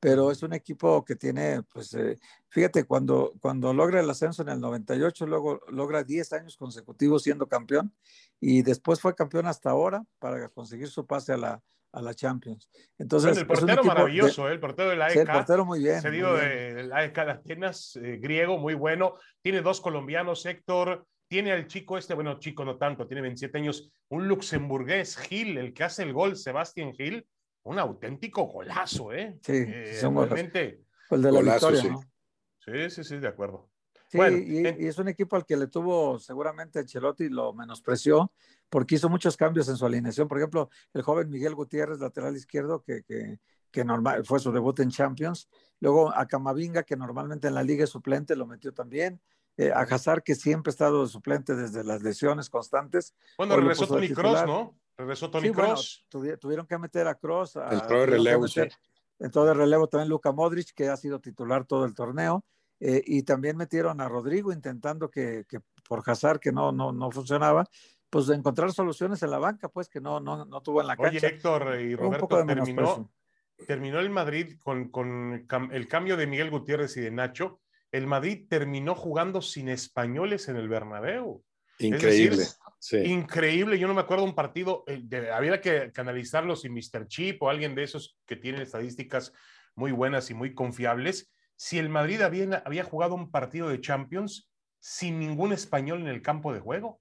pero 0.00 0.30
es 0.30 0.42
un 0.42 0.52
equipo 0.52 1.04
que 1.04 1.16
tiene, 1.16 1.62
pues, 1.72 1.92
eh, 1.94 2.18
fíjate, 2.48 2.84
cuando, 2.84 3.32
cuando 3.40 3.72
logra 3.74 4.00
el 4.00 4.10
ascenso 4.10 4.42
en 4.42 4.50
el 4.50 4.60
98, 4.60 5.26
luego 5.26 5.60
logra 5.68 6.04
10 6.04 6.32
años 6.34 6.56
consecutivos 6.56 7.22
siendo 7.22 7.48
campeón 7.48 7.92
y 8.40 8.62
después 8.62 9.00
fue 9.00 9.14
campeón 9.14 9.46
hasta 9.46 9.70
ahora 9.70 10.04
para 10.18 10.48
conseguir 10.48 10.88
su 10.88 11.06
pase 11.06 11.32
a 11.32 11.36
la, 11.36 11.62
a 11.92 12.02
la 12.02 12.14
Champions. 12.14 12.70
Entonces, 12.96 13.30
bueno, 13.30 13.40
el 13.40 13.46
portero 13.46 13.84
maravilloso, 13.84 14.44
de, 14.44 14.50
¿eh? 14.50 14.54
el 14.54 14.60
portero 14.60 14.90
de 14.90 14.96
la 14.96 15.06
AEK. 15.06 15.12
Sí, 15.14 15.18
el 15.18 15.26
portero 15.26 15.64
muy 15.64 15.80
bien. 15.80 16.00
Cedido 16.00 16.34
de 16.34 16.84
la 16.84 16.96
AEK 16.98 17.16
de 17.16 17.30
Atenas, 17.32 17.96
eh, 17.96 18.18
griego, 18.20 18.58
muy 18.58 18.74
bueno. 18.74 19.14
Tiene 19.42 19.62
dos 19.62 19.80
colombianos, 19.80 20.46
Héctor. 20.46 21.06
Tiene 21.28 21.52
al 21.52 21.66
chico 21.66 21.98
este, 21.98 22.14
bueno, 22.14 22.38
chico 22.38 22.64
no 22.64 22.78
tanto, 22.78 23.06
tiene 23.06 23.20
27 23.20 23.58
años, 23.58 23.90
un 24.08 24.28
luxemburgués, 24.28 25.18
Gil, 25.18 25.58
el 25.58 25.74
que 25.74 25.84
hace 25.84 26.02
el 26.02 26.14
gol, 26.14 26.36
Sebastián 26.36 26.94
Gil 26.94 27.26
un 27.68 27.78
auténtico 27.78 28.44
golazo, 28.44 29.12
¿eh? 29.12 29.38
Sí, 29.42 29.52
eh, 29.52 30.00
realmente. 30.02 30.84
El 31.10 31.22
de 31.22 31.32
la 31.32 31.38
golazo, 31.38 31.70
victoria, 31.70 31.82
sí. 31.82 31.88
¿no? 31.90 32.00
Sí, 32.58 32.90
sí, 32.90 33.04
sí, 33.04 33.18
de 33.18 33.28
acuerdo. 33.28 33.68
Sí, 34.08 34.16
bueno, 34.16 34.38
y, 34.38 34.66
en... 34.66 34.80
y, 34.80 34.86
es 34.86 34.98
un 34.98 35.08
equipo 35.08 35.36
al 35.36 35.44
que 35.44 35.56
le 35.56 35.66
tuvo 35.66 36.18
seguramente 36.18 36.78
Ancelotti 36.78 37.28
lo 37.28 37.52
menospreció 37.52 38.32
porque 38.70 38.94
hizo 38.94 39.10
muchos 39.10 39.36
cambios 39.36 39.68
en 39.68 39.76
su 39.76 39.84
alineación. 39.84 40.28
Por 40.28 40.38
ejemplo, 40.38 40.70
el 40.94 41.02
joven 41.02 41.28
Miguel 41.28 41.54
Gutiérrez, 41.54 41.98
lateral 41.98 42.36
izquierdo, 42.36 42.82
que, 42.82 43.02
que, 43.02 43.38
que 43.70 43.84
normal, 43.84 44.24
fue 44.24 44.40
su 44.40 44.50
debut 44.50 44.80
en 44.80 44.90
Champions. 44.90 45.48
Luego 45.80 46.10
a 46.14 46.26
Camavinga, 46.26 46.84
que 46.84 46.96
normalmente 46.96 47.48
en 47.48 47.54
la 47.54 47.62
liga 47.62 47.84
es 47.84 47.90
suplente, 47.90 48.34
lo 48.34 48.46
metió 48.46 48.72
también. 48.72 49.20
Eh, 49.58 49.72
a 49.72 49.80
Hazard, 49.80 50.22
que 50.22 50.34
siempre 50.34 50.70
ha 50.70 50.72
estado 50.72 51.06
suplente 51.06 51.54
desde 51.54 51.84
las 51.84 52.02
lesiones 52.02 52.48
constantes. 52.48 53.14
Bueno, 53.36 53.56
regresó 53.56 53.86
Tony 53.86 54.08
Cross, 54.10 54.46
¿no? 54.46 54.78
Regresó 54.98 55.30
Tony 55.30 55.48
sí, 55.48 55.54
Cross. 55.54 56.06
Bueno, 56.12 56.36
tuvieron 56.38 56.66
que 56.66 56.76
meter 56.76 57.06
a 57.06 57.14
Cross. 57.14 57.56
A, 57.56 57.70
de 57.70 58.06
relevo, 58.06 58.42
meter, 58.42 58.72
sí. 58.72 58.78
Entró 59.20 59.44
de 59.44 59.54
relevo 59.54 59.86
también 59.86 60.08
Luka 60.08 60.32
Modric, 60.32 60.74
que 60.74 60.88
ha 60.88 60.96
sido 60.96 61.20
titular 61.20 61.64
todo 61.64 61.84
el 61.84 61.94
torneo. 61.94 62.44
Eh, 62.80 63.02
y 63.06 63.22
también 63.22 63.56
metieron 63.56 64.00
a 64.00 64.08
Rodrigo 64.08 64.52
intentando 64.52 65.10
que, 65.10 65.44
que, 65.48 65.60
por 65.88 66.02
Hazard, 66.04 66.40
que 66.40 66.52
no, 66.52 66.72
no, 66.72 66.92
no 66.92 67.10
funcionaba. 67.10 67.64
pues 68.10 68.28
encontrar 68.30 68.72
soluciones 68.72 69.22
en 69.22 69.30
la 69.30 69.38
banca, 69.38 69.68
pues 69.68 69.88
que 69.88 70.00
no, 70.00 70.20
no, 70.20 70.44
no 70.44 70.60
tuvo 70.62 70.80
en 70.80 70.86
la 70.86 70.96
cancha. 70.96 71.18
Oye, 71.18 71.26
Héctor 71.26 71.80
y 71.80 71.94
Roberto, 71.94 72.26
terminó, 72.46 73.10
terminó 73.66 74.00
el 74.00 74.10
Madrid 74.10 74.58
con, 74.62 74.88
con 74.90 75.46
el 75.72 75.88
cambio 75.88 76.16
de 76.16 76.26
Miguel 76.26 76.50
Gutiérrez 76.50 76.96
y 76.96 77.02
de 77.02 77.10
Nacho. 77.10 77.60
El 77.90 78.06
Madrid 78.06 78.46
terminó 78.48 78.94
jugando 78.94 79.42
sin 79.42 79.68
españoles 79.68 80.48
en 80.48 80.56
el 80.56 80.68
Bernabéu. 80.68 81.44
Increíble. 81.78 82.44
Increíble. 83.04 83.78
Yo 83.78 83.88
no 83.88 83.94
me 83.94 84.00
acuerdo 84.00 84.24
un 84.24 84.34
partido, 84.34 84.84
eh, 84.86 85.30
había 85.32 85.60
que, 85.60 85.90
analizarlo 85.96 86.56
sin 86.56 86.72
Mr. 86.72 87.06
Chip 87.08 87.42
o 87.42 87.50
alguien 87.50 87.74
de 87.74 87.82
esos 87.82 88.18
que 88.26 88.36
tienen 88.36 88.62
estadísticas 88.62 89.32
muy 89.74 89.92
buenas 89.92 90.30
y 90.30 90.34
muy 90.34 90.54
confiables. 90.54 91.30
Si 91.56 91.78
el 91.78 91.88
Madrid 91.88 92.20
había, 92.20 92.62
había 92.64 92.84
jugado 92.84 93.14
un 93.14 93.30
partido 93.30 93.68
de 93.68 93.80
Champions 93.80 94.48
sin 94.80 95.18
ningún 95.18 95.52
español 95.52 96.00
en 96.00 96.08
el 96.08 96.22
campo 96.22 96.52
de 96.52 96.60
juego. 96.60 97.00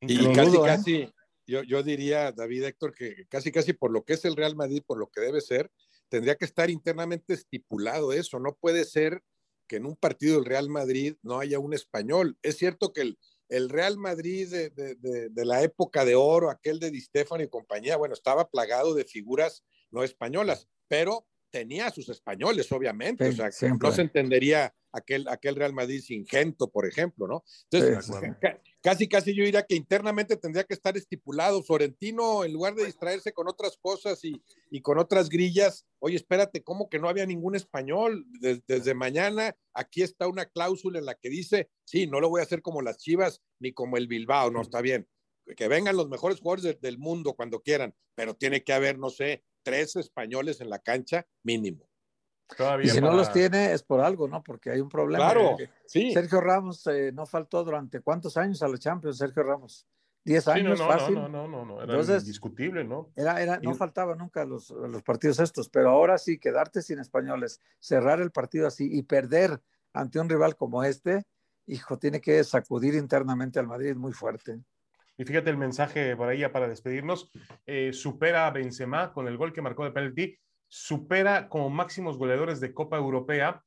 Y 0.00 0.32
casi, 0.34 0.56
¿eh? 0.56 0.60
casi, 0.64 1.12
yo, 1.46 1.62
yo 1.62 1.82
diría, 1.82 2.32
David 2.32 2.64
Héctor, 2.64 2.92
que 2.92 3.26
casi, 3.28 3.52
casi 3.52 3.72
por 3.72 3.92
lo 3.92 4.04
que 4.04 4.14
es 4.14 4.24
el 4.24 4.36
Real 4.36 4.56
Madrid, 4.56 4.82
por 4.84 4.98
lo 4.98 5.06
que 5.08 5.20
debe 5.20 5.40
ser, 5.40 5.70
tendría 6.08 6.34
que 6.34 6.44
estar 6.44 6.68
internamente 6.68 7.32
estipulado 7.32 8.12
eso. 8.12 8.40
No 8.40 8.56
puede 8.56 8.84
ser 8.84 9.22
que 9.68 9.76
en 9.76 9.86
un 9.86 9.96
partido 9.96 10.36
del 10.36 10.44
Real 10.44 10.68
Madrid 10.68 11.14
no 11.22 11.38
haya 11.38 11.58
un 11.58 11.74
español. 11.74 12.36
Es 12.42 12.56
cierto 12.56 12.92
que 12.92 13.02
el, 13.02 13.18
el 13.48 13.68
Real 13.68 13.96
Madrid 13.96 14.48
de, 14.50 14.70
de, 14.70 15.28
de, 15.30 15.44
la 15.44 15.62
época 15.62 16.04
de 16.04 16.14
oro, 16.14 16.50
aquel 16.50 16.80
de 16.80 16.90
Di 16.90 17.00
Stefano 17.00 17.42
y 17.42 17.48
compañía, 17.48 17.96
bueno, 17.96 18.14
estaba 18.14 18.48
plagado 18.48 18.94
de 18.94 19.04
figuras 19.04 19.64
no 19.90 20.02
españolas, 20.02 20.68
pero 20.88 21.26
tenía 21.50 21.86
a 21.86 21.90
sus 21.90 22.08
españoles, 22.08 22.70
obviamente, 22.72 23.28
o 23.28 23.32
sea, 23.32 23.50
no 23.80 23.92
se 23.92 24.02
entendería 24.02 24.74
aquel, 24.92 25.26
aquel 25.28 25.56
Real 25.56 25.72
Madrid 25.72 26.02
sin 26.02 26.26
Gento, 26.26 26.70
por 26.70 26.86
ejemplo, 26.86 27.26
¿no? 27.26 27.44
Entonces, 27.70 28.10
casi, 28.86 29.08
casi 29.08 29.34
yo 29.34 29.42
diría 29.42 29.66
que 29.66 29.74
internamente 29.74 30.36
tendría 30.36 30.62
que 30.62 30.74
estar 30.74 30.96
estipulado. 30.96 31.60
Florentino, 31.64 32.44
en 32.44 32.52
lugar 32.52 32.76
de 32.76 32.84
distraerse 32.84 33.32
con 33.32 33.48
otras 33.48 33.76
cosas 33.76 34.24
y, 34.24 34.40
y 34.70 34.80
con 34.80 34.96
otras 35.00 35.28
grillas, 35.28 35.84
oye, 35.98 36.14
espérate, 36.14 36.62
¿cómo 36.62 36.88
que 36.88 37.00
no 37.00 37.08
había 37.08 37.26
ningún 37.26 37.56
español? 37.56 38.24
Desde, 38.40 38.94
mañana, 38.94 39.56
aquí 39.74 40.02
está 40.02 40.28
una 40.28 40.46
cláusula 40.46 41.00
en 41.00 41.04
la 41.04 41.16
que 41.16 41.30
dice, 41.30 41.68
sí, 41.84 42.06
no 42.06 42.20
lo 42.20 42.28
voy 42.28 42.38
a 42.38 42.44
hacer 42.44 42.62
como 42.62 42.80
las 42.80 42.98
Chivas 42.98 43.42
ni 43.58 43.72
como 43.72 43.96
el 43.96 44.06
Bilbao, 44.06 44.52
no, 44.52 44.62
está 44.62 44.80
bien. 44.80 45.08
Que 45.56 45.66
vengan 45.66 45.96
los 45.96 46.08
mejores 46.08 46.38
jugadores 46.38 46.80
del 46.80 46.98
mundo 46.98 47.34
cuando 47.34 47.62
quieran, 47.62 47.92
pero 48.14 48.34
tiene 48.34 48.62
que 48.62 48.72
haber, 48.72 49.00
no 49.00 49.10
sé, 49.10 49.42
tres 49.64 49.96
españoles 49.96 50.60
en 50.60 50.70
la 50.70 50.78
cancha 50.78 51.26
mínimo. 51.42 51.88
Y 52.82 52.88
si 52.88 53.00
no 53.00 53.12
los 53.12 53.32
tiene 53.32 53.72
es 53.72 53.82
por 53.82 54.00
algo, 54.00 54.28
¿no? 54.28 54.42
Porque 54.42 54.70
hay 54.70 54.80
un 54.80 54.88
problema. 54.88 55.32
Claro, 55.32 55.56
sí. 55.86 56.12
Sergio 56.12 56.40
Ramos 56.40 56.86
eh, 56.86 57.10
no 57.12 57.26
faltó 57.26 57.64
durante 57.64 58.00
cuántos 58.00 58.36
años 58.36 58.62
a 58.62 58.68
los 58.68 58.80
Champions, 58.80 59.18
Sergio 59.18 59.42
Ramos. 59.42 59.86
Diez 60.24 60.48
años, 60.48 60.80
no, 60.80 60.88
fácil. 60.88 61.14
No, 61.14 61.28
no, 61.28 61.46
no, 61.46 61.64
no, 61.64 61.74
era 61.76 61.84
Entonces, 61.84 62.22
indiscutible, 62.22 62.82
¿no? 62.82 63.12
Era, 63.14 63.40
era, 63.40 63.60
no 63.60 63.74
faltaba 63.74 64.16
nunca 64.16 64.44
los, 64.44 64.70
los 64.70 65.02
partidos 65.04 65.38
estos, 65.38 65.68
pero 65.68 65.90
ahora 65.90 66.18
sí, 66.18 66.38
quedarte 66.38 66.82
sin 66.82 66.98
españoles, 66.98 67.60
cerrar 67.78 68.20
el 68.20 68.32
partido 68.32 68.66
así 68.66 68.88
y 68.90 69.02
perder 69.02 69.60
ante 69.92 70.18
un 70.18 70.28
rival 70.28 70.56
como 70.56 70.82
este, 70.82 71.24
hijo, 71.66 71.98
tiene 71.98 72.20
que 72.20 72.42
sacudir 72.42 72.94
internamente 72.94 73.60
al 73.60 73.68
Madrid 73.68 73.94
muy 73.94 74.12
fuerte. 74.12 74.60
Y 75.18 75.24
fíjate 75.24 75.50
el 75.50 75.56
mensaje 75.56 76.14
por 76.16 76.28
ahí 76.28 76.40
ya 76.40 76.52
para 76.52 76.68
despedirnos. 76.68 77.30
Eh, 77.64 77.92
supera 77.92 78.46
a 78.46 78.50
Benzema 78.50 79.12
con 79.12 79.28
el 79.28 79.36
gol 79.36 79.52
que 79.52 79.62
marcó 79.62 79.84
de 79.84 79.92
penalti. 79.92 80.38
Supera 80.68 81.48
como 81.48 81.70
máximos 81.70 82.18
goleadores 82.18 82.60
de 82.60 82.74
Copa 82.74 82.96
Europea. 82.96 83.62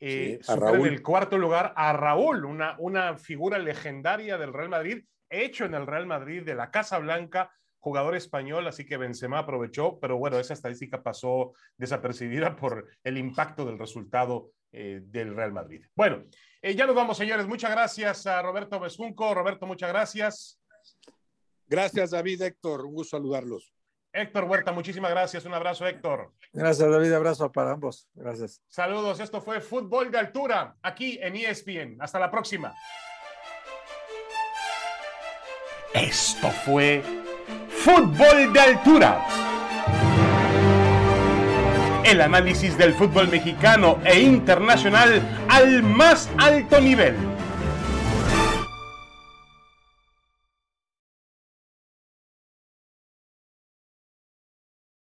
Eh, 0.00 0.38
supera 0.42 0.72
en 0.72 0.86
el 0.86 1.02
cuarto 1.02 1.38
lugar 1.38 1.72
a 1.76 1.92
Raúl, 1.92 2.44
una, 2.44 2.76
una 2.78 3.16
figura 3.16 3.58
legendaria 3.58 4.38
del 4.38 4.52
Real 4.52 4.68
Madrid, 4.68 5.04
hecho 5.30 5.64
en 5.64 5.74
el 5.74 5.86
Real 5.86 6.06
Madrid 6.06 6.42
de 6.42 6.54
la 6.54 6.70
Casa 6.70 6.98
Blanca, 6.98 7.50
jugador 7.78 8.14
español, 8.14 8.66
así 8.66 8.86
que 8.86 8.96
Benzema 8.96 9.38
aprovechó, 9.38 9.98
pero 10.00 10.16
bueno, 10.16 10.38
esa 10.38 10.54
estadística 10.54 11.02
pasó 11.02 11.52
desapercibida 11.76 12.56
por 12.56 12.88
el 13.02 13.18
impacto 13.18 13.64
del 13.64 13.78
resultado 13.78 14.52
eh, 14.72 15.00
del 15.04 15.36
Real 15.36 15.52
Madrid. 15.52 15.84
Bueno, 15.94 16.24
ya 16.62 16.86
nos 16.86 16.96
vamos, 16.96 17.18
señores. 17.18 17.46
Muchas 17.46 17.70
gracias 17.70 18.26
a 18.26 18.40
Roberto 18.40 18.80
Besunco. 18.80 19.34
Roberto, 19.34 19.66
muchas 19.66 19.90
gracias. 19.90 20.58
Gracias, 21.66 22.10
David, 22.10 22.40
Héctor. 22.40 22.86
Un 22.86 22.94
gusto 22.94 23.16
saludarlos. 23.18 23.73
Héctor 24.14 24.44
Huerta, 24.44 24.70
muchísimas 24.70 25.10
gracias. 25.10 25.44
Un 25.44 25.54
abrazo, 25.54 25.84
Héctor. 25.86 26.32
Gracias, 26.52 26.88
David. 26.88 27.12
Abrazo 27.12 27.50
para 27.50 27.72
ambos. 27.72 28.08
Gracias. 28.14 28.62
Saludos. 28.68 29.18
Esto 29.18 29.40
fue 29.40 29.60
Fútbol 29.60 30.12
de 30.12 30.18
Altura, 30.18 30.76
aquí 30.82 31.18
en 31.20 31.34
ESPN. 31.34 31.96
Hasta 32.00 32.20
la 32.20 32.30
próxima. 32.30 32.72
Esto 35.92 36.48
fue 36.64 37.02
Fútbol 37.68 38.52
de 38.52 38.60
Altura. 38.60 39.26
El 42.04 42.20
análisis 42.20 42.78
del 42.78 42.94
fútbol 42.94 43.28
mexicano 43.28 43.98
e 44.04 44.20
internacional 44.20 45.22
al 45.48 45.82
más 45.82 46.30
alto 46.38 46.80
nivel 46.80 47.33